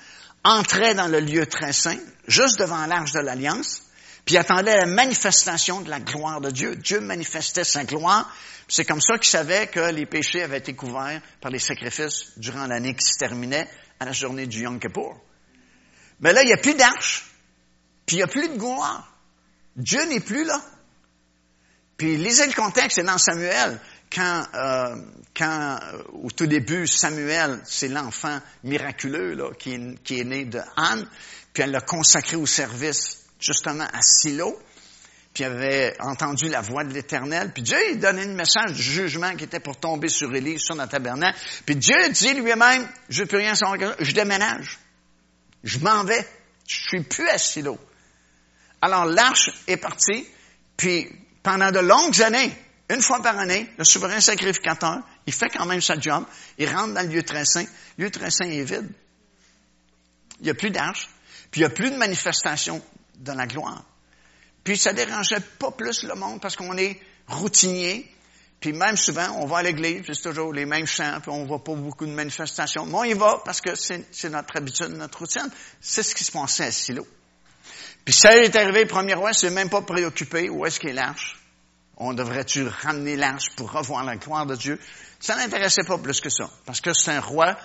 entrait 0.44 0.94
dans 0.94 1.08
le 1.08 1.20
lieu 1.20 1.48
très 1.48 1.74
saint, 1.74 2.00
juste 2.28 2.60
devant 2.60 2.86
l'arche 2.86 3.12
de 3.12 3.20
l'Alliance, 3.20 3.89
puis 4.26 4.38
attendait 4.38 4.76
la 4.76 4.86
manifestation 4.86 5.82
de 5.82 5.90
la 5.90 6.00
gloire 6.00 6.42
de 6.42 6.52
Dieu. 6.52 6.76
Dieu 6.76 7.00
manifestait 7.00 7.64
sa 7.64 7.84
gloire. 7.84 8.32
C'est 8.68 8.86
comme 8.86 9.02
ça 9.02 9.18
qu'il 9.18 9.30
savait 9.30 9.68
que 9.68 9.92
les 9.92 10.06
péchés 10.06 10.44
avaient 10.44 10.60
été 10.60 10.76
couverts 10.76 11.22
par 11.42 11.52
les 11.52 11.60
sacrifices 11.60 12.38
durant 12.38 12.68
l'année 12.68 12.94
qui 12.94 13.06
se 13.06 13.18
terminait 13.18 13.68
à 14.00 14.06
la 14.06 14.12
journée 14.12 14.46
du 14.46 14.62
Yom 14.62 14.80
Kippur. 14.80 15.20
Mais 16.20 16.34
là, 16.34 16.44
il 16.44 16.48
n'y 16.48 16.54
a 16.54 16.58
plus 16.58 16.76
d'arche, 16.76 17.32
puis 18.06 18.18
il 18.18 18.20
n'y 18.20 18.24
a 18.24 18.28
plus 18.28 18.50
de 18.50 18.58
gloire. 18.58 19.12
Dieu 19.76 20.04
n'est 20.06 20.20
plus 20.20 20.44
là. 20.44 20.62
Puis 21.98 22.18
lisez 22.18 22.48
le 22.48 22.54
contexte, 22.54 22.96
c'est 22.96 23.04
dans 23.04 23.18
Samuel, 23.18 23.80
quand, 24.14 24.44
euh, 24.54 24.96
quand 25.36 25.80
euh, 25.82 26.04
au 26.24 26.32
tout 26.32 26.48
début, 26.48 26.88
Samuel, 26.88 27.60
c'est 27.66 27.90
l'enfant 27.90 28.40
miraculeux 28.64 29.34
là, 29.34 29.52
qui, 29.58 29.74
est, 29.74 30.04
qui 30.04 30.20
est 30.20 30.24
né 30.24 30.46
de 30.46 30.62
Anne, 30.78 31.08
puis 31.54 31.64
elle 31.64 31.72
l'a 31.72 31.82
consacré 31.82 32.36
au 32.36 32.46
service 32.46 33.19
justement 33.40 33.88
à 33.92 34.02
Silo, 34.02 34.60
puis 35.34 35.44
avait 35.44 35.96
entendu 36.00 36.50
la 36.50 36.62
voix 36.62 36.84
de 36.84 36.94
l'Éternel, 36.94 37.52
puis 37.54 37.64
Dieu 37.64 37.78
donnait 37.96 38.24
un 38.24 38.34
message 38.34 38.72
de 38.72 38.82
jugement 38.82 39.36
qui 39.36 39.44
était 39.44 39.60
pour 39.60 39.78
tomber 39.78 40.10
sur 40.10 40.34
Élie, 40.34 40.60
sur 40.60 40.76
notre 40.76 40.92
tabernacle. 40.92 41.38
Puis 41.66 41.76
Dieu 41.76 42.10
dit 42.10 42.34
lui-même, 42.34 42.88
je 43.10 43.24
ne 43.24 43.28
plus 43.28 43.38
rien 43.38 43.56
savoir, 43.56 43.96
je 44.00 44.12
déménage, 44.12 44.80
je 45.64 45.80
m'en 45.80 46.04
vais, 46.04 46.28
je 46.68 46.82
suis 46.90 47.04
plus 47.04 47.28
à 47.30 47.38
Silo. 47.38 47.78
Alors 48.82 49.06
l'arche 49.06 49.52
est 49.68 49.78
partie, 49.78 50.28
puis 50.78 51.08
pendant 51.44 51.72
de 51.72 51.80
longues 51.80 52.22
années, 52.22 52.52
une 52.90 53.02
fois 53.02 53.22
par 53.22 53.38
année, 53.38 53.70
le 53.78 53.84
souverain 53.84 54.20
sacrificateur, 54.20 55.00
il 55.28 55.34
fait 55.34 55.50
quand 55.50 55.66
même 55.66 55.82
sa 55.82 56.00
job, 56.00 56.26
il 56.58 56.68
rentre 56.74 56.96
dans 56.96 57.02
le 57.02 57.14
lieu 57.14 57.24
très 57.24 57.46
saint, 57.46 57.66
le 57.98 58.06
lieu 58.06 58.12
très 58.12 58.32
saint 58.32 58.50
est 58.50 58.64
vide. 58.64 58.90
Il 60.40 60.46
n'y 60.46 60.50
a 60.50 60.56
plus 60.56 60.72
d'arche, 60.72 61.08
puis 61.52 61.62
il 61.62 61.64
n'y 61.66 61.72
a 61.72 61.74
plus 61.74 61.92
de 61.92 61.98
manifestation 61.98 62.82
dans 63.20 63.36
la 63.36 63.48
gloire. 63.48 63.84
Puis 64.64 64.78
ça 64.78 64.94
dérangeait 64.94 65.40
pas 65.60 65.72
plus 65.72 66.04
le 66.04 66.16
monde 66.16 66.42
parce 66.42 66.56
qu'on 66.56 66.78
est 66.78 67.00
routinier. 67.28 68.12
Puis 68.60 68.74
même 68.74 68.98
souvent, 68.98 69.38
on 69.38 69.46
va 69.46 69.60
à 69.60 69.64
l'église, 69.64 70.04
c'est 70.06 70.22
toujours 70.22 70.52
les 70.52 70.66
mêmes 70.66 70.86
chants, 70.86 71.20
puis 71.22 71.32
on 71.32 71.46
voit 71.46 71.64
pas 71.64 71.76
beaucoup 71.76 72.06
de 72.06 72.12
manifestations. 72.12 72.86
Mais 72.86 72.96
on 72.96 73.04
y 73.06 73.14
va 73.14 73.42
parce 73.46 73.62
que 73.62 73.74
c'est 73.76 74.30
notre 74.30 74.58
habitude, 74.58 74.90
notre 74.90 75.20
routine. 75.20 75.50
C'est 75.80 76.04
ce 76.04 76.14
qui 76.14 76.26
se 76.26 76.32
passait 76.32 76.66
à 76.66 76.72
Silo. 76.72 77.08
Puis 78.04 78.14
ça 78.14 78.36
est 78.36 78.56
arrivé, 78.56 78.86
premier 78.86 79.14
roi 79.14 79.32
s'est 79.32 79.50
même 79.50 79.70
pas 79.70 79.82
préoccupé. 79.82 80.50
Où 80.50 80.66
est-ce 80.66 80.80
qu'est 80.80 80.94
l'arche? 80.94 81.40
On 81.96 82.14
devrait-tu 82.14 82.68
ramener 82.68 83.16
l'arche 83.16 83.50
pour 83.56 83.72
revoir 83.72 84.04
la 84.04 84.18
gloire 84.18 84.46
de 84.46 84.56
Dieu? 84.56 84.80
Ça 85.20 85.36
n'intéressait 85.36 85.84
pas 85.84 85.98
plus 85.98 86.20
que 86.20 86.30
ça. 86.30 86.50
Parce 86.66 86.82
que 86.82 86.94
c'est 86.94 87.12
un 87.12 87.22
roi, 87.22 87.58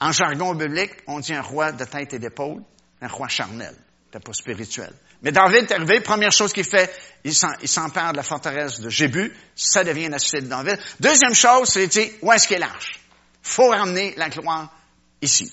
en 0.00 0.12
jargon 0.12 0.54
biblique, 0.54 0.92
on 1.06 1.20
dit 1.20 1.34
un 1.34 1.42
roi 1.42 1.72
de 1.72 1.84
tête 1.84 2.14
et 2.14 2.18
d'épaule, 2.18 2.62
un 3.02 3.08
roi 3.08 3.28
charnel. 3.28 3.74
C'était 4.10 4.24
pas 4.24 4.32
spirituel. 4.32 4.90
Mais 5.22 5.32
David 5.32 5.64
est 5.64 5.72
arrivé, 5.72 6.00
première 6.00 6.32
chose 6.32 6.54
qu'il 6.54 6.64
fait, 6.64 6.90
il 7.24 7.34
s'empare 7.34 8.12
de 8.12 8.16
la 8.16 8.22
forteresse 8.22 8.80
de 8.80 8.88
Jébu, 8.88 9.36
ça 9.54 9.84
devient 9.84 10.08
la 10.08 10.18
cité 10.18 10.40
de 10.40 10.46
David. 10.46 10.78
Deuxième 10.98 11.34
chose, 11.34 11.68
c'est 11.68 12.14
où 12.22 12.32
est-ce 12.32 12.48
qu'est 12.48 12.58
l'arche? 12.58 12.98
Faut 13.42 13.68
ramener 13.68 14.14
la 14.16 14.30
gloire 14.30 14.72
ici. 15.20 15.52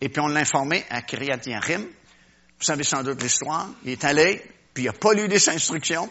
Et 0.00 0.08
puis 0.08 0.20
on 0.20 0.28
l'a 0.28 0.40
informé 0.40 0.84
à 0.88 1.02
Kiryat 1.02 1.40
Yarim. 1.44 1.82
Vous 1.82 2.64
savez 2.64 2.84
sans 2.84 3.02
doute 3.02 3.22
l'histoire. 3.22 3.68
Il 3.84 3.90
est 3.90 4.04
allé, 4.04 4.42
puis 4.72 4.84
il 4.84 4.86
n'a 4.86 4.92
pas 4.94 5.12
lu 5.12 5.28
des 5.28 5.46
instructions. 5.50 6.08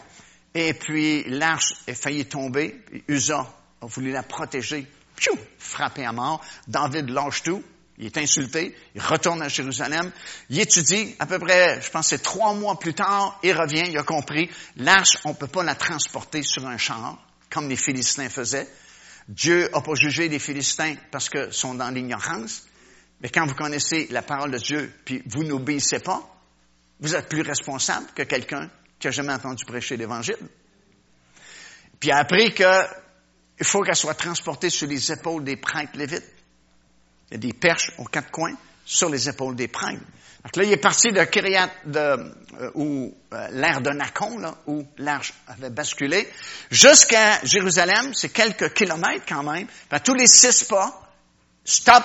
Et 0.54 0.74
puis 0.74 1.24
l'arche 1.28 1.74
est 1.88 1.94
failli 1.94 2.24
tomber. 2.26 2.80
Usa 3.08 3.52
a 3.82 3.86
voulu 3.86 4.12
la 4.12 4.22
protéger. 4.22 4.86
Piou! 5.16 5.36
Frappé 5.58 6.04
à 6.04 6.12
mort. 6.12 6.40
David 6.68 7.10
lâche 7.10 7.42
tout. 7.42 7.64
Il 7.98 8.06
est 8.06 8.18
insulté, 8.18 8.74
il 8.94 9.00
retourne 9.00 9.40
à 9.40 9.48
Jérusalem, 9.48 10.10
il 10.50 10.58
étudie, 10.58 11.14
à 11.20 11.26
peu 11.26 11.38
près, 11.38 11.80
je 11.80 11.90
pense 11.90 12.08
c'est 12.08 12.22
trois 12.22 12.52
mois 12.52 12.78
plus 12.78 12.94
tard, 12.94 13.38
il 13.44 13.52
revient, 13.52 13.84
il 13.88 13.96
a 13.96 14.02
compris, 14.02 14.50
l'arche, 14.76 15.16
on 15.24 15.30
ne 15.30 15.34
peut 15.34 15.46
pas 15.46 15.62
la 15.62 15.76
transporter 15.76 16.42
sur 16.42 16.66
un 16.66 16.76
char, 16.76 17.18
comme 17.50 17.68
les 17.68 17.76
Philistins 17.76 18.28
faisaient. 18.28 18.68
Dieu 19.28 19.70
n'a 19.72 19.80
pas 19.80 19.94
jugé 19.94 20.28
les 20.28 20.40
Philistins 20.40 20.96
parce 21.12 21.30
qu'ils 21.30 21.52
sont 21.52 21.74
dans 21.74 21.90
l'ignorance, 21.90 22.64
mais 23.20 23.28
quand 23.28 23.46
vous 23.46 23.54
connaissez 23.54 24.08
la 24.10 24.22
parole 24.22 24.50
de 24.50 24.58
Dieu, 24.58 24.92
puis 25.04 25.22
vous 25.26 25.44
n'obéissez 25.44 26.00
pas, 26.00 26.20
vous 27.00 27.14
êtes 27.14 27.28
plus 27.28 27.42
responsable 27.42 28.06
que 28.14 28.22
quelqu'un 28.22 28.70
qui 28.98 29.08
a 29.08 29.10
jamais 29.10 29.32
entendu 29.32 29.64
prêcher 29.64 29.96
l'Évangile. 29.96 30.36
Puis 32.00 32.10
a 32.10 32.18
appris 32.18 32.52
qu'il 32.52 32.66
faut 33.62 33.82
qu'elle 33.82 33.96
soit 33.96 34.14
transportée 34.14 34.68
sur 34.68 34.86
les 34.86 35.12
épaules 35.12 35.44
des 35.44 35.56
prêtres 35.56 35.96
lévites. 35.96 36.33
Il 37.30 37.34
y 37.34 37.36
a 37.36 37.38
des 37.38 37.52
perches 37.52 37.92
aux 37.98 38.04
quatre 38.04 38.30
coins 38.30 38.54
sur 38.84 39.08
les 39.08 39.28
épaules 39.28 39.56
des 39.56 39.68
prêtres. 39.68 40.02
Donc 40.44 40.56
là, 40.56 40.64
il 40.64 40.72
est 40.72 40.76
parti 40.76 41.10
de 41.10 41.24
Kiryat, 41.24 41.70
de, 41.86 41.98
euh, 41.98 42.70
euh, 42.76 43.48
l'air 43.50 43.80
de 43.80 43.90
Nacon, 43.90 44.38
là, 44.38 44.54
où 44.66 44.84
l'arche 44.98 45.32
avait 45.46 45.70
basculé, 45.70 46.28
jusqu'à 46.70 47.42
Jérusalem, 47.44 48.12
c'est 48.12 48.28
quelques 48.28 48.74
kilomètres 48.74 49.24
quand 49.26 49.42
même. 49.42 49.66
tous 50.04 50.14
les 50.14 50.26
six 50.26 50.64
pas, 50.64 51.10
stop, 51.64 52.04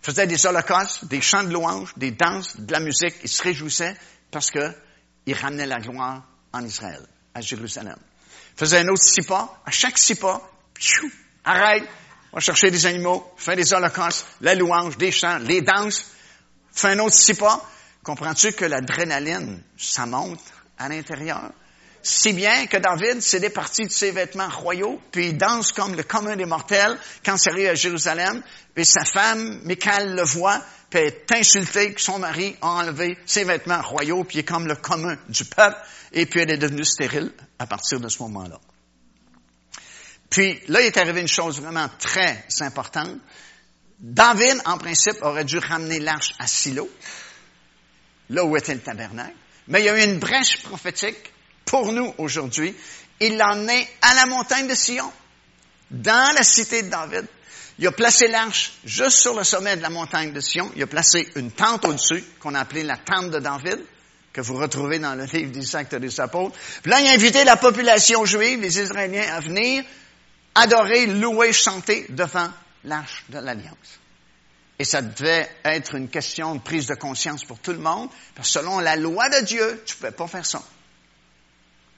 faisait 0.00 0.26
des 0.26 0.46
holocaustes, 0.46 1.04
des 1.04 1.20
chants 1.20 1.44
de 1.44 1.52
louanges, 1.52 1.92
des 1.98 2.10
danses, 2.10 2.58
de 2.58 2.72
la 2.72 2.80
musique, 2.80 3.16
il 3.22 3.28
se 3.28 3.42
réjouissait 3.42 3.96
parce 4.30 4.50
que 4.50 4.74
il 5.26 5.34
ramenait 5.34 5.66
la 5.66 5.78
gloire 5.78 6.22
en 6.52 6.64
Israël, 6.64 7.02
à 7.34 7.42
Jérusalem. 7.42 7.96
Il 8.54 8.58
faisait 8.58 8.78
un 8.78 8.88
autre 8.88 9.02
six 9.02 9.22
pas, 9.26 9.60
à 9.66 9.70
chaque 9.70 9.98
six 9.98 10.14
pas, 10.14 10.40
arrête, 11.44 11.84
va 12.34 12.40
chercher 12.40 12.70
des 12.70 12.84
animaux, 12.86 13.24
fait 13.36 13.54
des 13.54 13.72
holocaustes, 13.72 14.26
la 14.40 14.54
louange, 14.56 14.98
des 14.98 15.12
chants, 15.12 15.38
les 15.38 15.62
danses, 15.62 16.04
fait 16.72 16.88
un 16.88 16.98
autre 16.98 17.14
six 17.14 17.34
pas. 17.34 17.64
Comprends-tu 18.02 18.52
que 18.52 18.64
l'adrénaline, 18.64 19.62
ça 19.78 20.04
monte 20.04 20.40
à 20.76 20.88
l'intérieur? 20.88 21.52
Si 22.02 22.34
bien 22.34 22.66
que 22.66 22.76
David 22.76 23.22
s'est 23.22 23.40
départi 23.40 23.84
de 23.84 23.90
ses 23.90 24.10
vêtements 24.10 24.50
royaux, 24.50 25.00
puis 25.10 25.28
il 25.28 25.38
danse 25.38 25.72
comme 25.72 25.94
le 25.94 26.02
commun 26.02 26.36
des 26.36 26.44
mortels 26.44 26.98
quand 27.24 27.38
c'est 27.38 27.50
arrivé 27.50 27.70
à 27.70 27.74
Jérusalem, 27.74 28.42
puis 28.74 28.84
sa 28.84 29.04
femme, 29.04 29.60
Michael, 29.64 30.14
le 30.14 30.22
voit, 30.22 30.60
puis 30.90 31.00
elle 31.00 31.06
est 31.06 31.32
insultée 31.32 31.94
que 31.94 32.00
son 32.00 32.18
mari 32.18 32.56
a 32.60 32.68
enlevé 32.68 33.16
ses 33.24 33.44
vêtements 33.44 33.80
royaux, 33.80 34.24
puis 34.24 34.38
il 34.38 34.40
est 34.40 34.44
comme 34.44 34.66
le 34.66 34.76
commun 34.76 35.16
du 35.28 35.44
peuple, 35.44 35.78
et 36.12 36.26
puis 36.26 36.40
elle 36.40 36.50
est 36.50 36.58
devenue 36.58 36.84
stérile 36.84 37.32
à 37.58 37.66
partir 37.66 38.00
de 38.00 38.08
ce 38.08 38.22
moment-là. 38.24 38.58
Puis 40.34 40.58
là, 40.66 40.80
il 40.80 40.86
est 40.86 40.96
arrivé 40.96 41.20
une 41.20 41.28
chose 41.28 41.60
vraiment 41.60 41.88
très 41.96 42.44
importante. 42.58 43.18
David, 44.00 44.60
en 44.64 44.78
principe, 44.78 45.22
aurait 45.22 45.44
dû 45.44 45.58
ramener 45.58 46.00
l'arche 46.00 46.34
à 46.40 46.48
Silo, 46.48 46.90
là 48.30 48.44
où 48.44 48.56
était 48.56 48.74
le 48.74 48.80
tabernacle. 48.80 49.36
Mais 49.68 49.80
il 49.80 49.84
y 49.84 49.88
a 49.88 49.96
eu 49.96 50.02
une 50.02 50.18
brèche 50.18 50.60
prophétique 50.64 51.32
pour 51.64 51.92
nous 51.92 52.12
aujourd'hui. 52.18 52.74
Il 53.20 53.38
l'en 53.38 53.68
est 53.68 53.88
à 54.02 54.14
la 54.14 54.26
montagne 54.26 54.66
de 54.66 54.74
Sion, 54.74 55.08
dans 55.92 56.34
la 56.34 56.42
cité 56.42 56.82
de 56.82 56.88
David. 56.88 57.26
Il 57.78 57.86
a 57.86 57.92
placé 57.92 58.26
l'arche 58.26 58.72
juste 58.84 59.18
sur 59.18 59.36
le 59.36 59.44
sommet 59.44 59.76
de 59.76 59.82
la 59.82 59.90
montagne 59.90 60.32
de 60.32 60.40
Sion. 60.40 60.68
Il 60.74 60.82
a 60.82 60.88
placé 60.88 61.28
une 61.36 61.52
tente 61.52 61.84
au-dessus, 61.84 62.24
qu'on 62.40 62.56
a 62.56 62.60
appelée 62.60 62.82
la 62.82 62.96
tente 62.96 63.30
de 63.30 63.38
David. 63.38 63.78
que 64.32 64.40
vous 64.40 64.56
retrouvez 64.56 64.98
dans 64.98 65.14
le 65.14 65.26
livre 65.26 65.52
des 65.52 65.76
Actes 65.76 65.94
des 65.94 66.20
Apôtres. 66.20 66.56
Puis 66.82 66.90
là, 66.90 67.00
il 67.00 67.06
a 67.06 67.12
invité 67.12 67.44
la 67.44 67.54
population 67.54 68.24
juive, 68.24 68.60
les 68.60 68.80
Israéliens, 68.80 69.32
à 69.32 69.38
venir 69.38 69.84
adorer, 70.54 71.06
louer, 71.06 71.52
chanter 71.52 72.06
devant 72.08 72.48
l'arche 72.84 73.24
de 73.28 73.38
l'Alliance. 73.38 74.00
Et 74.78 74.84
ça 74.84 75.02
devait 75.02 75.48
être 75.64 75.94
une 75.94 76.08
question 76.08 76.56
de 76.56 76.60
prise 76.60 76.86
de 76.86 76.94
conscience 76.94 77.44
pour 77.44 77.58
tout 77.58 77.72
le 77.72 77.78
monde, 77.78 78.08
parce 78.34 78.52
que 78.52 78.60
selon 78.60 78.80
la 78.80 78.96
loi 78.96 79.28
de 79.28 79.44
Dieu, 79.44 79.82
tu 79.86 79.94
ne 79.94 79.98
pouvais 79.98 80.12
pas 80.12 80.26
faire 80.26 80.46
ça. 80.46 80.62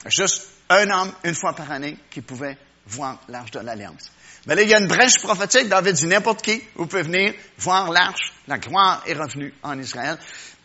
Juste 0.05 0.47
un 0.69 0.89
homme, 0.89 1.11
une 1.23 1.33
fois 1.33 1.53
par 1.53 1.71
année, 1.71 1.97
qui 2.09 2.21
pouvait 2.21 2.57
voir 2.85 3.19
l'arche 3.27 3.51
de 3.51 3.59
l'Alliance. 3.59 4.11
Mais 4.45 4.55
là, 4.55 4.61
il 4.61 4.69
y 4.69 4.73
a 4.73 4.79
une 4.79 4.87
brèche 4.87 5.19
prophétique. 5.21 5.67
David 5.67 5.93
dit 5.93 6.07
n'importe 6.07 6.41
qui, 6.41 6.61
vous 6.75 6.85
pouvez 6.85 7.01
venir 7.01 7.33
voir 7.57 7.91
l'arche. 7.91 8.33
La 8.47 8.59
gloire 8.59 9.03
est 9.05 9.13
revenue 9.13 9.53
en 9.63 9.77
Israël. 9.77 10.17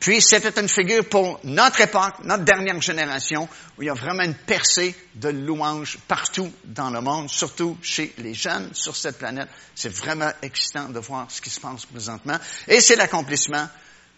Puis, 0.03 0.21
c'était 0.21 0.61
une 0.61 0.69
figure 0.69 1.09
pour 1.09 1.39
notre 1.45 1.81
époque, 1.81 2.25
notre 2.25 2.43
dernière 2.43 2.83
génération, 2.83 3.49
où 3.79 3.83
il 3.83 3.87
y 3.87 3.89
a 3.89 3.95
vraiment 3.95 4.25
une 4.25 4.35
percée 4.35 4.97
de 5.15 5.29
louanges 5.29 5.97
partout 6.09 6.53
dans 6.65 6.91
le 6.91 7.01
monde, 7.01 7.31
surtout 7.31 7.79
chez 7.83 8.13
les 8.19 8.35
jeunes 8.35 8.71
sur 8.75 8.97
cette 8.97 9.17
planète. 9.17 9.47
C'est 9.77 9.95
vraiment 9.95 10.33
excitant 10.43 10.89
de 10.89 10.99
voir 10.99 11.31
ce 11.31 11.41
qui 11.41 11.51
se 11.51 11.61
passe 11.61 11.87
présentement. 11.87 12.37
Et 12.67 12.81
c'est 12.81 12.97
l'accomplissement 12.97 13.69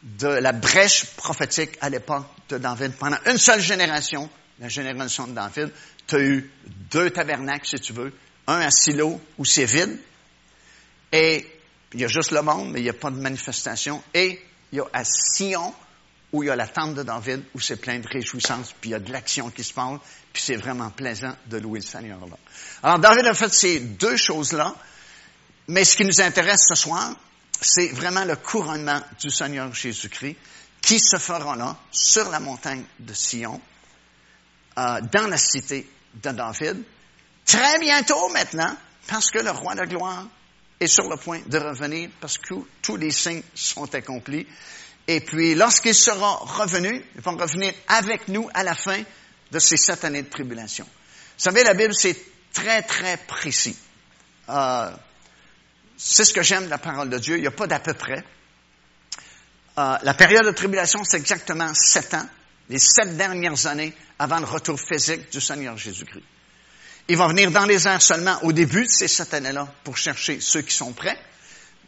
de 0.03 0.29
la 0.29 0.53
brèche 0.53 1.05
prophétique 1.17 1.77
à 1.83 1.91
l'époque 1.91 2.25
de 2.49 2.57
David. 2.57 2.93
Pendant 2.93 3.19
une 3.27 3.37
seule 3.37 3.61
génération, 3.61 4.31
la 4.61 4.71
génération 4.71 5.27
de 5.27 5.33
David, 5.33 5.71
tu 6.07 6.15
as 6.15 6.21
eu 6.21 6.51
deux 6.91 7.11
tabernacles, 7.11 7.67
si 7.67 7.79
tu 7.79 7.93
veux, 7.93 8.11
un 8.47 8.61
à 8.61 8.71
Silo 8.71 9.21
où 9.37 9.45
c'est 9.45 9.67
vide, 9.67 9.99
et 11.13 11.47
il 11.93 12.01
y 12.01 12.05
a 12.07 12.09
juste 12.09 12.31
le 12.31 12.41
monde, 12.41 12.71
mais 12.71 12.81
il 12.81 12.85
n'y 12.85 12.89
a 12.89 12.95
pas 12.95 13.11
de 13.11 13.21
manifestation, 13.21 14.03
et 14.15 14.41
il 14.75 14.79
y 14.79 14.81
a 14.81 14.87
à 14.93 15.05
Sion 15.05 15.73
où 16.33 16.43
il 16.43 16.47
y 16.47 16.51
a 16.51 16.57
la 16.57 16.67
tente 16.67 16.95
de 16.95 17.05
David, 17.05 17.45
où 17.55 17.61
c'est 17.61 17.77
plein 17.77 18.01
de 18.01 18.09
réjouissance, 18.09 18.75
puis 18.81 18.91
il 18.91 18.93
y 18.93 18.97
a 18.97 18.99
de 18.99 19.13
l'action 19.13 19.51
qui 19.51 19.63
se 19.63 19.73
passe, 19.73 20.01
puis 20.33 20.43
c'est 20.43 20.57
vraiment 20.57 20.91
plaisant 20.91 21.33
de 21.47 21.59
louer 21.59 21.79
le 21.79 21.87
Seigneur 21.87 22.19
là. 22.19 22.37
Alors 22.83 22.99
David 22.99 23.27
a 23.27 23.35
fait 23.35 23.55
ces 23.55 23.79
deux 23.79 24.17
choses-là, 24.17 24.75
mais 25.69 25.85
ce 25.85 25.97
qui 25.97 26.05
nous 26.05 26.21
intéresse 26.21 26.67
ce 26.69 26.75
soir, 26.75 27.15
c'est 27.61 27.87
vraiment 27.91 28.25
le 28.25 28.35
couronnement 28.35 29.01
du 29.21 29.31
Seigneur 29.31 29.73
Jésus-Christ 29.73 30.37
qui 30.83 30.99
se 30.99 31.19
fera 31.19 31.55
là, 31.55 31.77
sur 31.93 32.29
la 32.29 32.41
montagne 32.41 32.85
de 32.99 33.15
Sion, 33.15 33.61
euh, 34.77 35.01
dans 35.13 35.29
la 35.29 35.39
cité 35.39 35.89
de 36.15 36.31
David, 36.31 36.83
très 37.47 37.79
bientôt 37.79 38.29
maintenant, 38.31 38.77
parce 39.07 39.31
que 39.31 39.39
le 39.39 39.53
roi 39.53 39.77
de 39.77 39.85
gloire 39.85 40.27
est 40.85 40.89
sur 40.89 41.09
le 41.09 41.17
point 41.17 41.41
de 41.47 41.59
revenir, 41.59 42.11
parce 42.21 42.39
que 42.39 42.55
tous 42.83 42.97
les 42.97 43.11
signes 43.11 43.43
sont 43.55 43.93
accomplis. 43.95 44.47
Et 45.07 45.21
puis, 45.21 45.55
lorsqu'il 45.55 45.95
sera 45.95 46.37
revenu, 46.37 47.05
il 47.15 47.21
va 47.21 47.33
revenir 47.33 47.73
avec 47.89 48.29
nous 48.29 48.49
à 48.55 48.63
la 48.63 48.75
fin 48.75 49.03
de 49.51 49.59
ces 49.59 49.77
sept 49.77 50.05
années 50.05 50.23
de 50.23 50.31
tribulation. 50.31 50.85
Vous 50.85 51.43
savez, 51.43 51.63
la 51.63 51.75
Bible, 51.75 51.95
c'est 51.95 52.17
très, 52.53 52.83
très 52.83 53.17
précis. 53.19 53.77
Euh, 54.49 54.91
c'est 55.97 56.25
ce 56.25 56.33
que 56.33 56.43
j'aime 56.43 56.65
de 56.65 56.71
la 56.71 56.79
parole 56.79 57.11
de 57.11 57.19
Dieu. 57.19 57.37
Il 57.37 57.43
n'y 57.43 57.47
a 57.47 57.53
pas 57.53 57.67
d'à 57.67 57.81
peu 57.81 57.95
près. 57.95 58.25
Euh, 59.77 59.97
la 60.03 60.15
période 60.15 60.47
de 60.47 60.53
tribulation, 60.53 61.03
c'est 61.05 61.17
exactement 61.17 61.73
sept 61.75 62.15
ans, 62.15 62.27
les 62.69 62.79
sept 62.79 63.17
dernières 63.17 63.67
années 63.67 63.93
avant 64.19 64.39
le 64.39 64.47
retour 64.47 64.79
physique 64.81 65.31
du 65.33 65.41
Seigneur 65.41 65.77
Jésus-Christ. 65.77 66.25
Il 67.09 67.17
va 67.17 67.29
venir 67.29 67.51
dans 67.51 67.67
les 67.67 67.87
airs 67.87 68.01
seulement 68.01 68.39
au 68.43 68.53
début 68.53 68.85
de 68.85 68.91
ces 68.91 69.09
sept 69.09 69.35
années-là 69.35 69.69
pour 69.85 69.97
chercher 69.97 70.41
ceux 70.41 70.63
qui 70.63 70.75
sont 70.75 70.93
prêts, 70.93 71.19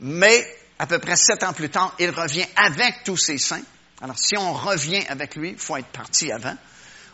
mais 0.01 0.47
à 0.79 0.87
peu 0.87 0.99
près 0.99 1.17
sept 1.17 1.43
ans 1.43 1.55
plus 1.55 1.71
tard, 1.71 1.95
il 1.99 2.11
revient 2.11 2.45
avec 2.57 3.03
tous 3.05 3.17
ses 3.17 3.39
saints. 3.39 3.63
Alors, 4.03 4.19
si 4.19 4.37
on 4.37 4.53
revient 4.53 5.03
avec 5.09 5.37
lui, 5.37 5.51
il 5.51 5.59
faut 5.59 5.77
être 5.77 5.87
parti 5.87 6.31
avant. 6.31 6.55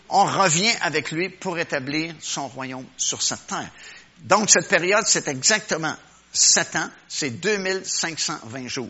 On 0.08 0.24
revient 0.24 0.72
avec 0.80 1.12
lui 1.12 1.28
pour 1.28 1.58
établir 1.58 2.14
son 2.20 2.48
royaume 2.48 2.86
sur 2.96 3.22
cette 3.22 3.46
terre. 3.46 3.70
Donc, 4.18 4.50
cette 4.50 4.68
période, 4.68 5.04
c'est 5.06 5.28
exactement 5.28 5.94
sept 6.32 6.74
ans, 6.74 6.90
c'est 7.08 7.30
2520 7.30 8.66
jours, 8.66 8.88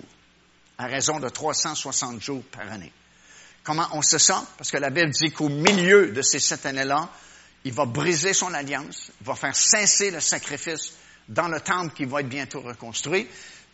à 0.79 0.87
raison 0.87 1.21
de 1.21 1.29
360 1.29 2.23
jours 2.23 2.43
par 2.51 2.71
année. 2.73 2.93
Comment 3.63 3.89
on 3.93 4.03
se 4.03 4.19
sent? 4.19 4.41
Parce 4.57 4.71
que 4.71 4.79
la 4.79 4.91
Bible 4.91 5.11
dit 5.11 5.33
qu'au 5.33 5.51
milieu 5.51 6.13
de 6.13 6.23
ces 6.23 6.41
sept 6.41 6.65
années-là, 6.65 7.11
il 7.65 7.73
va 7.73 7.85
briser 7.85 8.33
son 8.33 8.53
alliance, 8.55 9.11
il 9.21 9.27
va 9.27 9.35
faire 9.35 9.55
cesser 9.55 10.11
le 10.11 10.21
sacrifice 10.21 10.95
dans 11.29 11.49
le 11.49 11.61
temple 11.61 11.95
qui 11.95 12.05
va 12.05 12.21
être 12.21 12.29
bientôt 12.29 12.61
reconstruit, 12.61 13.29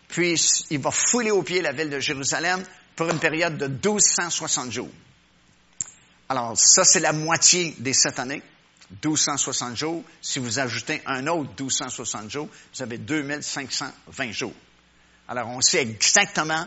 puis 0.08 0.40
il 0.70 0.78
va 0.78 0.90
fouler 0.90 1.30
aux 1.30 1.42
pieds 1.42 1.62
la 1.62 1.72
ville 1.72 1.90
de 1.90 2.00
Jérusalem 2.00 2.62
pour 2.96 3.08
une 3.10 3.18
période 3.18 3.56
de 3.56 3.66
1260 3.66 4.72
jours. 4.72 4.90
Alors, 6.28 6.58
ça, 6.58 6.84
c'est 6.84 7.00
la 7.00 7.12
moitié 7.12 7.74
des 7.78 7.94
sept 7.94 8.18
années. 8.18 8.42
1260 8.90 9.76
jours. 9.76 10.02
Si 10.20 10.38
vous 10.38 10.58
ajoutez 10.58 11.02
un 11.06 11.26
autre 11.26 11.50
1260 11.58 12.30
jours, 12.30 12.48
vous 12.74 12.82
avez 12.82 12.98
2520 12.98 14.32
jours. 14.32 14.54
Alors, 15.28 15.48
on 15.48 15.60
sait 15.60 15.82
exactement 15.82 16.66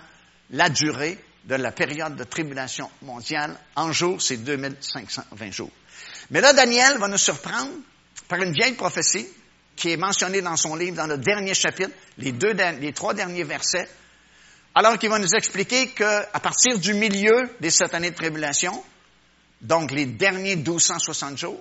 la 0.52 0.70
durée 0.70 1.18
de 1.46 1.56
la 1.56 1.72
période 1.72 2.16
de 2.16 2.24
tribulation 2.24 2.90
mondiale. 3.02 3.58
En 3.76 3.92
jours, 3.92 4.22
c'est 4.22 4.38
2520 4.38 5.52
jours. 5.52 5.72
Mais 6.30 6.42
là, 6.42 6.54
Daniel 6.54 6.98
va 6.98 7.08
nous 7.08 7.18
surprendre 7.18 7.72
par 8.28 8.42
une 8.42 8.54
vieille 8.54 8.74
prophétie 8.74 9.28
qui 9.76 9.92
est 9.92 9.98
mentionnée 9.98 10.42
dans 10.42 10.58
son 10.58 10.76
livre, 10.76 10.98
dans 10.98 11.08
le 11.08 11.18
dernier 11.18 11.54
chapitre, 11.54 11.92
les, 12.18 12.32
les 12.32 12.94
trois 12.94 13.14
derniers 13.14 13.44
versets, 13.44 13.90
alors 14.76 14.98
qu'il 14.98 15.10
va 15.10 15.20
nous 15.20 15.34
expliquer 15.36 15.88
qu'à 15.90 16.40
partir 16.42 16.78
du 16.80 16.94
milieu 16.94 17.50
des 17.60 17.72
sept 17.72 17.94
années 17.94 18.12
de 18.12 18.16
tribulation, 18.16 18.84
donc 19.62 19.92
les 19.92 20.06
derniers 20.06 20.56
1260 20.56 21.38
jours, 21.38 21.60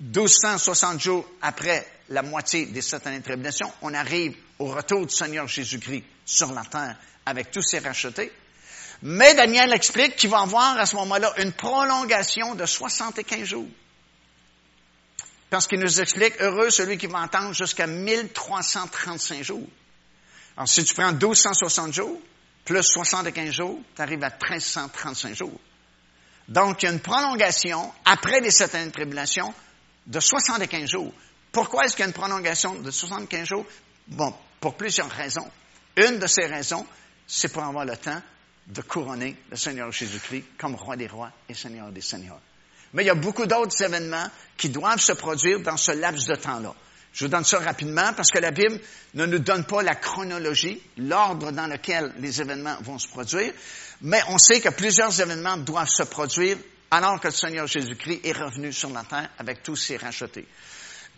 1260 0.00 1.00
jours 1.00 1.28
après 1.40 1.86
la 2.08 2.22
moitié 2.22 2.66
des 2.66 2.82
sept 2.82 3.06
années 3.06 3.18
de 3.18 3.24
tribulation, 3.24 3.70
on 3.82 3.92
arrive 3.94 4.36
au 4.58 4.66
retour 4.66 5.06
du 5.06 5.14
Seigneur 5.14 5.48
Jésus-Christ 5.48 6.04
sur 6.24 6.52
la 6.52 6.62
terre 6.64 6.96
avec 7.26 7.50
tous 7.50 7.62
ses 7.62 7.78
rachetés. 7.78 8.32
Mais 9.02 9.34
Daniel 9.34 9.72
explique 9.72 10.16
qu'il 10.16 10.30
va 10.30 10.40
avoir 10.40 10.78
à 10.78 10.86
ce 10.86 10.94
moment-là 10.96 11.32
une 11.38 11.52
prolongation 11.52 12.54
de 12.54 12.64
75 12.64 13.44
jours. 13.44 13.66
Parce 15.50 15.66
qu'il 15.66 15.80
nous 15.80 16.00
explique, 16.00 16.40
heureux 16.40 16.70
celui 16.70 16.96
qui 16.96 17.08
va 17.08 17.20
entendre 17.20 17.52
jusqu'à 17.52 17.86
1335 17.86 19.42
jours. 19.42 19.66
Alors, 20.56 20.68
si 20.68 20.84
tu 20.84 20.94
prends 20.94 21.12
1260 21.12 21.92
jours, 21.92 22.20
plus 22.64 22.82
75 22.82 23.50
jours, 23.50 23.80
tu 23.94 24.02
arrives 24.02 24.22
à 24.22 24.30
1335 24.30 25.34
jours. 25.34 25.60
Donc, 26.48 26.82
il 26.82 26.86
y 26.86 26.88
a 26.88 26.92
une 26.92 27.00
prolongation, 27.00 27.92
après 28.04 28.40
les 28.40 28.50
sept 28.50 28.74
années 28.74 28.86
de 28.86 28.92
tribulation, 28.92 29.52
de 30.06 30.20
75 30.20 30.88
jours. 30.88 31.12
Pourquoi 31.50 31.84
est-ce 31.84 31.96
qu'il 31.96 32.02
y 32.02 32.04
a 32.04 32.08
une 32.08 32.14
prolongation 32.14 32.76
de 32.76 32.90
75 32.90 33.46
jours? 33.46 33.66
Bon, 34.06 34.34
pour 34.60 34.76
plusieurs 34.76 35.10
raisons. 35.10 35.50
Une 35.96 36.18
de 36.18 36.26
ces 36.26 36.46
raisons, 36.46 36.86
c'est 37.26 37.52
pour 37.52 37.62
avoir 37.62 37.84
le 37.84 37.96
temps 37.96 38.22
de 38.66 38.80
couronner 38.82 39.36
le 39.50 39.56
Seigneur 39.56 39.90
Jésus-Christ 39.90 40.44
comme 40.58 40.74
roi 40.74 40.96
des 40.96 41.06
rois 41.06 41.30
et 41.48 41.54
Seigneur 41.54 41.90
des 41.90 42.00
seigneurs. 42.00 42.40
Mais 42.92 43.04
il 43.04 43.06
y 43.06 43.10
a 43.10 43.14
beaucoup 43.14 43.46
d'autres 43.46 43.80
événements 43.82 44.28
qui 44.56 44.68
doivent 44.68 45.00
se 45.00 45.12
produire 45.12 45.60
dans 45.60 45.76
ce 45.76 45.92
laps 45.92 46.26
de 46.26 46.36
temps-là. 46.36 46.74
Je 47.12 47.24
vous 47.24 47.30
donne 47.30 47.44
ça 47.44 47.58
rapidement 47.58 48.12
parce 48.14 48.30
que 48.30 48.38
la 48.38 48.50
Bible 48.50 48.80
ne 49.14 49.26
nous 49.26 49.38
donne 49.38 49.64
pas 49.64 49.82
la 49.82 49.94
chronologie, 49.94 50.80
l'ordre 50.96 51.50
dans 51.50 51.66
lequel 51.66 52.12
les 52.18 52.40
événements 52.40 52.76
vont 52.80 52.98
se 52.98 53.08
produire, 53.08 53.52
mais 54.00 54.20
on 54.28 54.38
sait 54.38 54.60
que 54.60 54.70
plusieurs 54.70 55.20
événements 55.20 55.58
doivent 55.58 55.88
se 55.88 56.04
produire 56.04 56.56
alors 56.90 57.20
que 57.20 57.28
le 57.28 57.34
Seigneur 57.34 57.66
Jésus-Christ 57.66 58.20
est 58.24 58.32
revenu 58.32 58.72
sur 58.72 58.90
la 58.90 59.04
terre 59.04 59.30
avec 59.38 59.62
tous 59.62 59.76
ses 59.76 59.96
rachetés. 59.96 60.46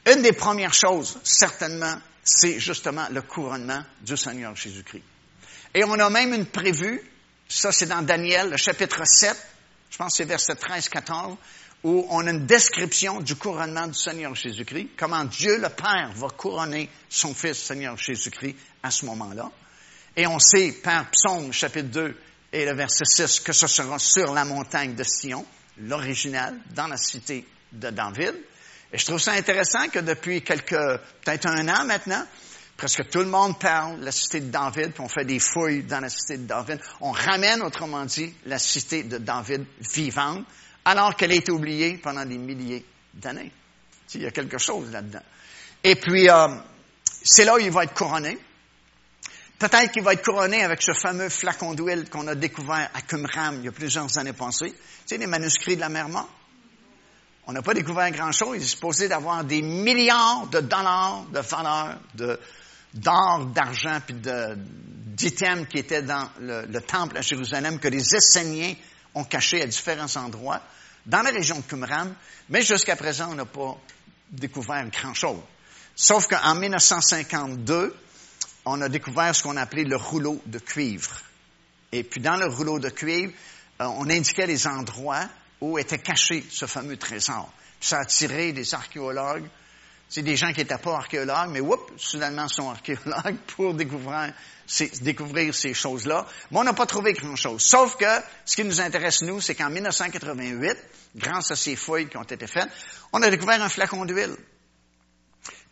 Une 0.07 0.23
des 0.23 0.33
premières 0.33 0.75
choses, 0.75 1.19
certainement, 1.23 1.97
c'est 2.23 2.59
justement 2.59 3.07
le 3.11 3.23
couronnement 3.23 3.83
du 4.01 4.17
Seigneur 4.17 4.55
Jésus-Christ. 4.55 5.03
Et 5.75 5.85
on 5.85 5.95
a 5.95 6.11
même 6.11 6.33
une 6.35 6.47
prévue 6.47 7.03
ça, 7.59 7.73
c'est 7.73 7.87
dans 7.87 8.03
Daniel, 8.03 8.51
le 8.51 8.57
chapitre 8.57 9.07
7, 9.07 9.37
je 9.91 9.97
pense 9.97 10.13
que 10.13 10.17
c'est 10.17 10.25
verset 10.25 10.55
13-14, 10.55 11.37
où 11.85 12.07
on 12.11 12.27
a 12.27 12.31
une 12.31 12.47
description 12.47 13.21
du 13.21 13.37
couronnement 13.37 13.87
du 13.87 13.95
Seigneur 13.95 14.35
Jésus-Christ, 14.35 14.91
comment 14.97 15.25
Dieu 15.25 15.59
le 15.59 15.69
Père 15.69 16.11
va 16.15 16.29
couronner 16.29 16.89
son 17.09 17.35
Fils 17.35 17.59
Seigneur 17.59 17.97
Jésus-Christ 17.97 18.57
à 18.83 18.91
ce 18.91 19.05
moment-là. 19.07 19.51
Et 20.17 20.27
on 20.27 20.39
sait 20.39 20.73
par 20.83 21.11
Psaume 21.11 21.53
chapitre 21.53 21.89
2 21.89 22.17
et 22.53 22.65
le 22.65 22.75
verset 22.75 23.05
6 23.05 23.41
que 23.41 23.53
ce 23.53 23.67
sera 23.67 23.99
sur 23.99 24.33
la 24.33 24.45
montagne 24.45 24.95
de 24.95 25.05
Sion, 25.05 25.45
l'original, 25.79 26.59
dans 26.75 26.87
la 26.87 26.97
cité 26.97 27.47
de 27.71 27.91
David. 27.91 28.35
Et 28.93 28.99
je 28.99 29.05
trouve 29.05 29.19
ça 29.19 29.33
intéressant 29.33 29.89
que 29.89 29.99
depuis 29.99 30.43
quelques, 30.43 30.71
peut-être 30.71 31.47
un 31.47 31.69
an 31.69 31.85
maintenant, 31.85 32.25
Presque 32.77 33.09
tout 33.09 33.21
le 33.21 33.27
monde 33.27 33.59
parle 33.59 34.01
de 34.01 34.05
la 34.05 34.13
cité 34.13 34.41
de 34.41 34.51
David, 34.51 34.93
puis 34.93 35.03
on 35.03 35.09
fait 35.09 35.25
des 35.25 35.39
fouilles 35.39 35.85
dans 35.85 36.01
la 36.01 36.09
cité 36.09 36.39
de 36.39 36.47
David. 36.47 36.81
On 37.01 37.13
ramène, 37.13 37.63
autrement 37.63 38.05
dit, 38.05 38.35
la 38.47 38.59
cité 38.59 39.05
de 39.05 39.19
David 39.19 39.65
vivante, 39.95 40.45
alors 40.85 41.15
qu'elle 41.15 41.31
a 41.31 41.37
été 41.37 41.53
oubliée 41.53 41.99
pendant 41.99 42.25
des 42.25 42.39
milliers 42.39 42.85
d'années. 43.15 43.53
Il 44.15 44.23
y 44.23 44.27
a 44.27 44.31
quelque 44.31 44.59
chose 44.59 44.91
là-dedans. 44.91 45.23
Et 45.83 45.97
puis, 45.97 46.29
euh, 46.29 46.49
c'est 47.23 47.45
là 47.45 47.55
où 47.55 47.59
il 47.59 47.71
va 47.71 47.85
être 47.85 47.95
couronné. 47.95 48.39
Peut-être 49.59 49.93
qu'il 49.93 50.03
va 50.03 50.13
être 50.13 50.25
couronné 50.25 50.63
avec 50.63 50.83
ce 50.83 50.93
fameux 50.93 51.29
flacon 51.29 51.75
d'huile 51.75 52.11
qu'on 52.11 52.27
a 52.27 52.35
découvert 52.35 52.91
à 52.93 53.01
Qumran 53.03 53.53
il 53.55 53.65
y 53.65 53.69
a 53.69 53.73
plusieurs 53.73 54.19
années 54.19 54.33
passées. 54.33 54.73
Tu 54.73 54.79
sais, 55.07 55.17
les 55.17 55.27
manuscrits 55.27 55.77
de 55.77 55.81
la 55.81 55.89
mer 55.89 56.09
Morte. 56.09 56.29
On 57.47 57.53
n'a 57.53 57.63
pas 57.63 57.75
découvert 57.75 58.11
grand-chose. 58.11 58.57
Il 58.57 58.63
est 58.63 58.67
supposé 58.67 59.09
d'avoir 59.09 59.45
des 59.45 59.63
milliards 59.63 60.47
de 60.49 60.61
dollars 60.61 61.25
de 61.33 61.41
valeur, 61.41 61.99
de, 62.15 62.39
d'or, 62.95 63.47
d'argent, 63.47 64.01
puis 64.07 64.17
d'items 64.17 65.67
qui 65.69 65.79
étaient 65.79 66.03
dans 66.03 66.29
le, 66.41 66.81
temple 66.81 67.19
à 67.19 67.23
Jérusalem 67.23 67.79
que 67.79 67.89
les 67.89 68.15
Esséniens 68.15 68.75
ont 69.15 69.25
cachés 69.25 69.63
à 69.63 69.67
différents 69.67 70.17
endroits 70.17 70.61
dans 71.07 71.23
la 71.23 71.31
région 71.31 71.57
de 71.57 71.63
Qumran. 71.63 72.09
Mais 72.49 72.63
jusqu'à 72.63 72.97
présent, 72.97 73.29
on 73.31 73.35
n'a 73.35 73.45
pas 73.45 73.77
découvert 74.31 74.89
grand-chose. 74.91 75.41
Sauf 75.97 76.27
qu'en 76.27 76.55
1952, 76.55 77.95
on 78.65 78.81
a 78.81 78.89
découvert 78.89 79.35
ce 79.35 79.43
qu'on 79.43 79.57
appelait 79.57 79.85
le 79.85 79.97
rouleau 79.97 80.41
de 80.47 80.59
cuivre. 80.59 81.21
Et 81.93 82.03
puis 82.03 82.21
dans 82.21 82.37
le 82.37 82.47
rouleau 82.47 82.79
de 82.79 82.89
cuivre, 82.89 83.33
euh, 83.81 83.85
on 83.85 84.09
indiquait 84.11 84.47
les 84.47 84.67
endroits 84.67 85.29
où 85.61 85.79
était 85.79 85.99
caché 85.99 86.45
ce 86.51 86.67
fameux 86.67 86.97
trésor. 86.97 87.53
ça 87.81 87.99
a 87.99 88.01
attiré 88.03 88.53
des 88.53 88.75
archéologues, 88.75 89.49
c'est 90.09 90.23
des 90.23 90.37
gens 90.37 90.53
qui 90.53 90.61
n'étaient 90.61 90.79
pas 90.79 90.95
archéologues, 90.95 91.51
mais 91.51 91.61
whoop, 91.61 91.93
soudainement 91.97 92.49
sont 92.49 92.71
archéologues 92.71 93.37
pour 93.57 93.75
découvrir 93.75 94.33
ces, 94.67 94.89
découvrir 95.03 95.55
ces 95.55 95.75
choses-là. 95.75 96.27
Mais 96.51 96.59
on 96.59 96.65
n'a 96.65 96.73
pas 96.73 96.87
trouvé 96.87 97.13
grand-chose. 97.13 97.63
Sauf 97.63 97.97
que 97.97 98.07
ce 98.45 98.57
qui 98.57 98.65
nous 98.65 98.81
intéresse, 98.81 99.23
nous, 99.23 99.41
c'est 99.41 99.55
qu'en 99.55 99.71
1988, 99.71 100.77
grâce 101.17 101.51
à 101.51 101.57
ces 101.57 101.77
fouilles 101.77 102.09
qui 102.09 102.17
ont 102.17 102.23
été 102.23 102.47
faites, 102.47 102.69
on 103.13 103.23
a 103.23 103.31
découvert 103.31 103.63
un 103.63 103.69
flacon 103.69 104.05
d'huile. 104.05 104.37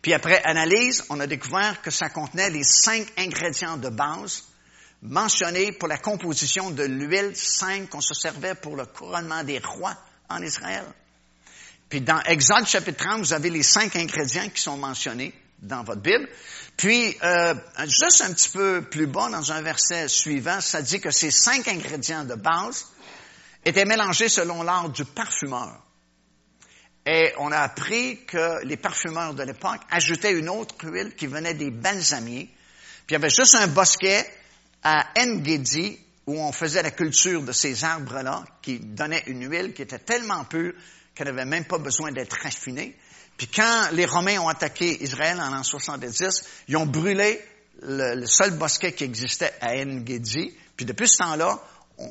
Puis 0.01 0.13
après 0.13 0.43
analyse, 0.43 1.05
on 1.09 1.19
a 1.19 1.27
découvert 1.27 1.81
que 1.81 1.89
ça 1.89 2.09
contenait 2.09 2.49
les 2.49 2.63
cinq 2.63 3.07
ingrédients 3.17 3.77
de 3.77 3.89
base 3.89 4.43
mentionnés 5.01 5.71
pour 5.71 5.87
la 5.87 5.97
composition 5.97 6.71
de 6.71 6.83
l'huile 6.83 7.35
sainte 7.35 7.89
qu'on 7.89 8.01
se 8.01 8.13
servait 8.13 8.55
pour 8.55 8.75
le 8.75 8.85
couronnement 8.85 9.43
des 9.43 9.59
rois 9.59 9.95
en 10.29 10.41
Israël. 10.41 10.85
Puis 11.93 12.01
dans 12.01 12.21
Exode 12.21 12.65
chapitre 12.65 13.05
30, 13.05 13.19
vous 13.19 13.33
avez 13.33 13.51
les 13.51 13.61
cinq 13.61 13.95
ingrédients 13.95 14.49
qui 14.49 14.59
sont 14.59 14.77
mentionnés 14.77 15.31
dans 15.59 15.83
votre 15.83 16.01
Bible. 16.01 16.27
Puis, 16.75 17.15
euh, 17.23 17.53
juste 17.81 18.23
un 18.23 18.33
petit 18.33 18.49
peu 18.49 18.81
plus 18.81 19.05
bas, 19.05 19.29
dans 19.29 19.51
un 19.51 19.61
verset 19.61 20.07
suivant, 20.07 20.59
ça 20.59 20.81
dit 20.81 20.99
que 20.99 21.11
ces 21.11 21.29
cinq 21.29 21.67
ingrédients 21.67 22.23
de 22.23 22.33
base 22.33 22.87
étaient 23.63 23.85
mélangés 23.85 24.27
selon 24.27 24.63
l'art 24.63 24.89
du 24.89 25.05
parfumeur. 25.05 25.83
Et 27.05 27.31
on 27.37 27.51
a 27.51 27.59
appris 27.59 28.25
que 28.25 28.65
les 28.65 28.77
parfumeurs 28.77 29.35
de 29.35 29.43
l'époque 29.43 29.81
ajoutaient 29.91 30.33
une 30.33 30.49
autre 30.49 30.73
huile 30.85 31.13
qui 31.15 31.27
venait 31.27 31.53
des 31.53 31.69
balsamiers. 31.69 32.49
Puis 33.05 33.09
il 33.09 33.13
y 33.13 33.17
avait 33.17 33.29
juste 33.29 33.53
un 33.53 33.67
bosquet 33.67 34.27
à 34.81 35.05
Engedi 35.19 35.99
où 36.25 36.41
on 36.41 36.51
faisait 36.51 36.81
la 36.81 36.89
culture 36.89 37.43
de 37.43 37.51
ces 37.51 37.83
arbres-là 37.83 38.45
qui 38.63 38.79
donnaient 38.79 39.25
une 39.27 39.47
huile 39.47 39.75
qui 39.75 39.83
était 39.83 39.99
tellement 39.99 40.43
pure 40.45 40.73
qu'elle 41.15 41.27
n'avait 41.27 41.45
même 41.45 41.65
pas 41.65 41.77
besoin 41.77 42.11
d'être 42.11 42.37
raffinée. 42.41 42.97
Puis 43.37 43.47
quand 43.47 43.89
les 43.93 44.05
Romains 44.05 44.39
ont 44.39 44.47
attaqué 44.47 45.03
Israël 45.03 45.39
en 45.39 45.49
l'an 45.49 45.63
70, 45.63 46.45
ils 46.67 46.77
ont 46.77 46.85
brûlé 46.85 47.39
le, 47.81 48.25
seul 48.25 48.57
bosquet 48.57 48.93
qui 48.93 49.03
existait 49.03 49.53
à 49.61 49.73
Engedi. 49.73 50.53
Puis 50.77 50.85
depuis 50.85 51.07
ce 51.07 51.17
temps-là, 51.17 51.59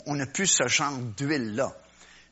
on 0.06 0.14
n'a 0.14 0.26
plus 0.26 0.46
ce 0.46 0.66
genre 0.68 0.98
d'huile-là. 1.16 1.72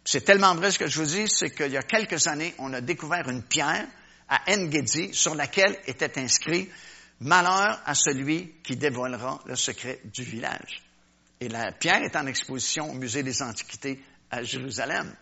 C'est 0.05 0.25
tellement 0.25 0.55
vrai 0.55 0.71
ce 0.71 0.79
que 0.79 0.87
je 0.87 1.01
vous 1.01 1.07
dis, 1.07 1.29
c'est 1.29 1.51
qu'il 1.51 1.73
y 1.73 1.77
a 1.77 1.83
quelques 1.83 2.27
années, 2.27 2.55
on 2.59 2.73
a 2.73 2.81
découvert 2.81 3.29
une 3.29 3.43
pierre 3.43 3.87
à 4.29 4.41
Engedi 4.49 5.13
sur 5.13 5.35
laquelle 5.35 5.79
était 5.87 6.19
inscrit 6.19 6.69
Malheur 7.23 7.83
à 7.85 7.95
celui 7.95 8.55
qui 8.63 8.77
dévoilera 8.77 9.41
le 9.45 9.55
secret 9.55 10.01
du 10.05 10.23
village. 10.23 10.81
Et 11.39 11.49
la 11.49 11.71
pierre 11.71 12.03
est 12.03 12.17
en 12.17 12.27
exposition 12.27 12.91
au 12.91 12.95
Musée 12.95 13.23
des 13.23 13.43
Antiquités 13.43 14.03
à 14.31 14.43
Jérusalem. 14.43 15.15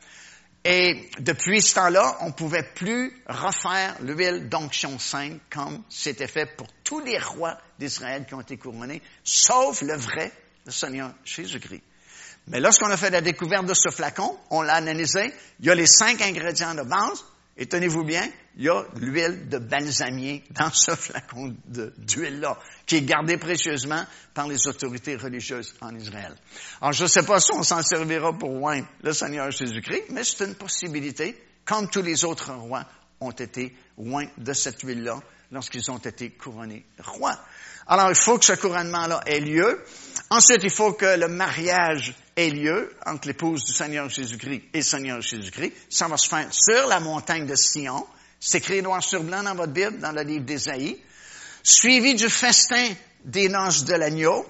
Et 0.65 1.09
depuis 1.21 1.63
ce 1.63 1.77
temps-là, 1.77 2.19
on 2.21 2.29
ne 2.29 2.33
pouvait 2.33 2.65
plus 2.75 3.23
refaire 3.27 3.97
l'huile 4.03 4.49
d'onction 4.49 4.99
sainte 4.99 5.41
comme 5.51 5.83
c'était 5.89 6.27
fait 6.27 6.47
pour 6.57 6.67
tous 6.85 7.01
les 7.01 7.19
rois 7.19 7.59
d'Israël 7.79 8.27
qui 8.27 8.35
ont 8.35 8.41
été 8.41 8.57
couronnés, 8.57 9.01
sauf 9.23 9.83
le 9.83 9.95
vrai, 9.95 10.33
le 10.67 10.73
Seigneur 10.73 11.13
Jésus-Christ. 11.25 11.83
Mais 12.49 12.61
lorsqu'on 12.61 12.91
a 12.91 12.97
fait 12.97 13.11
la 13.11 13.21
découverte 13.21 13.67
de 13.67 13.75
ce 13.75 13.91
flacon, 13.91 14.37
on 14.51 14.63
l'a 14.63 14.75
analysé, 14.75 15.33
il 15.61 15.67
y 15.67 15.71
a 15.71 15.75
les 15.75 15.87
cinq 15.87 16.21
ingrédients 16.23 16.75
de 16.75 16.83
base, 16.83 17.25
et 17.61 17.67
tenez-vous 17.67 18.05
bien, 18.05 18.25
il 18.57 18.65
y 18.65 18.69
a 18.69 18.85
l'huile 18.95 19.49
de 19.49 19.59
balsamier 19.59 20.45
dans 20.53 20.71
ce 20.71 20.93
flacon 20.93 21.57
d'huile-là, 21.67 22.57
qui 22.87 22.97
est 22.97 23.03
gardé 23.03 23.37
précieusement 23.37 24.05
par 24.33 24.47
les 24.47 24.69
autorités 24.69 25.17
religieuses 25.17 25.75
en 25.81 25.93
Israël. 25.97 26.37
Alors, 26.81 26.93
je 26.93 27.03
ne 27.03 27.09
sais 27.09 27.25
pas 27.25 27.41
si 27.41 27.51
on 27.53 27.65
s'en 27.65 27.83
servira 27.83 28.33
pour 28.33 28.63
oindre 28.63 28.87
le 29.03 29.13
Seigneur 29.13 29.51
Jésus-Christ, 29.51 30.05
mais 30.11 30.23
c'est 30.23 30.45
une 30.45 30.55
possibilité, 30.55 31.37
comme 31.65 31.91
tous 31.91 32.03
les 32.03 32.25
autres 32.25 32.53
rois 32.53 32.87
ont 33.21 33.33
été 33.33 33.75
oints 33.97 34.29
de 34.39 34.53
cette 34.53 34.81
huile-là 34.83 35.19
lorsqu'ils 35.51 35.91
ont 35.91 35.99
été 35.99 36.31
couronnés 36.31 36.87
rois. 37.01 37.41
Alors, 37.89 38.11
il 38.11 38.17
faut 38.17 38.39
que 38.39 38.45
ce 38.45 38.53
couronnement-là 38.53 39.23
ait 39.27 39.41
lieu. 39.41 39.83
Ensuite, 40.31 40.61
il 40.62 40.70
faut 40.70 40.93
que 40.93 41.18
le 41.18 41.29
mariage 41.29 42.14
ait 42.37 42.51
lieu 42.51 42.95
entre 43.07 43.29
l'épouse 43.29 43.64
du 43.64 43.72
Seigneur 43.72 44.11
Jésus-Christ 44.11 44.62
et 44.74 44.79
le 44.79 44.85
Seigneur 44.85 45.20
Jésus-Christ. 45.22 45.72
Ça 45.89 46.07
va 46.07 46.18
se 46.18 46.29
faire 46.29 46.49
sur 46.53 46.87
la 46.87 47.01
montagne 47.01 47.47
de 47.47 47.55
Sion. 47.55 48.07
C'est 48.39 48.59
écrit 48.59 48.83
noir 48.83 49.03
sur 49.03 49.22
blanc 49.22 49.43
dans 49.43 49.55
votre 49.55 49.72
Bible, 49.72 49.99
dans 49.99 50.12
le 50.12 50.22
livre 50.22 50.45
d'Ésaïe. 50.45 50.99
Suivi 51.62 52.14
du 52.14 52.29
festin 52.29 52.89
des 53.24 53.49
noces 53.49 53.85
de 53.85 53.95
l'agneau. 53.95 54.47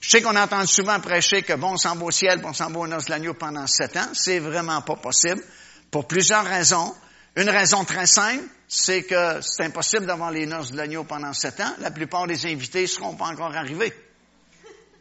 Je 0.00 0.10
sais 0.10 0.22
qu'on 0.22 0.36
entend 0.36 0.64
souvent 0.66 1.00
prêcher 1.00 1.42
que 1.42 1.54
bon, 1.54 1.72
on 1.72 1.76
s'en 1.76 1.96
va 1.96 2.04
au 2.04 2.10
ciel, 2.12 2.40
on 2.44 2.52
s'en 2.52 2.70
va 2.70 2.78
aux 2.78 2.86
noces 2.86 3.06
de 3.06 3.10
l'agneau 3.10 3.34
pendant 3.34 3.66
sept 3.66 3.96
ans. 3.96 4.08
C'est 4.14 4.38
vraiment 4.38 4.80
pas 4.82 4.96
possible. 4.96 5.42
Pour 5.90 6.06
plusieurs 6.06 6.44
raisons. 6.44 6.94
Une 7.36 7.50
raison 7.50 7.84
très 7.84 8.06
simple, 8.06 8.44
c'est 8.66 9.02
que 9.02 9.40
c'est 9.42 9.64
impossible 9.64 10.06
d'avoir 10.06 10.30
les 10.30 10.46
noces 10.46 10.72
de 10.72 10.76
l'agneau 10.76 11.04
pendant 11.04 11.32
sept 11.32 11.60
ans. 11.60 11.74
La 11.80 11.90
plupart 11.90 12.26
des 12.26 12.46
invités 12.46 12.82
ne 12.82 12.86
seront 12.86 13.14
pas 13.14 13.26
encore 13.26 13.54
arrivés. 13.54 13.92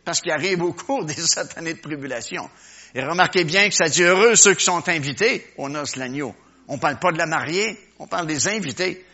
Parce 0.07 0.21
qu'il 0.21 0.31
arrive 0.31 0.63
au 0.63 0.71
cours 0.71 1.03
des 1.03 1.13
sept 1.27 1.57
années 1.57 1.73
de 1.73 1.81
tribulation. 1.81 2.49
Et 2.95 3.03
remarquez 3.03 3.43
bien 3.43 3.67
que 3.67 3.75
ça 3.75 3.89
dit 3.89 4.03
heureux 4.03 4.37
ceux 4.37 4.53
qui 4.53 4.63
sont 4.63 4.87
invités 4.87 5.45
aux 5.57 5.67
noces 5.67 5.97
l'agneau. 5.97 6.33
On 6.69 6.75
ne 6.75 6.79
parle 6.79 6.97
pas 6.97 7.11
de 7.11 7.17
la 7.17 7.25
mariée, 7.25 7.77
on 7.99 8.07
parle 8.07 8.25
des 8.25 8.47
invités. 8.47 9.05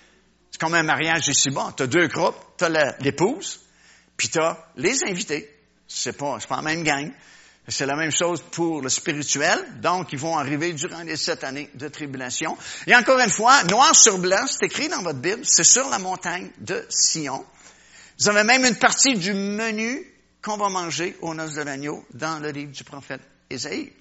C'est 0.51 0.61
comme 0.61 0.75
un 0.75 0.83
mariage 0.83 1.27
ici-bas. 1.27 1.73
Tu 1.75 1.81
as 1.81 1.87
deux 1.87 2.05
groupes, 2.05 2.35
tu 2.59 2.65
as 2.65 2.95
l'épouse, 2.99 3.61
puis 4.15 4.29
tu 4.29 4.37
as 4.37 4.67
les 4.75 5.03
invités. 5.03 5.49
C'est 5.87 6.15
pas, 6.15 6.37
pas 6.47 6.57
la 6.57 6.61
même 6.61 6.83
gang. 6.83 7.11
C'est 7.67 7.87
la 7.87 7.95
même 7.95 8.11
chose 8.11 8.43
pour 8.51 8.79
le 8.79 8.89
spirituel. 8.89 9.57
Donc, 9.81 10.13
ils 10.13 10.19
vont 10.19 10.37
arriver 10.37 10.73
durant 10.73 11.01
les 11.01 11.17
sept 11.17 11.43
années 11.43 11.71
de 11.73 11.87
tribulation. 11.87 12.55
Et 12.85 12.95
encore 12.95 13.19
une 13.19 13.31
fois, 13.31 13.63
noir 13.63 13.95
sur 13.95 14.19
blanc, 14.19 14.45
c'est 14.45 14.67
écrit 14.67 14.89
dans 14.89 15.01
votre 15.01 15.19
Bible, 15.19 15.41
c'est 15.41 15.63
sur 15.63 15.89
la 15.89 15.97
montagne 15.97 16.51
de 16.59 16.85
Sion. 16.89 17.43
Vous 18.19 18.29
avez 18.29 18.43
même 18.43 18.63
une 18.63 18.75
partie 18.75 19.15
du 19.15 19.33
menu 19.33 20.12
qu'on 20.43 20.57
va 20.57 20.69
manger 20.69 21.17
aux 21.21 21.33
noces 21.33 21.55
de 21.55 21.61
l'agneau 21.61 22.05
dans 22.13 22.39
le 22.39 22.51
livre 22.51 22.71
du 22.71 22.83
prophète 22.83 23.21
Ésaïe. 23.49 23.93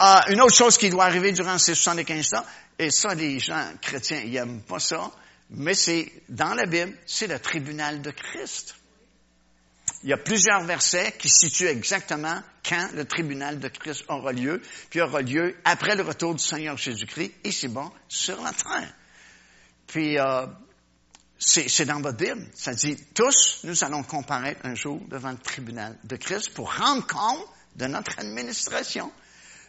Euh, 0.00 0.20
une 0.28 0.40
autre 0.40 0.54
chose 0.54 0.76
qui 0.76 0.90
doit 0.90 1.04
arriver 1.04 1.32
durant 1.32 1.58
ces 1.58 1.74
75 1.74 2.34
ans, 2.34 2.44
et 2.78 2.90
ça, 2.90 3.14
les 3.14 3.38
gens 3.38 3.72
chrétiens, 3.80 4.20
ils 4.24 4.32
n'aiment 4.32 4.62
pas 4.62 4.78
ça, 4.78 5.10
mais 5.50 5.74
c'est, 5.74 6.12
dans 6.28 6.54
la 6.54 6.66
Bible, 6.66 6.96
c'est 7.06 7.26
le 7.26 7.38
tribunal 7.38 8.02
de 8.02 8.10
Christ. 8.10 8.74
Il 10.02 10.10
y 10.10 10.12
a 10.12 10.16
plusieurs 10.16 10.64
versets 10.64 11.12
qui 11.18 11.28
situent 11.28 11.68
exactement 11.68 12.42
quand 12.68 12.88
le 12.94 13.04
tribunal 13.04 13.58
de 13.58 13.68
Christ 13.68 14.04
aura 14.08 14.32
lieu, 14.32 14.60
puis 14.90 15.00
aura 15.00 15.22
lieu 15.22 15.56
après 15.64 15.94
le 15.94 16.02
retour 16.02 16.34
du 16.34 16.42
Seigneur 16.42 16.76
Jésus-Christ, 16.76 17.32
et 17.44 17.52
c'est 17.52 17.68
bon, 17.68 17.90
sur 18.08 18.42
la 18.42 18.52
terre. 18.52 18.92
Puis, 19.86 20.18
euh, 20.18 20.46
c'est 21.44 21.84
dans 21.84 22.00
votre 22.00 22.18
Bible. 22.18 22.46
Ça 22.54 22.72
dit, 22.72 22.96
tous, 23.14 23.60
nous 23.64 23.82
allons 23.82 24.04
comparaître 24.04 24.60
un 24.64 24.74
jour 24.74 25.00
devant 25.08 25.32
le 25.32 25.38
tribunal 25.38 25.98
de 26.04 26.16
Christ 26.16 26.54
pour 26.54 26.74
rendre 26.74 27.06
compte 27.06 27.46
de 27.76 27.86
notre 27.86 28.18
administration. 28.18 29.10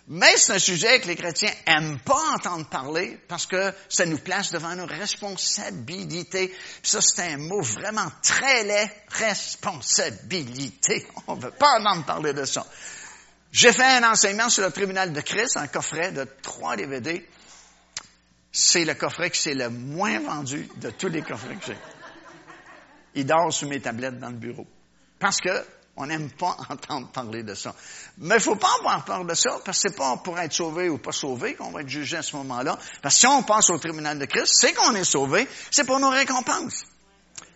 Mais 0.07 0.35
c'est 0.35 0.53
un 0.53 0.59
sujet 0.59 0.99
que 0.99 1.07
les 1.07 1.15
chrétiens 1.15 1.53
aiment 1.65 1.97
pas 1.99 2.35
entendre 2.35 2.67
parler 2.67 3.17
parce 3.29 3.47
que 3.47 3.73
ça 3.87 4.05
nous 4.05 4.17
place 4.17 4.51
devant 4.51 4.75
nos 4.75 4.85
responsabilités. 4.85 6.53
Ça, 6.83 6.99
c'est 7.01 7.21
un 7.21 7.37
mot 7.37 7.61
vraiment 7.61 8.11
très 8.21 8.65
laid. 8.65 8.91
Responsabilité. 9.07 11.07
On 11.27 11.35
veut 11.35 11.51
pas 11.51 11.79
entendre 11.79 12.05
parler 12.05 12.33
de 12.33 12.43
ça. 12.43 12.67
J'ai 13.51 13.71
fait 13.71 13.83
un 13.83 14.11
enseignement 14.11 14.49
sur 14.49 14.65
le 14.65 14.71
tribunal 14.71 15.13
de 15.13 15.21
Christ, 15.21 15.57
un 15.57 15.67
coffret 15.67 16.11
de 16.11 16.27
trois 16.41 16.75
DVD. 16.75 17.25
C'est 18.55 18.85
le 18.85 18.93
coffret 18.93 19.31
qui 19.31 19.41
c'est 19.41 19.55
le 19.55 19.69
moins 19.69 20.19
vendu 20.19 20.69
de 20.77 20.91
tous 20.91 21.09
les 21.09 21.23
coffrets 21.23 21.55
que 21.55 21.65
j'ai. 21.65 21.77
Il 23.15 23.25
dort 23.25 23.51
sous 23.51 23.67
mes 23.67 23.81
tablettes 23.81 24.19
dans 24.19 24.29
le 24.29 24.37
bureau. 24.37 24.67
Parce 25.19 25.39
que 25.39 25.65
on 25.95 26.05
n'aime 26.05 26.29
pas 26.31 26.55
entendre 26.69 27.11
parler 27.11 27.41
de 27.43 27.55
ça. 27.55 27.73
Mais 28.19 28.35
il 28.35 28.41
faut 28.41 28.55
pas 28.55 28.69
avoir 28.79 29.05
peur 29.05 29.25
de 29.25 29.33
ça, 29.33 29.59
parce 29.65 29.81
que 29.81 29.89
c'est 29.89 29.95
pas 29.95 30.17
pour 30.17 30.37
être 30.39 30.53
sauvé 30.53 30.87
ou 30.89 30.99
pas 30.99 31.11
sauvé 31.11 31.55
qu'on 31.55 31.71
va 31.71 31.81
être 31.81 31.89
jugé 31.89 32.17
à 32.17 32.21
ce 32.21 32.35
moment-là. 32.37 32.77
Parce 33.01 33.15
que 33.15 33.19
si 33.21 33.27
on 33.27 33.41
passe 33.41 33.69
au 33.71 33.77
tribunal 33.79 34.19
de 34.19 34.25
Christ, 34.25 34.53
c'est 34.55 34.73
qu'on 34.73 34.93
est 34.95 35.03
sauvé, 35.03 35.47
c'est 35.71 35.85
pour 35.85 35.99
nos 35.99 36.09
récompenses. 36.09 36.85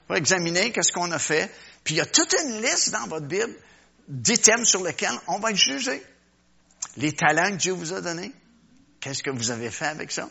On 0.10 0.14
va 0.14 0.18
examiner 0.18 0.72
qu'est-ce 0.72 0.92
qu'on 0.92 1.12
a 1.12 1.20
fait. 1.20 1.52
Puis 1.84 1.96
il 1.96 1.98
y 1.98 2.02
a 2.02 2.06
toute 2.06 2.34
une 2.34 2.62
liste 2.62 2.92
dans 2.92 3.08
votre 3.08 3.28
Bible 3.28 3.54
d'items 4.08 4.68
sur 4.68 4.84
lesquels 4.84 5.20
on 5.28 5.40
va 5.40 5.52
être 5.52 5.58
jugé. 5.58 6.04
Les 6.96 7.14
talents 7.14 7.52
que 7.52 7.58
Dieu 7.58 7.74
vous 7.74 7.94
a 7.94 8.02
donnés, 8.02 8.32
qu'est-ce 9.00 9.22
que 9.22 9.30
vous 9.30 9.52
avez 9.52 9.70
fait 9.70 9.86
avec 9.86 10.12
ça? 10.12 10.30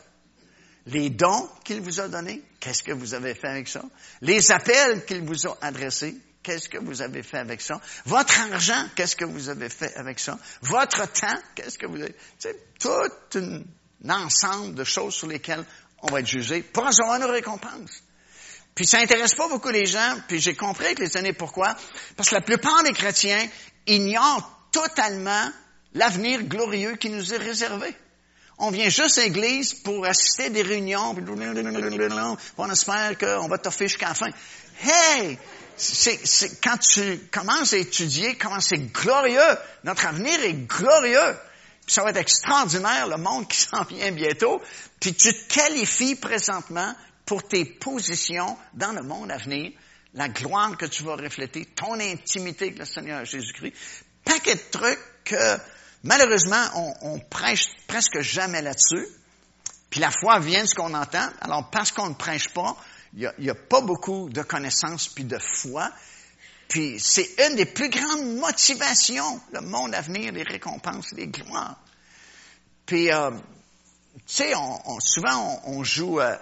Les 0.86 1.10
dons 1.10 1.48
qu'il 1.64 1.80
vous 1.80 2.00
a 2.00 2.08
donnés, 2.08 2.42
qu'est-ce 2.60 2.82
que 2.82 2.92
vous 2.92 3.14
avez 3.14 3.34
fait 3.34 3.48
avec 3.48 3.68
ça? 3.68 3.82
Les 4.20 4.52
appels 4.52 5.04
qu'il 5.04 5.22
vous 5.22 5.46
a 5.46 5.58
adressés, 5.60 6.16
qu'est-ce 6.42 6.68
que 6.68 6.78
vous 6.78 7.02
avez 7.02 7.24
fait 7.24 7.38
avec 7.38 7.60
ça? 7.60 7.80
Votre 8.04 8.40
argent, 8.52 8.86
qu'est-ce 8.94 9.16
que 9.16 9.24
vous 9.24 9.48
avez 9.48 9.68
fait 9.68 9.94
avec 9.96 10.20
ça? 10.20 10.38
Votre 10.62 11.10
temps, 11.12 11.40
qu'est-ce 11.56 11.76
que 11.76 11.86
vous 11.86 12.00
avez... 12.00 12.14
C'est 12.38 12.78
tout 12.78 13.34
un 13.34 13.62
ensemble 14.08 14.76
de 14.76 14.84
choses 14.84 15.14
sur 15.14 15.26
lesquelles 15.26 15.64
on 16.02 16.08
va 16.08 16.20
être 16.20 16.28
jugé 16.28 16.62
pour 16.62 16.86
recevoir 16.86 17.18
nos 17.18 17.32
récompenses. 17.32 18.02
Puis 18.76 18.86
ça 18.86 18.98
intéresse 18.98 19.34
pas 19.34 19.48
beaucoup 19.48 19.70
les 19.70 19.86
gens, 19.86 20.18
puis 20.28 20.38
j'ai 20.38 20.54
compris 20.54 20.86
avec 20.86 20.98
les 21.00 21.16
années 21.16 21.32
pourquoi. 21.32 21.74
Parce 22.14 22.28
que 22.28 22.34
la 22.34 22.42
plupart 22.42 22.84
des 22.84 22.92
chrétiens 22.92 23.44
ignorent 23.86 24.68
totalement 24.70 25.50
l'avenir 25.94 26.44
glorieux 26.44 26.94
qui 26.96 27.08
nous 27.08 27.32
est 27.32 27.38
réservé. 27.38 27.96
On 28.58 28.70
vient 28.70 28.88
juste 28.88 29.18
à 29.18 29.22
l'église 29.22 29.74
pour 29.74 30.06
assister 30.06 30.44
à 30.44 30.48
des 30.50 30.62
réunions, 30.62 31.14
puis 31.14 31.24
on 32.56 32.70
espère 32.70 33.18
qu'on 33.18 33.48
va 33.48 33.58
t'offrir 33.58 33.88
jusqu'à 33.88 34.08
la 34.08 34.14
fin. 34.14 34.30
Hey! 34.82 35.38
Quand 36.62 36.78
tu 36.78 37.18
commences 37.30 37.74
à 37.74 37.76
étudier 37.76 38.36
comment 38.36 38.60
c'est 38.60 38.78
glorieux, 38.78 39.58
notre 39.84 40.06
avenir 40.06 40.42
est 40.42 40.54
glorieux. 40.54 41.36
Puis 41.84 41.94
ça 41.94 42.02
va 42.02 42.10
être 42.10 42.16
extraordinaire, 42.16 43.06
le 43.08 43.18
monde 43.18 43.46
qui 43.46 43.58
s'en 43.60 43.84
vient 43.84 44.10
bientôt. 44.10 44.62
Puis 45.00 45.14
tu 45.14 45.32
te 45.32 45.54
qualifies 45.54 46.14
présentement 46.14 46.94
pour 47.26 47.46
tes 47.46 47.64
positions 47.64 48.56
dans 48.72 48.92
le 48.92 49.02
monde 49.02 49.30
à 49.30 49.36
venir, 49.36 49.72
la 50.14 50.28
gloire 50.28 50.76
que 50.78 50.86
tu 50.86 51.02
vas 51.02 51.16
refléter, 51.16 51.66
ton 51.66 52.00
intimité 52.00 52.66
avec 52.66 52.78
le 52.78 52.84
Seigneur 52.86 53.24
Jésus-Christ. 53.24 53.74
Paquet 54.24 54.54
de 54.54 54.70
trucs 54.70 54.98
que, 55.24 55.58
malheureusement, 56.06 56.64
on, 57.02 57.18
prêche 57.18 57.68
presque 57.86 58.20
jamais 58.20 58.62
là-dessus. 58.62 59.06
Puis 59.90 60.00
la 60.00 60.10
foi 60.10 60.38
vient 60.38 60.62
de 60.62 60.68
ce 60.68 60.74
qu'on 60.74 60.94
entend. 60.94 61.28
Alors, 61.40 61.70
parce 61.70 61.92
qu'on 61.92 62.08
ne 62.08 62.14
prêche 62.14 62.48
pas, 62.48 62.76
il 63.14 63.30
n'y 63.38 63.50
a, 63.50 63.54
pas 63.54 63.80
beaucoup 63.80 64.28
de 64.30 64.42
connaissances 64.42 65.08
puis 65.08 65.24
de 65.24 65.38
foi. 65.38 65.90
Puis 66.68 66.98
c'est 66.98 67.28
une 67.46 67.56
des 67.56 67.66
plus 67.66 67.88
grandes 67.88 68.36
motivations, 68.36 69.40
le 69.52 69.60
monde 69.60 69.94
à 69.94 70.00
venir, 70.00 70.32
les 70.32 70.42
récompenses, 70.42 71.12
les 71.12 71.28
gloires. 71.28 71.76
Puis, 72.86 73.12
euh, 73.12 73.30
tu 74.26 74.34
sais, 74.34 74.52
souvent 75.00 75.62
on, 75.64 75.84
joue 75.84 76.20
à, 76.20 76.40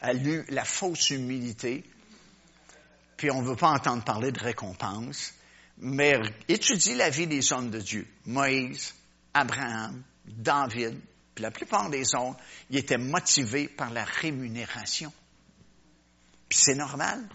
à 0.00 0.12
la 0.12 0.64
fausse 0.64 1.10
humilité, 1.10 1.84
puis 3.16 3.30
on 3.30 3.42
ne 3.42 3.48
veut 3.48 3.56
pas 3.56 3.70
entendre 3.70 4.04
parler 4.04 4.30
de 4.30 4.40
récompense, 4.40 5.32
mais 5.78 6.18
étudie 6.48 6.94
la 6.94 7.10
vie 7.10 7.26
des 7.26 7.52
hommes 7.52 7.70
de 7.70 7.80
Dieu. 7.80 8.06
Moïse, 8.24 8.94
Abraham, 9.34 10.02
David, 10.24 10.98
puis 11.34 11.42
la 11.42 11.50
plupart 11.50 11.90
des 11.90 12.14
autres, 12.14 12.40
ils 12.70 12.78
étaient 12.78 12.96
motivés 12.96 13.68
par 13.68 13.90
la 13.92 14.04
rémunération. 14.04 15.12
Puis 16.48 16.58
c'est 16.58 16.74
normal. 16.74 17.28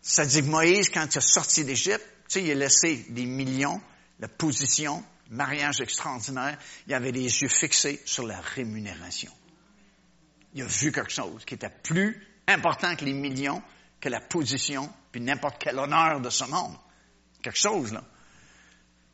Ça 0.00 0.24
dit 0.24 0.42
que 0.42 0.46
Moïse, 0.46 0.88
quand 0.90 1.12
il 1.12 1.18
est 1.18 1.20
sorti 1.20 1.64
d'Égypte, 1.64 2.06
tu 2.28 2.34
sais, 2.34 2.44
il 2.44 2.50
a 2.52 2.54
laissé 2.54 3.06
des 3.08 3.26
millions, 3.26 3.80
la 4.20 4.28
position, 4.28 5.02
mariage 5.30 5.80
extraordinaire, 5.80 6.58
il 6.86 6.94
avait 6.94 7.10
les 7.10 7.42
yeux 7.42 7.48
fixés 7.48 8.00
sur 8.04 8.26
la 8.26 8.40
rémunération. 8.40 9.32
Il 10.54 10.62
a 10.62 10.66
vu 10.66 10.92
quelque 10.92 11.12
chose 11.12 11.44
qui 11.44 11.54
était 11.54 11.70
plus 11.82 12.24
important 12.46 12.94
que 12.96 13.04
les 13.04 13.12
millions, 13.12 13.62
que 14.00 14.08
la 14.08 14.20
position, 14.20 14.88
puis 15.10 15.20
n'importe 15.20 15.56
quel 15.58 15.78
honneur 15.78 16.20
de 16.20 16.30
ce 16.30 16.44
monde. 16.44 16.76
Chose, 17.54 17.92
là. 17.92 18.02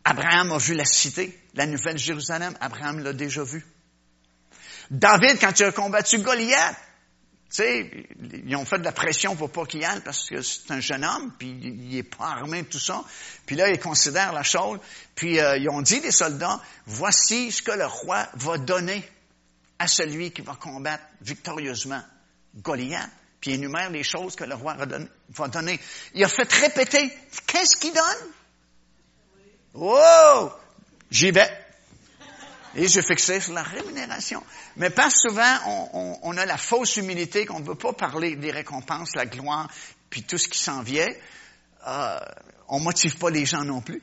Abraham 0.05 0.53
a 0.53 0.59
vu 0.59 0.75
la 0.75 0.85
cité, 0.85 1.39
la 1.55 1.67
nouvelle 1.67 1.97
Jérusalem. 1.97 2.55
Abraham 2.61 3.03
l'a 3.03 3.13
déjà 3.13 3.43
vu. 3.43 3.65
David, 4.91 5.39
quand 5.41 5.59
il 5.59 5.65
a 5.65 5.73
combattu 5.73 6.19
Goliath, 6.19 6.77
tu 7.51 7.63
sais, 7.63 8.07
ils 8.45 8.57
ont 8.57 8.65
fait 8.65 8.79
de 8.79 8.85
la 8.85 8.93
pression 8.93 9.37
pour 9.37 9.51
pas 9.51 9.65
qu'il 9.65 9.85
aille 9.85 10.01
parce 10.01 10.29
que 10.29 10.43
c'est 10.43 10.71
un 10.73 10.81
jeune 10.81 11.05
homme, 11.05 11.33
puis 11.39 11.49
il 11.49 11.97
est 11.97 12.03
pas 12.03 12.27
armé 12.27 12.65
tout 12.65 12.79
ça. 12.79 13.03
Puis 13.47 13.57
là, 13.57 13.71
ils 13.71 13.79
considèrent 13.79 14.33
la 14.33 14.43
chose. 14.43 14.79
Puis 15.15 15.39
euh, 15.39 15.57
ils 15.57 15.69
ont 15.71 15.81
dit 15.81 16.01
les 16.01 16.11
soldats, 16.11 16.61
voici 16.85 17.53
ce 17.53 17.63
que 17.63 17.71
le 17.71 17.87
roi 17.87 18.29
va 18.35 18.59
donner 18.59 19.09
à 19.79 19.87
celui 19.87 20.33
qui 20.33 20.43
va 20.43 20.55
combattre 20.55 21.05
victorieusement 21.23 22.03
Goliath. 22.57 23.11
Puis 23.45 23.53
énumère 23.53 23.91
les 23.91 24.03
choses 24.03 24.37
que 24.37 24.45
le 24.45 24.55
roi 24.55 24.75
va 24.75 25.49
donner. 25.49 25.79
Il 26.15 26.25
a 26.25 26.29
fait 26.29 26.51
répéter, 26.51 27.13
qu'est-ce 27.47 27.77
qu'il 27.77 27.93
donne? 27.93 28.33
Oh! 29.75 30.51
J'y 31.11 31.31
vais. 31.31 31.53
Et 32.75 32.89
je 32.89 33.03
fixais 33.03 33.43
sur 33.43 33.53
la 33.53 33.63
rémunération. 33.63 34.43
Mais 34.77 34.89
pas 34.89 35.11
souvent, 35.11 35.59
on, 36.23 36.35
a 36.39 36.47
la 36.47 36.57
fausse 36.57 36.97
humilité 36.97 37.45
qu'on 37.45 37.61
ne 37.61 37.67
veut 37.67 37.75
pas 37.75 37.93
parler 37.93 38.35
des 38.37 38.51
récompenses, 38.51 39.15
la 39.15 39.27
gloire, 39.27 39.69
puis 40.09 40.23
tout 40.23 40.39
ce 40.39 40.49
qui 40.49 40.59
s'en 40.59 40.81
vient. 40.81 41.13
Euh, 41.87 42.21
on 42.69 42.81
motive 42.81 43.19
pas 43.19 43.29
les 43.29 43.45
gens 43.45 43.63
non 43.63 43.83
plus. 43.83 44.03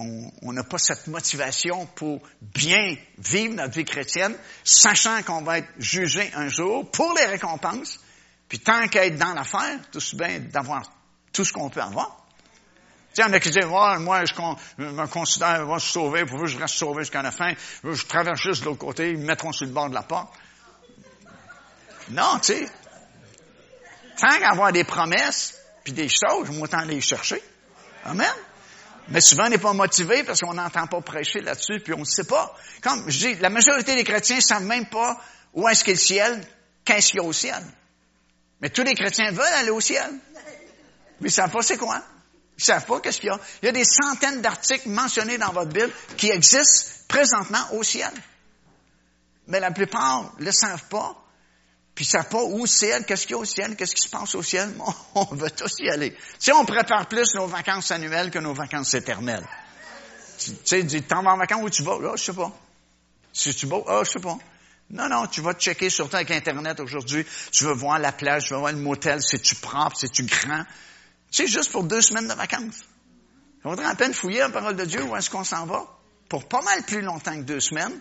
On 0.00 0.52
n'a 0.52 0.64
pas 0.64 0.78
cette 0.78 1.06
motivation 1.06 1.86
pour 1.86 2.20
bien 2.40 2.96
vivre 3.18 3.54
notre 3.54 3.74
vie 3.74 3.84
chrétienne, 3.84 4.36
sachant 4.64 5.22
qu'on 5.22 5.42
va 5.42 5.58
être 5.58 5.68
jugé 5.78 6.28
un 6.34 6.48
jour 6.48 6.90
pour 6.90 7.14
les 7.14 7.26
récompenses. 7.26 8.00
Puis 8.52 8.58
tant 8.58 8.86
qu'à 8.86 9.06
être 9.06 9.16
dans 9.16 9.32
l'affaire, 9.32 9.78
tout 9.90 9.98
bien 10.12 10.40
d'avoir 10.40 10.82
tout 11.32 11.42
ce 11.42 11.54
qu'on 11.54 11.70
peut 11.70 11.80
avoir. 11.80 12.26
Tu 13.14 13.14
sais, 13.14 13.22
il 13.22 13.24
y 13.24 13.30
en 13.30 13.32
a 13.32 13.40
qui 13.40 13.48
disent, 13.48 13.64
moi, 13.64 14.26
je, 14.26 14.34
me 14.76 15.06
considère, 15.06 15.60
je 15.60 15.72
vais 15.72 15.78
se 15.78 15.88
sauver, 15.88 16.26
pour 16.26 16.38
que 16.38 16.46
je 16.46 16.58
reste 16.58 16.74
sauvé 16.74 17.02
jusqu'à 17.02 17.22
la 17.22 17.30
fin. 17.30 17.54
Je 17.82 18.04
traverse 18.04 18.42
juste 18.42 18.60
de 18.60 18.66
l'autre 18.66 18.80
côté, 18.80 19.12
ils 19.12 19.16
me 19.16 19.24
mettront 19.24 19.52
sur 19.52 19.64
le 19.64 19.72
bord 19.72 19.88
de 19.88 19.94
la 19.94 20.02
porte. 20.02 20.34
Non, 22.10 22.40
tu 22.42 22.52
sais. 22.52 22.70
Tant 24.18 24.38
qu'avoir 24.38 24.70
des 24.70 24.84
promesses, 24.84 25.54
puis 25.82 25.94
des 25.94 26.10
choses, 26.10 26.50
moi, 26.50 26.68
tant 26.68 26.82
les 26.82 27.00
chercher. 27.00 27.42
Amen. 28.04 28.34
Mais 29.08 29.22
souvent, 29.22 29.46
on 29.46 29.48
n'est 29.48 29.56
pas 29.56 29.72
motivé 29.72 30.24
parce 30.24 30.40
qu'on 30.40 30.52
n'entend 30.52 30.86
pas 30.88 31.00
prêcher 31.00 31.40
là-dessus, 31.40 31.80
puis 31.80 31.94
on 31.94 32.00
ne 32.00 32.04
sait 32.04 32.24
pas. 32.24 32.54
Comme 32.82 33.10
je 33.10 33.18
dis, 33.18 33.34
la 33.36 33.48
majorité 33.48 33.96
des 33.96 34.04
chrétiens 34.04 34.36
ne 34.36 34.42
savent 34.42 34.64
même 34.64 34.90
pas 34.90 35.18
où 35.54 35.66
est-ce 35.70 35.82
qu'est 35.82 35.92
le 35.92 35.98
ciel, 35.98 36.46
qu'est-ce 36.84 37.12
qu'il 37.12 37.20
y 37.20 37.24
a 37.24 37.26
au 37.26 37.32
ciel. 37.32 37.64
Mais 38.62 38.70
tous 38.70 38.84
les 38.84 38.94
chrétiens 38.94 39.32
veulent 39.32 39.44
aller 39.58 39.70
au 39.70 39.80
ciel. 39.80 40.08
Mais 40.32 40.40
ils 41.20 41.24
ne 41.24 41.30
savent 41.30 41.50
pas 41.50 41.62
c'est 41.62 41.76
quoi. 41.76 42.00
Ils 42.56 42.64
savent 42.64 42.86
pas 42.86 43.00
qu'est-ce 43.00 43.18
qu'il 43.18 43.26
y 43.26 43.30
a. 43.30 43.40
Il 43.60 43.66
y 43.66 43.68
a 43.68 43.72
des 43.72 43.84
centaines 43.84 44.40
d'articles 44.40 44.88
mentionnés 44.88 45.36
dans 45.36 45.52
votre 45.52 45.72
Bible 45.72 45.90
qui 46.16 46.30
existent 46.30 46.92
présentement 47.08 47.62
au 47.72 47.82
ciel. 47.82 48.12
Mais 49.48 49.58
la 49.58 49.72
plupart 49.72 50.32
ne 50.38 50.44
le 50.44 50.52
savent 50.52 50.86
pas. 50.88 51.16
Puis 51.94 52.04
ils 52.04 52.08
savent 52.08 52.28
pas 52.28 52.42
où 52.42 52.66
c'est, 52.66 53.04
qu'est-ce 53.04 53.26
qu'il 53.26 53.32
y 53.32 53.38
a 53.38 53.42
au 53.42 53.44
ciel, 53.44 53.76
qu'est-ce 53.76 53.94
qui 53.94 54.02
se 54.02 54.08
passe 54.08 54.34
au 54.36 54.42
ciel. 54.42 54.72
On 55.14 55.24
veut 55.24 55.50
tous 55.50 55.74
y 55.80 55.90
aller. 55.90 56.16
Si 56.38 56.52
on 56.52 56.64
prépare 56.64 57.06
plus 57.06 57.34
nos 57.34 57.46
vacances 57.46 57.90
annuelles 57.90 58.30
que 58.30 58.38
nos 58.38 58.54
vacances 58.54 58.94
éternelles. 58.94 59.46
Tu 60.38 60.52
sais, 60.64 60.82
dis, 60.84 61.02
t'en 61.02 61.22
vas 61.22 61.32
en 61.32 61.36
vacances 61.36 61.62
où 61.62 61.70
tu 61.70 61.82
vas? 61.82 61.98
Là, 61.98 62.12
je 62.16 62.24
sais 62.24 62.32
pas. 62.32 62.50
Si 63.32 63.54
tu 63.54 63.66
vas, 63.66 63.82
ah, 63.88 64.02
je 64.04 64.10
sais 64.12 64.20
pas. 64.20 64.38
Non, 64.92 65.08
non, 65.08 65.26
tu 65.26 65.40
vas 65.40 65.54
te 65.54 65.62
checker 65.62 65.88
surtout 65.88 66.16
avec 66.16 66.30
Internet 66.30 66.78
aujourd'hui. 66.78 67.24
Tu 67.50 67.64
veux 67.64 67.72
voir 67.72 67.98
la 67.98 68.12
plage, 68.12 68.44
tu 68.44 68.52
veux 68.52 68.60
voir 68.60 68.72
le 68.72 68.78
motel, 68.78 69.22
c'est-tu 69.22 69.54
propre, 69.54 69.96
c'est-tu 69.96 70.24
grand. 70.24 70.64
C'est 71.30 71.46
juste 71.46 71.72
pour 71.72 71.84
deux 71.84 72.02
semaines 72.02 72.28
de 72.28 72.34
vacances. 72.34 72.84
Il 73.58 73.62
faudrait 73.62 73.86
à 73.86 73.94
peine 73.94 74.12
fouiller 74.12 74.40
la 74.40 74.50
parole 74.50 74.76
de 74.76 74.84
Dieu 74.84 75.02
où 75.02 75.16
est-ce 75.16 75.30
qu'on 75.30 75.44
s'en 75.44 75.64
va. 75.64 75.86
Pour 76.28 76.46
pas 76.46 76.60
mal 76.60 76.82
plus 76.82 77.00
longtemps 77.00 77.34
que 77.34 77.42
deux 77.42 77.60
semaines. 77.60 77.98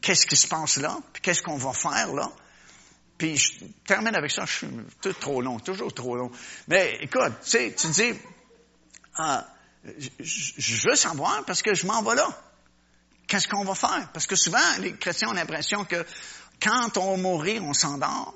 Qu'est-ce 0.00 0.26
qui 0.26 0.36
se 0.36 0.48
passe 0.48 0.78
là? 0.78 0.96
Puis 1.12 1.20
qu'est-ce 1.20 1.42
qu'on 1.42 1.56
va 1.56 1.74
faire 1.74 2.14
là? 2.14 2.30
Puis 3.18 3.36
je 3.36 3.64
termine 3.86 4.14
avec 4.16 4.30
ça, 4.30 4.46
je 4.46 4.52
suis 4.52 4.68
tout 5.02 5.12
trop 5.12 5.42
long, 5.42 5.60
toujours 5.60 5.92
trop 5.92 6.16
long. 6.16 6.30
Mais 6.66 6.98
écoute, 7.02 7.32
tu 7.44 7.50
sais, 7.50 7.74
tu 7.76 7.88
dis, 7.88 8.14
euh, 9.20 9.40
je 10.18 10.88
veux 10.88 10.96
savoir 10.96 11.44
parce 11.44 11.62
que 11.62 11.74
je 11.74 11.86
m'en 11.86 12.02
vais 12.02 12.14
là. 12.14 12.28
Qu'est-ce 13.32 13.48
qu'on 13.48 13.64
va 13.64 13.74
faire? 13.74 14.10
Parce 14.12 14.26
que 14.26 14.36
souvent, 14.36 14.58
les 14.80 14.92
chrétiens 14.92 15.30
ont 15.30 15.32
l'impression 15.32 15.86
que 15.86 16.04
quand 16.62 16.98
on 16.98 17.12
va 17.12 17.16
mourir, 17.16 17.64
on 17.64 17.72
s'endort, 17.72 18.34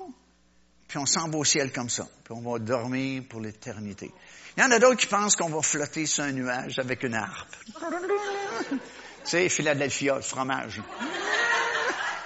puis 0.87 0.97
on 0.97 1.05
s'en 1.05 1.29
va 1.29 1.37
au 1.37 1.43
ciel 1.43 1.71
comme 1.71 1.87
ça, 1.87 2.07
puis 2.23 2.33
on 2.35 2.41
va 2.41 2.57
dormir 2.57 3.21
pour 3.29 3.39
l'éternité. 3.39 4.11
Il 4.57 4.63
y 4.63 4.65
en 4.65 4.71
a 4.71 4.79
d'autres 4.79 4.95
qui 4.95 5.05
pensent 5.05 5.35
qu'on 5.35 5.49
va 5.49 5.61
flotter 5.61 6.07
sur 6.07 6.23
un 6.23 6.31
nuage 6.31 6.79
avec 6.79 7.03
une 7.03 7.13
harpe. 7.13 7.55
tu 8.71 8.79
sais, 9.23 9.49
Philadelphia, 9.49 10.15
le 10.15 10.21
fromage. 10.21 10.81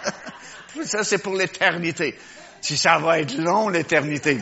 ça, 0.85 1.03
c'est 1.03 1.17
pour 1.17 1.35
l'éternité. 1.35 2.17
Si 2.61 2.77
ça 2.77 2.99
va 2.99 3.19
être 3.19 3.35
long, 3.35 3.67
l'éternité. 3.67 4.37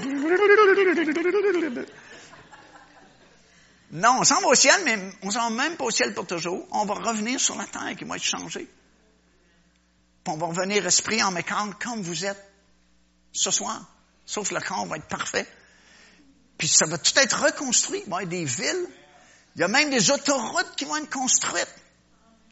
Non, 3.92 4.18
on 4.20 4.24
s'en 4.24 4.40
va 4.42 4.48
au 4.48 4.56
ciel, 4.56 4.82
mais 4.86 5.00
on 5.24 5.32
s'en 5.32 5.50
va 5.50 5.64
même 5.64 5.76
pas 5.76 5.86
au 5.86 5.92
ciel 5.92 6.14
pour 6.14 6.28
toujours. 6.28 6.68
On 6.72 6.86
va 6.86 6.94
revenir 6.96 7.40
sur 7.40 7.56
la 7.56 7.66
terre 7.66 7.96
qui 7.98 8.06
va 8.06 8.18
être 8.18 8.24
changée. 8.24 8.68
Puis 10.24 10.34
on 10.34 10.38
va 10.38 10.48
revenir 10.48 10.86
esprit 10.86 11.24
en 11.24 11.32
mécanique 11.32 11.80
comme 11.80 12.02
vous 12.02 12.26
êtes 12.26 12.44
ce 13.32 13.52
soir 13.52 13.84
sauf 14.30 14.52
le 14.52 14.60
corps 14.60 14.86
va 14.86 14.98
être 14.98 15.08
parfait. 15.08 15.48
Puis 16.58 16.68
ça 16.68 16.86
va 16.86 17.00
tout 17.00 17.18
être 17.18 17.46
reconstruit. 17.46 18.04
Il 18.06 18.10
va 18.12 18.22
y 18.22 18.26
avoir 18.26 18.28
des 18.28 18.46
villes. 18.46 18.88
Il 19.56 19.62
y 19.62 19.64
a 19.64 19.68
même 19.68 19.90
des 19.90 20.12
autoroutes 20.12 20.76
qui 20.78 20.86
vont 20.86 20.98
être 20.98 21.10
construites. 21.10 21.74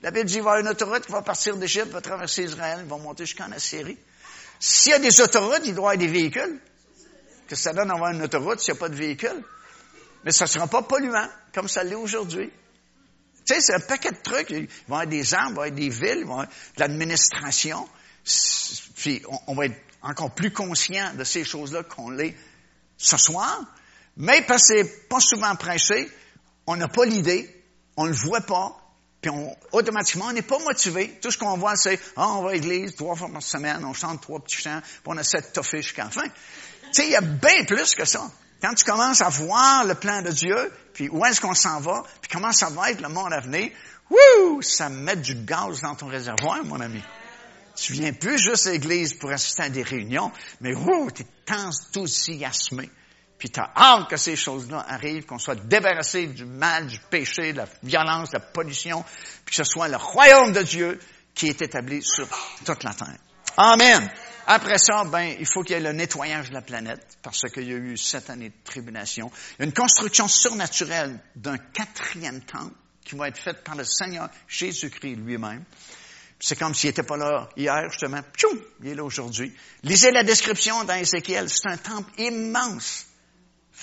La 0.01 0.09
Bible 0.09 0.25
dit 0.25 0.33
qu'il 0.33 0.37
y 0.37 0.39
avoir 0.39 0.57
une 0.57 0.67
autoroute 0.67 1.05
qui 1.05 1.11
va 1.11 1.21
partir 1.21 1.55
d'Égypte, 1.57 1.89
va 1.89 2.01
traverser 2.01 2.43
Israël, 2.43 2.83
va 2.87 2.97
monter 2.97 3.25
jusqu'en 3.25 3.51
Assyrie. 3.51 3.97
S'il 4.59 4.91
y 4.91 4.95
a 4.95 4.99
des 4.99 5.21
autoroutes, 5.21 5.61
il 5.65 5.75
doit 5.75 5.93
y 5.93 5.95
avoir 5.95 5.97
des 5.97 6.07
véhicules. 6.07 6.59
Que 7.47 7.55
ça 7.55 7.73
donne 7.73 7.89
d'avoir 7.89 8.11
une 8.11 8.23
autoroute 8.23 8.59
s'il 8.59 8.73
n'y 8.73 8.79
a 8.79 8.81
pas 8.81 8.89
de 8.89 8.95
véhicules. 8.95 9.43
Mais 10.23 10.31
ça 10.31 10.45
ne 10.45 10.49
sera 10.49 10.67
pas 10.67 10.81
polluant, 10.81 11.27
comme 11.53 11.67
ça 11.67 11.83
l'est 11.83 11.95
aujourd'hui. 11.95 12.51
Tu 13.45 13.53
sais, 13.53 13.61
c'est 13.61 13.73
un 13.73 13.79
paquet 13.79 14.11
de 14.11 14.17
trucs. 14.21 14.49
Il 14.49 14.57
va 14.57 14.63
y 14.63 14.67
avoir 14.87 15.07
des 15.07 15.33
arbres, 15.33 15.51
il 15.51 15.55
va 15.55 15.67
y 15.67 15.69
avoir 15.69 15.71
des 15.71 15.89
villes, 15.89 16.19
il 16.19 16.25
va 16.25 16.29
y 16.29 16.31
avoir 16.31 16.45
de 16.47 16.79
l'administration. 16.79 17.87
Puis 18.95 19.23
on, 19.47 19.55
va 19.55 19.65
être 19.67 19.77
encore 20.01 20.33
plus 20.35 20.51
conscient 20.51 21.13
de 21.13 21.23
ces 21.23 21.45
choses-là 21.45 21.83
qu'on 21.83 22.09
l'est 22.09 22.35
ce 22.97 23.17
soir. 23.17 23.63
Mais 24.17 24.41
parce 24.41 24.67
que 24.67 24.77
c'est 24.77 25.07
pas 25.07 25.19
souvent 25.19 25.55
prêché, 25.55 26.09
on 26.65 26.75
n'a 26.75 26.87
pas 26.87 27.05
l'idée, 27.05 27.63
on 27.95 28.05
ne 28.05 28.09
le 28.09 28.15
voit 28.15 28.41
pas, 28.41 28.75
puis 29.21 29.31
on, 29.31 29.55
automatiquement, 29.71 30.25
on 30.25 30.33
n'est 30.33 30.41
pas 30.41 30.59
motivé. 30.59 31.17
Tout 31.21 31.31
ce 31.31 31.37
qu'on 31.37 31.57
voit, 31.57 31.75
c'est, 31.75 31.99
ah, 32.15 32.29
on 32.33 32.43
va 32.43 32.49
à 32.49 32.53
l'église 32.53 32.95
trois 32.95 33.15
fois 33.15 33.29
par 33.31 33.41
semaine, 33.41 33.85
on 33.85 33.93
chante 33.93 34.21
trois 34.21 34.39
petits 34.39 34.57
chants, 34.57 34.81
puis 34.81 35.01
on 35.05 35.17
essaie 35.17 35.41
de 35.41 35.47
toffer 35.47 35.81
jusqu'à 35.81 36.05
la 36.05 36.09
fin. 36.09 36.27
Tu 36.27 36.31
sais, 36.91 37.05
il 37.05 37.11
y 37.11 37.15
a 37.15 37.21
bien 37.21 37.63
plus 37.65 37.95
que 37.95 38.05
ça. 38.05 38.29
Quand 38.61 38.73
tu 38.73 38.83
commences 38.83 39.21
à 39.21 39.29
voir 39.29 39.85
le 39.85 39.95
plan 39.95 40.21
de 40.21 40.31
Dieu, 40.31 40.71
puis 40.93 41.09
où 41.09 41.25
est-ce 41.25 41.39
qu'on 41.39 41.53
s'en 41.53 41.79
va, 41.79 42.03
puis 42.21 42.31
comment 42.31 42.51
ça 42.51 42.69
va 42.69 42.91
être 42.91 43.01
le 43.01 43.09
monde 43.09 43.31
à 43.33 43.39
venir, 43.39 43.69
wouh, 44.09 44.61
ça 44.61 44.89
met 44.89 45.15
du 45.15 45.35
gaz 45.35 45.81
dans 45.81 45.95
ton 45.95 46.07
réservoir, 46.07 46.63
mon 46.63 46.81
ami. 46.81 47.03
Tu 47.75 47.93
viens 47.93 48.11
plus 48.13 48.39
juste 48.39 48.65
à 48.65 48.71
l'église 48.71 49.13
pour 49.13 49.31
assister 49.31 49.63
à 49.63 49.69
des 49.69 49.83
réunions, 49.83 50.31
mais 50.61 50.73
wouh, 50.73 51.11
tu 51.11 51.21
es 51.21 51.53
enthousiasmé. 51.53 52.89
Puis 53.37 53.51
tu 53.51 53.59
as 53.59 53.71
hâte 53.75 54.09
que 54.09 54.17
ces 54.17 54.35
choses-là 54.35 54.83
arrivent, 54.87 55.25
qu'on 55.25 55.37
soit 55.37 55.55
débarrassé 55.55 56.25
du 56.25 56.45
mal, 56.45 56.87
du 56.87 56.99
péché, 56.99 57.53
de 57.53 57.57
la 57.57 57.67
violence, 57.83 58.31
de 58.31 58.37
la 58.37 58.39
pollution, 58.39 59.05
puis 59.45 59.55
que 59.55 59.63
ce 59.63 59.71
soit 59.71 59.87
le 59.87 59.97
royaume 59.97 60.53
de 60.53 60.63
Dieu 60.63 60.99
qui 61.35 61.47
est 61.49 61.61
établi 61.61 62.01
sur 62.01 62.27
toute 62.65 62.83
la 62.83 62.95
terre. 62.95 63.17
Amen. 63.55 64.09
Après 64.49 64.77
ça, 64.77 65.03
ben, 65.03 65.35
il 65.37 65.45
faut 65.45 65.61
qu'il 65.61 65.75
y 65.75 65.79
ait 65.79 65.81
le 65.81 65.91
nettoyage 65.91 66.49
de 66.49 66.53
la 66.53 66.61
planète, 66.61 67.05
parce 67.21 67.41
qu'il 67.53 67.67
y 67.67 67.73
a 67.73 67.75
eu 67.75 67.97
sept 67.97 68.29
années 68.29 68.47
de 68.47 68.63
tribulation. 68.63 69.29
Il 69.51 69.61
y 69.61 69.63
a 69.63 69.65
une 69.65 69.73
construction 69.73 70.29
surnaturelle 70.29 71.19
d'un 71.35 71.57
quatrième 71.57 72.39
temple 72.41 72.73
qui 73.03 73.15
va 73.15 73.27
être 73.27 73.37
faite 73.37 73.61
par 73.65 73.75
le 73.75 73.83
Seigneur 73.83 74.29
Jésus-Christ 74.47 75.17
lui-même. 75.17 75.65
C'est 76.39 76.57
comme 76.57 76.73
s'il 76.73 76.91
n'était 76.91 77.03
pas 77.03 77.17
là 77.17 77.49
hier, 77.57 77.89
justement. 77.89 78.21
Tchoum, 78.37 78.57
il 78.83 78.89
est 78.89 78.95
là 78.95 79.03
aujourd'hui. 79.03 79.53
Lisez 79.83 80.11
la 80.11 80.23
description 80.23 80.85
dans 80.85 80.95
Ézéchiel. 80.95 81.49
C'est 81.49 81.67
un 81.67 81.77
temple 81.77 82.11
immense, 82.17 83.05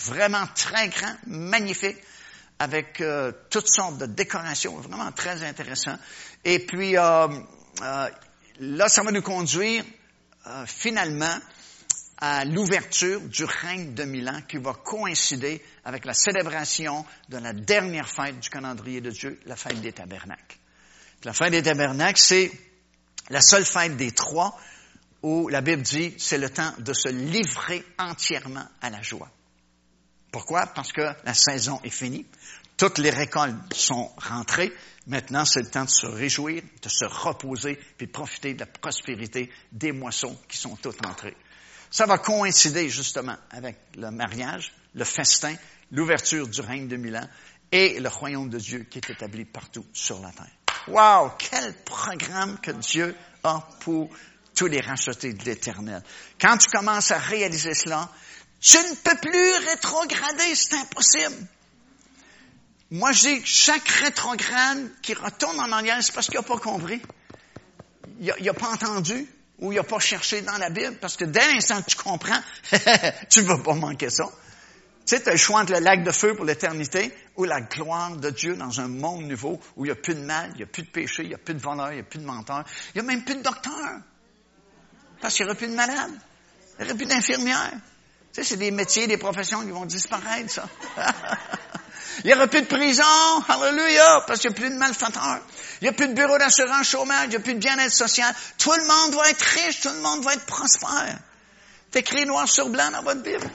vraiment 0.06 0.46
très 0.54 0.88
grand, 0.88 1.14
magnifique, 1.26 1.98
avec 2.58 3.02
euh, 3.02 3.32
toutes 3.50 3.68
sortes 3.68 3.98
de 3.98 4.06
décorations, 4.06 4.76
vraiment 4.76 5.12
très 5.12 5.42
intéressant. 5.42 5.98
Et 6.42 6.60
puis, 6.60 6.96
euh, 6.96 7.28
euh, 7.82 8.08
là, 8.60 8.88
ça 8.88 9.02
va 9.02 9.10
nous 9.10 9.20
conduire 9.20 9.84
euh, 10.47 10.66
finalement 10.66 11.38
à 12.18 12.45
l'ouverture 12.45 13.20
du 13.22 13.45
règne 13.45 13.95
de 13.95 14.05
Milan 14.05 14.40
qui 14.49 14.57
va 14.59 14.72
coïncider 14.74 15.62
avec 15.84 16.05
la 16.05 16.14
célébration 16.14 17.05
de 17.28 17.38
la 17.38 17.53
dernière 17.53 18.09
fête 18.09 18.38
du 18.40 18.49
calendrier 18.49 19.01
de 19.01 19.11
Dieu, 19.11 19.40
la 19.47 19.57
fête 19.57 19.80
des 19.80 19.92
tabernacles. 19.92 20.57
La 21.24 21.32
fête 21.32 21.51
des 21.51 21.62
tabernacles, 21.62 22.20
c'est 22.20 22.53
la 23.30 23.40
seule 23.40 23.64
fête 23.64 23.97
des 23.97 24.12
trois 24.12 24.59
où 25.22 25.49
la 25.49 25.61
Bible 25.61 25.82
dit 25.82 26.14
c'est 26.18 26.38
le 26.38 26.51
temps 26.51 26.72
de 26.78 26.92
se 26.92 27.09
livrer 27.09 27.84
entièrement 27.99 28.66
à 28.80 28.90
la 28.90 29.03
joie. 29.03 29.30
Pourquoi? 30.30 30.66
Parce 30.66 30.92
que 30.92 31.14
la 31.24 31.34
saison 31.34 31.80
est 31.84 31.90
finie. 31.90 32.26
Toutes 32.76 32.98
les 32.98 33.10
récoltes 33.10 33.74
sont 33.74 34.10
rentrées. 34.16 34.72
Maintenant, 35.06 35.44
c'est 35.44 35.60
le 35.60 35.70
temps 35.70 35.84
de 35.84 35.90
se 35.90 36.06
réjouir, 36.06 36.62
de 36.82 36.88
se 36.88 37.04
reposer, 37.04 37.78
puis 37.96 38.06
profiter 38.06 38.54
de 38.54 38.60
la 38.60 38.66
prospérité 38.66 39.50
des 39.70 39.92
moissons 39.92 40.36
qui 40.48 40.56
sont 40.56 40.76
toutes 40.76 41.04
entrées. 41.06 41.36
Ça 41.90 42.06
va 42.06 42.18
coïncider 42.18 42.88
justement 42.88 43.36
avec 43.50 43.76
le 43.96 44.10
mariage, 44.10 44.72
le 44.94 45.04
festin, 45.04 45.54
l'ouverture 45.92 46.48
du 46.48 46.60
règne 46.60 46.88
de 46.88 46.96
Milan 46.96 47.28
et 47.70 48.00
le 48.00 48.08
royaume 48.08 48.48
de 48.48 48.58
Dieu 48.58 48.86
qui 48.90 48.98
est 48.98 49.10
établi 49.10 49.44
partout 49.44 49.86
sur 49.92 50.20
la 50.20 50.30
terre. 50.30 50.50
Wow! 50.88 51.32
Quel 51.38 51.74
programme 51.84 52.58
que 52.60 52.72
Dieu 52.72 53.14
a 53.44 53.60
pour 53.80 54.10
tous 54.54 54.66
les 54.66 54.80
rachetés 54.80 55.32
de 55.32 55.44
l'éternel. 55.44 56.02
Quand 56.40 56.56
tu 56.56 56.68
commences 56.70 57.10
à 57.10 57.18
réaliser 57.18 57.74
cela, 57.74 58.08
tu 58.60 58.76
ne 58.76 58.94
peux 58.94 59.16
plus 59.16 59.68
rétrograder, 59.68 60.54
c'est 60.54 60.74
impossible. 60.74 61.46
Moi, 62.95 63.11
je 63.11 63.22
dis 63.22 63.40
que 63.40 63.49
chaque 63.49 63.88
rétrograde 63.88 64.88
qui 65.03 65.14
retourne 65.14 65.59
en 65.59 65.72
arrière, 65.72 66.01
c'est 66.01 66.14
parce 66.14 66.28
qu'il 66.28 66.36
n'a 66.36 66.45
pas 66.45 66.59
compris. 66.59 67.03
Il 68.20 68.32
n'a 68.40 68.55
pas 68.55 68.68
entendu 68.68 69.26
ou 69.59 69.72
il 69.72 69.74
n'a 69.74 69.82
pas 69.82 69.99
cherché 69.99 70.42
dans 70.42 70.57
la 70.59 70.70
Bible, 70.70 70.97
parce 71.01 71.16
que 71.16 71.24
dès 71.24 71.45
l'instant 71.53 71.82
que 71.82 71.90
tu 71.90 71.97
comprends, 71.97 72.38
tu 73.30 73.42
ne 73.42 73.47
vas 73.47 73.59
pas 73.59 73.74
manquer 73.74 74.11
ça. 74.11 74.26
Tu 75.05 75.16
sais, 75.16 75.20
tu 75.20 75.28
as 75.28 75.32
le 75.32 75.38
choix 75.38 75.62
entre 75.62 75.72
le 75.72 75.80
lac 75.80 76.05
de 76.05 76.12
feu 76.12 76.36
pour 76.36 76.45
l'éternité 76.45 77.12
ou 77.34 77.42
la 77.42 77.62
gloire 77.62 78.14
de 78.14 78.30
Dieu 78.30 78.55
dans 78.55 78.80
un 78.80 78.86
monde 78.86 79.24
nouveau 79.24 79.59
où 79.74 79.84
il 79.84 79.88
n'y 79.88 79.92
a 79.92 79.97
plus 79.97 80.14
de 80.14 80.22
mal, 80.22 80.51
il 80.55 80.59
n'y 80.59 80.62
a 80.62 80.66
plus 80.66 80.84
de 80.84 80.90
péché, 80.90 81.24
il 81.24 81.30
n'y 81.30 81.34
a 81.34 81.38
plus 81.38 81.55
de 81.55 81.61
voleurs, 81.61 81.90
il 81.90 81.97
n'y 81.97 82.01
a 82.01 82.05
plus 82.05 82.20
de 82.20 82.24
menteurs, 82.24 82.62
il 82.95 83.03
n'y 83.03 83.09
a 83.09 83.11
même 83.12 83.24
plus 83.24 83.34
de 83.34 83.42
docteurs. 83.42 84.03
Parce 85.20 85.34
qu'il 85.34 85.47
n'y 85.47 85.51
aura 85.51 85.59
plus 85.59 85.68
de 85.68 85.74
malades, 85.74 86.14
il 86.78 86.84
n'y 86.84 86.90
aura 86.90 86.97
plus 86.97 87.07
d'infirmières. 87.07 87.72
Tu 88.32 88.40
sais, 88.40 88.45
c'est 88.45 88.57
des 88.57 88.70
métiers, 88.70 89.09
des 89.09 89.18
professions 89.18 89.62
qui 89.62 89.70
vont 89.70 89.84
disparaître, 89.84 90.49
ça. 90.49 90.68
Il 92.22 92.26
n'y 92.26 92.34
aura 92.34 92.46
plus 92.46 92.62
de 92.62 92.66
prison, 92.66 93.02
hallelujah, 93.48 94.24
parce 94.26 94.40
qu'il 94.40 94.50
n'y 94.50 94.56
a 94.56 94.60
plus 94.60 94.70
de 94.70 94.76
malfaiteurs. 94.76 95.40
Il 95.80 95.84
n'y 95.84 95.88
a 95.88 95.92
plus 95.92 96.08
de 96.08 96.14
bureau 96.14 96.38
d'assurance 96.38 96.86
chômage, 96.86 97.24
il 97.24 97.30
n'y 97.30 97.36
a 97.36 97.40
plus 97.40 97.54
de 97.54 97.58
bien-être 97.58 97.92
social. 97.92 98.34
Tout 98.58 98.72
le 98.72 98.86
monde 98.86 99.14
va 99.14 99.30
être 99.30 99.42
riche, 99.42 99.80
tout 99.80 99.88
le 99.88 100.00
monde 100.00 100.22
va 100.22 100.34
être 100.34 100.46
prospère. 100.46 101.18
C'est 101.90 102.00
écrit 102.00 102.26
noir 102.26 102.48
sur 102.48 102.68
blanc 102.68 102.90
dans 102.90 103.02
votre 103.02 103.22
Bible. 103.22 103.48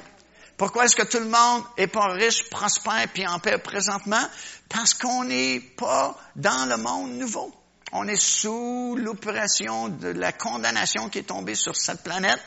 Pourquoi 0.57 0.86
est-ce 0.86 0.95
que 0.95 1.03
tout 1.03 1.20
le 1.20 1.30
monde 1.30 1.64
est 1.78 1.88
pas 1.88 2.07
riche, 2.07 2.49
prospère, 2.49 3.07
puis 3.14 3.26
en 3.26 3.39
paix 3.39 3.57
présentement? 3.57 4.24
Parce 4.68 4.93
qu'on 4.93 5.24
n'est 5.24 5.62
pas 5.62 6.18
dans 6.36 6.68
le 6.70 6.78
monde 6.78 7.12
nouveau. 7.14 7.53
On 7.91 8.07
est 8.07 8.22
sous 8.22 8.95
l'opération 8.97 9.88
de 9.88 10.10
la 10.10 10.32
condamnation 10.32 11.10
qui 11.10 11.20
est 11.20 11.24
tombée 11.24 11.55
sur 11.55 11.76
cette 11.76 12.03
planète. 12.03 12.39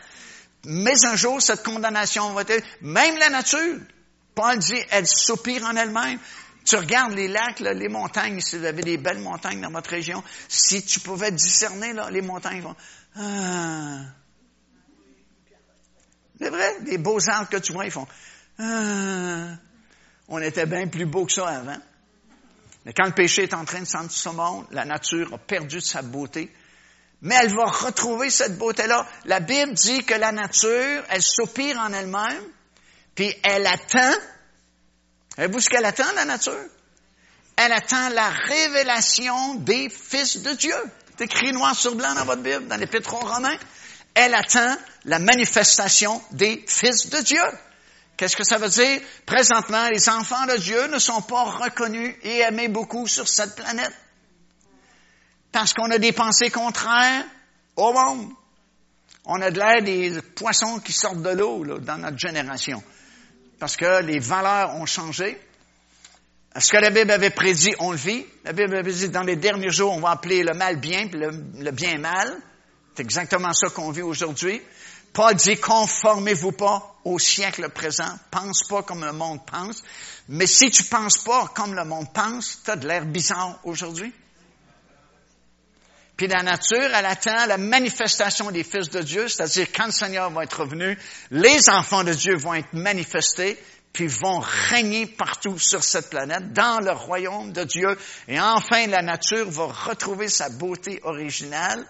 Mais 0.65 1.05
un 1.05 1.17
jour, 1.17 1.43
cette 1.43 1.65
condamnation 1.65 2.33
va 2.33 2.43
être, 2.43 2.65
même 2.83 3.17
la 3.19 3.31
nature, 3.31 3.79
Paul 4.35 4.59
dit, 4.59 4.81
elle 4.91 5.07
soupire 5.07 5.65
en 5.65 5.77
elle-même. 5.77 6.19
Tu 6.65 6.77
regardes 6.77 7.15
les 7.15 7.29
lacs, 7.29 7.61
les 7.61 7.89
montagnes, 7.89 8.41
si 8.41 8.57
vous 8.57 8.65
avez 8.65 8.83
des 8.83 8.97
belles 8.97 9.19
montagnes 9.19 9.61
dans 9.61 9.71
votre 9.71 9.91
région, 9.91 10.23
si 10.49 10.85
tu 10.85 11.01
pouvais 11.01 11.33
discerner 11.33 11.93
les 12.11 12.23
montagnes, 12.23 12.61
vont, 12.61 12.77
ah. 13.17 13.99
C'est 16.41 16.51
vrai, 16.51 16.81
des 16.83 16.99
beaux 16.99 17.29
arbres 17.29 17.49
que 17.49 17.57
tu 17.57 17.73
vois, 17.73 17.85
ils 17.85 17.91
font, 17.91 18.07
ah. 18.59 19.57
on 20.29 20.41
était 20.41 20.67
bien 20.67 20.87
plus 20.87 21.07
beau 21.07 21.27
que 21.27 21.33
ça 21.33 21.49
avant. 21.49 21.79
Mais 22.85 22.93
quand 22.93 23.07
le 23.07 23.13
péché 23.13 23.45
est 23.45 23.55
en 23.55 23.65
train 23.65 23.81
de 23.81 23.85
s'en 23.85 24.09
ce 24.09 24.29
monde, 24.29 24.67
la 24.71 24.85
nature 24.85 25.35
a 25.35 25.39
perdu 25.39 25.81
sa 25.81 26.03
beauté. 26.03 26.53
Mais 27.21 27.37
elle 27.41 27.55
va 27.55 27.65
retrouver 27.65 28.31
cette 28.31 28.59
beauté-là. 28.59 29.07
La 29.27 29.39
Bible 29.39 29.75
dit 29.75 30.05
que 30.05 30.15
la 30.15 30.33
nature, 30.33 31.05
elle 31.09 31.23
soupire 31.23 31.79
en 31.79 31.93
elle-même, 31.93 32.43
puis 33.15 33.35
elle 33.43 33.67
attend, 33.67 34.13
savez-vous 35.37 35.61
ce 35.61 35.69
qu'elle 35.69 35.85
attend, 35.85 36.11
la 36.15 36.25
nature? 36.25 36.65
Elle 37.57 37.73
attend 37.73 38.09
la 38.11 38.31
révélation 38.31 39.57
des 39.57 39.91
fils 39.91 40.43
de 40.43 40.53
Dieu. 40.53 40.75
C'est 41.11 41.25
écrit 41.25 41.53
noir 41.53 41.75
sur 41.75 41.95
blanc 41.95 42.15
dans 42.15 42.25
votre 42.25 42.43
Bible, 42.43 42.67
dans 42.69 42.77
l'Épître 42.77 43.13
aux 43.15 43.27
Romains. 43.27 43.57
Elle 44.15 44.35
attend 44.35 44.77
la 45.05 45.19
manifestation 45.19 46.23
des 46.33 46.65
fils 46.67 47.11
de 47.11 47.19
Dieu. 47.19 47.43
Qu'est-ce 48.17 48.37
que 48.37 48.45
ça 48.45 48.59
veut 48.59 48.69
dire? 48.69 49.01
Présentement, 49.27 49.89
les 49.89 50.09
enfants 50.09 50.47
de 50.47 50.57
Dieu 50.57 50.87
ne 50.89 50.99
sont 50.99 51.23
pas 51.23 51.45
reconnus 51.45 52.15
et 52.23 52.39
aimés 52.39 52.69
beaucoup 52.69 53.07
sur 53.07 53.29
cette 53.29 53.55
planète. 53.55 53.93
Parce 55.51 55.75
qu'on 55.75 55.91
a 55.91 55.99
des 55.99 56.13
pensées 56.13 56.51
contraires 56.51 57.25
au 57.77 57.93
monde. 57.93 58.31
On 59.25 59.41
a 59.41 59.51
de 59.51 59.59
l'air 59.59 59.83
des 59.83 60.21
poissons 60.35 60.81
qui 60.81 60.93
sortent 60.93 61.23
de 61.23 61.31
l'eau 61.31 61.65
dans 61.79 61.99
notre 61.99 62.19
génération 62.19 62.83
parce 63.63 63.77
que 63.77 64.03
les 64.03 64.19
valeurs 64.19 64.75
ont 64.75 64.87
changé. 64.87 65.41
Ce 66.59 66.69
que 66.69 66.79
la 66.79 66.91
Bible 66.91 67.13
avait 67.13 67.31
prédit, 67.31 67.73
on 67.79 67.93
le 67.93 67.97
vit. 67.97 68.27
La 68.43 68.53
Bible 68.53 68.77
avait 68.77 68.93
dit, 68.93 69.09
dans 69.09 69.23
les 69.23 69.37
derniers 69.37 69.71
jours, 69.71 69.93
on 69.93 70.01
va 70.01 70.11
appeler 70.11 70.43
le 70.43 70.53
mal 70.53 70.81
bien, 70.81 71.07
puis 71.07 71.21
le, 71.21 71.71
bien 71.71 71.99
mal. 71.99 72.37
C'est 72.97 73.05
exactement 73.05 73.53
ça 73.53 73.69
qu'on 73.69 73.93
vit 73.93 74.03
aujourd'hui. 74.03 74.61
Paul 75.13 75.37
dit, 75.37 75.57
conformez-vous 75.59 76.51
pas 76.51 76.97
au 77.05 77.21
siècle 77.21 77.69
présent. 77.69 78.19
Pense 78.33 78.65
pas 78.69 78.83
comme 78.83 79.05
le 79.05 79.13
monde 79.13 79.47
pense. 79.47 79.85
Mais 80.29 80.49
si 80.49 80.69
tu 80.73 80.83
penses 80.83 81.19
pas 81.19 81.47
comme 81.55 81.77
le 81.77 81.85
monde 81.85 82.13
pense, 82.13 82.63
tu 82.65 82.71
as 82.73 82.75
de 82.75 82.89
l'air 82.89 83.05
bizarre 83.05 83.61
aujourd'hui. 83.63 84.13
Puis 86.23 86.31
la 86.31 86.45
nature, 86.45 86.95
elle 86.95 87.05
attend 87.05 87.47
la 87.47 87.59
manifestation 87.59 88.53
des 88.53 88.63
fils 88.63 88.89
de 88.91 89.03
Dieu, 89.03 89.27
c'est-à-dire 89.27 89.67
quand 89.75 89.87
le 89.87 89.91
Seigneur 89.91 90.31
va 90.31 90.45
être 90.45 90.61
revenu, 90.61 90.97
les 91.33 91.69
enfants 91.69 92.05
de 92.05 92.13
Dieu 92.13 92.37
vont 92.37 92.55
être 92.55 92.73
manifestés, 92.75 93.59
puis 93.93 94.07
vont 94.07 94.39
régner 94.39 95.07
partout 95.07 95.59
sur 95.59 95.83
cette 95.83 96.11
planète, 96.11 96.53
dans 96.53 96.79
le 96.79 96.93
royaume 96.93 97.51
de 97.51 97.65
Dieu. 97.65 97.99
Et 98.29 98.39
enfin, 98.39 98.87
la 98.87 99.03
nature 99.03 99.51
va 99.51 99.65
retrouver 99.65 100.29
sa 100.29 100.49
beauté 100.49 101.01
originale, 101.03 101.85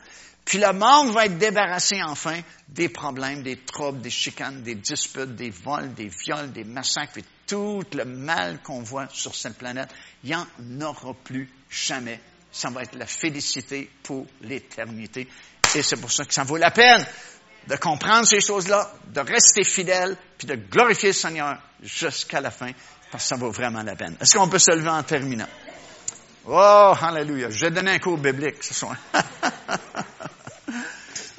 puis 0.47 0.57
le 0.57 0.73
monde 0.73 1.13
va 1.13 1.27
être 1.27 1.37
débarrassé 1.37 2.03
enfin 2.03 2.41
des 2.69 2.89
problèmes, 2.89 3.43
des 3.43 3.59
troubles, 3.59 4.01
des 4.01 4.09
chicanes, 4.09 4.63
des 4.63 4.77
disputes, 4.77 5.37
des 5.37 5.51
vols, 5.51 5.93
des 5.93 6.09
viols, 6.09 6.53
des 6.53 6.65
massacres, 6.65 7.19
et 7.19 7.25
tout 7.47 7.83
le 7.93 8.07
mal 8.07 8.63
qu'on 8.63 8.81
voit 8.81 9.09
sur 9.11 9.35
cette 9.35 9.59
planète. 9.59 9.91
Il 10.25 10.31
n'y 10.31 10.37
en 10.37 10.47
aura 10.81 11.13
plus 11.23 11.51
jamais. 11.69 12.19
Ça 12.53 12.71
va 12.71 12.83
être 12.83 12.95
la 12.95 13.07
félicité 13.07 13.91
pour 14.03 14.27
l'éternité. 14.43 15.27
Et 15.75 15.83
c'est 15.83 15.97
pour 15.97 16.13
ça 16.13 16.25
que 16.25 16.35
ça 16.35 16.45
vaut 16.45 16.59
la 16.59 16.71
peine 16.71 17.05
de 17.67 17.77
comprendre 17.77 18.27
ces 18.27 18.41
choses-là, 18.41 18.93
de 19.07 19.21
rester 19.21 19.65
fidèle, 19.65 20.17
puis 20.37 20.47
de 20.47 20.55
glorifier 20.55 21.11
le 21.11 21.15
Seigneur 21.15 21.59
jusqu'à 21.83 22.41
la 22.41 22.51
fin, 22.51 22.73
parce 23.11 23.25
que 23.25 23.29
ça 23.29 23.37
vaut 23.37 23.51
vraiment 23.51 23.83
la 23.83 23.95
peine. 23.95 24.17
Est-ce 24.21 24.37
qu'on 24.37 24.49
peut 24.49 24.59
se 24.59 24.73
lever 24.73 24.91
en 24.91 25.03
terminant? 25.03 25.49
Oh, 26.47 26.93
hallelujah. 27.01 27.51
Je 27.51 27.65
vais 27.65 27.71
donner 27.71 27.93
un 27.93 27.99
cours 27.99 28.19
biblique 28.19 28.63
ce 28.63 28.75
soir. 28.75 28.97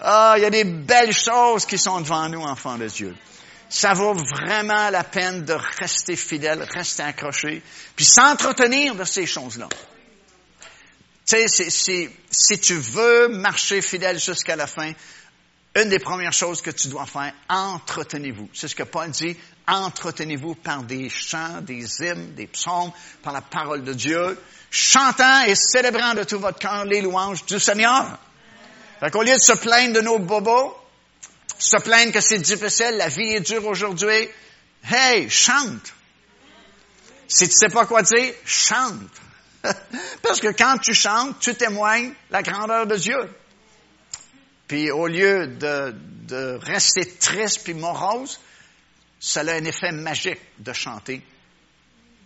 Ah, 0.06 0.34
il 0.36 0.42
y 0.42 0.46
a 0.46 0.50
des 0.50 0.66
belles 0.66 1.14
choses 1.14 1.66
qui 1.66 1.78
sont 1.78 2.02
devant 2.02 2.28
nous, 2.28 2.42
enfants 2.42 2.78
de 2.78 2.88
Dieu. 2.88 3.16
Ça 3.70 3.94
vaut 3.94 4.14
vraiment 4.14 4.90
la 4.90 5.06
peine 5.06 5.46
de 5.46 5.54
rester 5.80 6.18
fidèle, 6.18 6.62
rester 6.76 7.04
accroché, 7.04 7.64
puis 7.96 8.04
s'entretenir 8.04 8.96
de 8.96 9.06
ces 9.06 9.26
choses-là. 9.26 9.70
Tu 11.26 11.48
sais, 11.48 12.10
si 12.32 12.60
tu 12.60 12.76
veux 12.76 13.30
marcher 13.30 13.82
fidèle 13.82 14.20
jusqu'à 14.20 14.56
la 14.56 14.68
fin, 14.68 14.92
une 15.76 15.90
des 15.90 16.00
premières 16.00 16.34
choses 16.34 16.62
que 16.62 16.70
tu 16.70 16.88
dois 16.88 17.06
faire, 17.06 17.34
entretenez-vous. 17.50 18.50
C'est 18.54 18.68
ce 18.68 18.76
que 18.76 18.84
Paul 18.84 19.10
dit, 19.10 19.36
entretenez-vous 19.68 20.56
par 20.56 20.84
des 20.84 21.10
chants, 21.10 21.62
des 21.62 21.86
hymnes, 22.02 22.36
des 22.36 22.48
psaumes, 22.48 22.92
par 23.24 23.34
la 23.34 23.42
parole 23.42 23.84
de 23.84 23.94
Dieu, 23.94 24.40
chantant 24.70 25.44
et 25.46 25.56
célébrant 25.56 26.14
de 26.14 26.24
tout 26.26 26.40
votre 26.40 26.60
cœur 26.60 26.86
les 26.86 27.02
louanges 27.02 27.46
du 27.46 27.60
Seigneur. 27.60 28.20
Fait 29.00 29.10
qu'au 29.10 29.24
lieu 29.24 29.34
de 29.34 29.42
se 29.42 29.54
plaindre 29.54 29.96
de 29.96 30.02
nos 30.02 30.20
bobos, 30.20 30.78
se 31.58 31.78
plaindre 31.78 32.12
que 32.12 32.22
c'est 32.22 32.40
difficile, 32.40 32.96
la 32.98 33.08
vie 33.08 33.34
est 33.34 33.40
dure 33.40 33.66
aujourd'hui, 33.66 34.30
hey, 34.92 35.30
chante. 35.30 35.94
Si 37.28 37.48
tu 37.48 37.56
sais 37.56 37.70
pas 37.70 37.86
quoi 37.86 38.04
dire, 38.04 38.34
chante. 38.46 39.00
Parce 40.22 40.40
que 40.40 40.52
quand 40.52 40.78
tu 40.80 40.94
chantes, 40.94 41.40
tu 41.40 41.56
témoignes 41.56 42.14
la 42.30 42.42
grandeur 42.42 42.86
de 42.86 42.96
Dieu. 42.96 43.30
Puis 44.68 44.92
au 44.92 45.08
lieu 45.08 45.48
de, 45.48 45.96
de 46.28 46.60
rester 46.62 47.08
triste 47.18 47.64
puis 47.64 47.74
morose, 47.74 48.40
ça 49.20 49.42
a 49.42 49.54
un 49.54 49.66
effet 49.66 49.92
magique 49.92 50.42
de 50.60 50.74
chanter. 50.74 51.22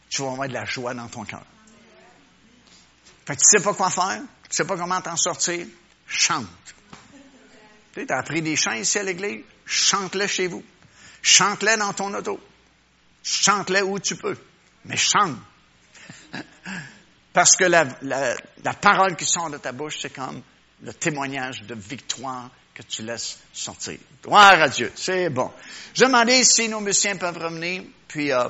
Tu 0.10 0.22
vas 0.22 0.32
avoir 0.32 0.48
de 0.48 0.54
la 0.54 0.66
joie 0.66 0.94
dans 0.94 1.08
ton 1.08 1.26
cœur. 1.26 1.44
Fait 3.26 3.36
que 3.36 3.42
tu 3.42 3.58
sais 3.58 3.64
pas 3.64 3.74
quoi 3.74 3.90
faire, 3.90 4.22
tu 4.50 4.56
sais 4.56 4.66
pas 4.66 4.78
comment 4.78 5.02
t'en 5.02 5.18
sortir, 5.18 5.68
chante. 6.08 6.48
Tu 7.94 8.06
as 8.10 8.18
appris 8.18 8.42
des 8.42 8.56
chants 8.56 8.74
ici 8.74 9.00
à 9.00 9.04
l'église, 9.04 9.44
chante-les 9.66 10.28
chez 10.28 10.48
vous. 10.48 10.64
Chante-les 11.22 11.76
dans 11.78 11.92
ton 11.94 12.14
auto. 12.14 12.40
Chante-les 13.24 13.82
où 13.82 14.00
tu 14.00 14.16
peux. 14.16 14.38
Mais 14.86 14.96
chante. 14.96 15.38
Parce 17.38 17.56
que 17.56 17.66
la, 17.66 17.86
parole 18.82 19.16
qui 19.16 19.26
sort 19.26 19.52
de 19.52 19.58
ta 19.60 19.72
bouche, 19.72 20.00
c'est 20.02 20.10
comme 20.10 20.42
le 20.82 20.92
témoignage 20.92 21.62
de 21.62 21.76
victoire 21.76 22.50
que 22.74 22.82
tu 22.82 23.04
laisses 23.04 23.38
sortir. 23.54 24.00
Gloire 24.24 24.60
à 24.60 24.70
Dieu. 24.70 24.92
C'est 24.96 25.30
bon. 25.30 25.52
Je 25.94 26.06
demandais 26.06 26.44
si 26.44 26.68
nos 26.68 26.80
musiciens 26.80 27.16
peuvent 27.16 27.38
revenir, 27.38 27.84
puis 28.08 28.32
euh, 28.32 28.44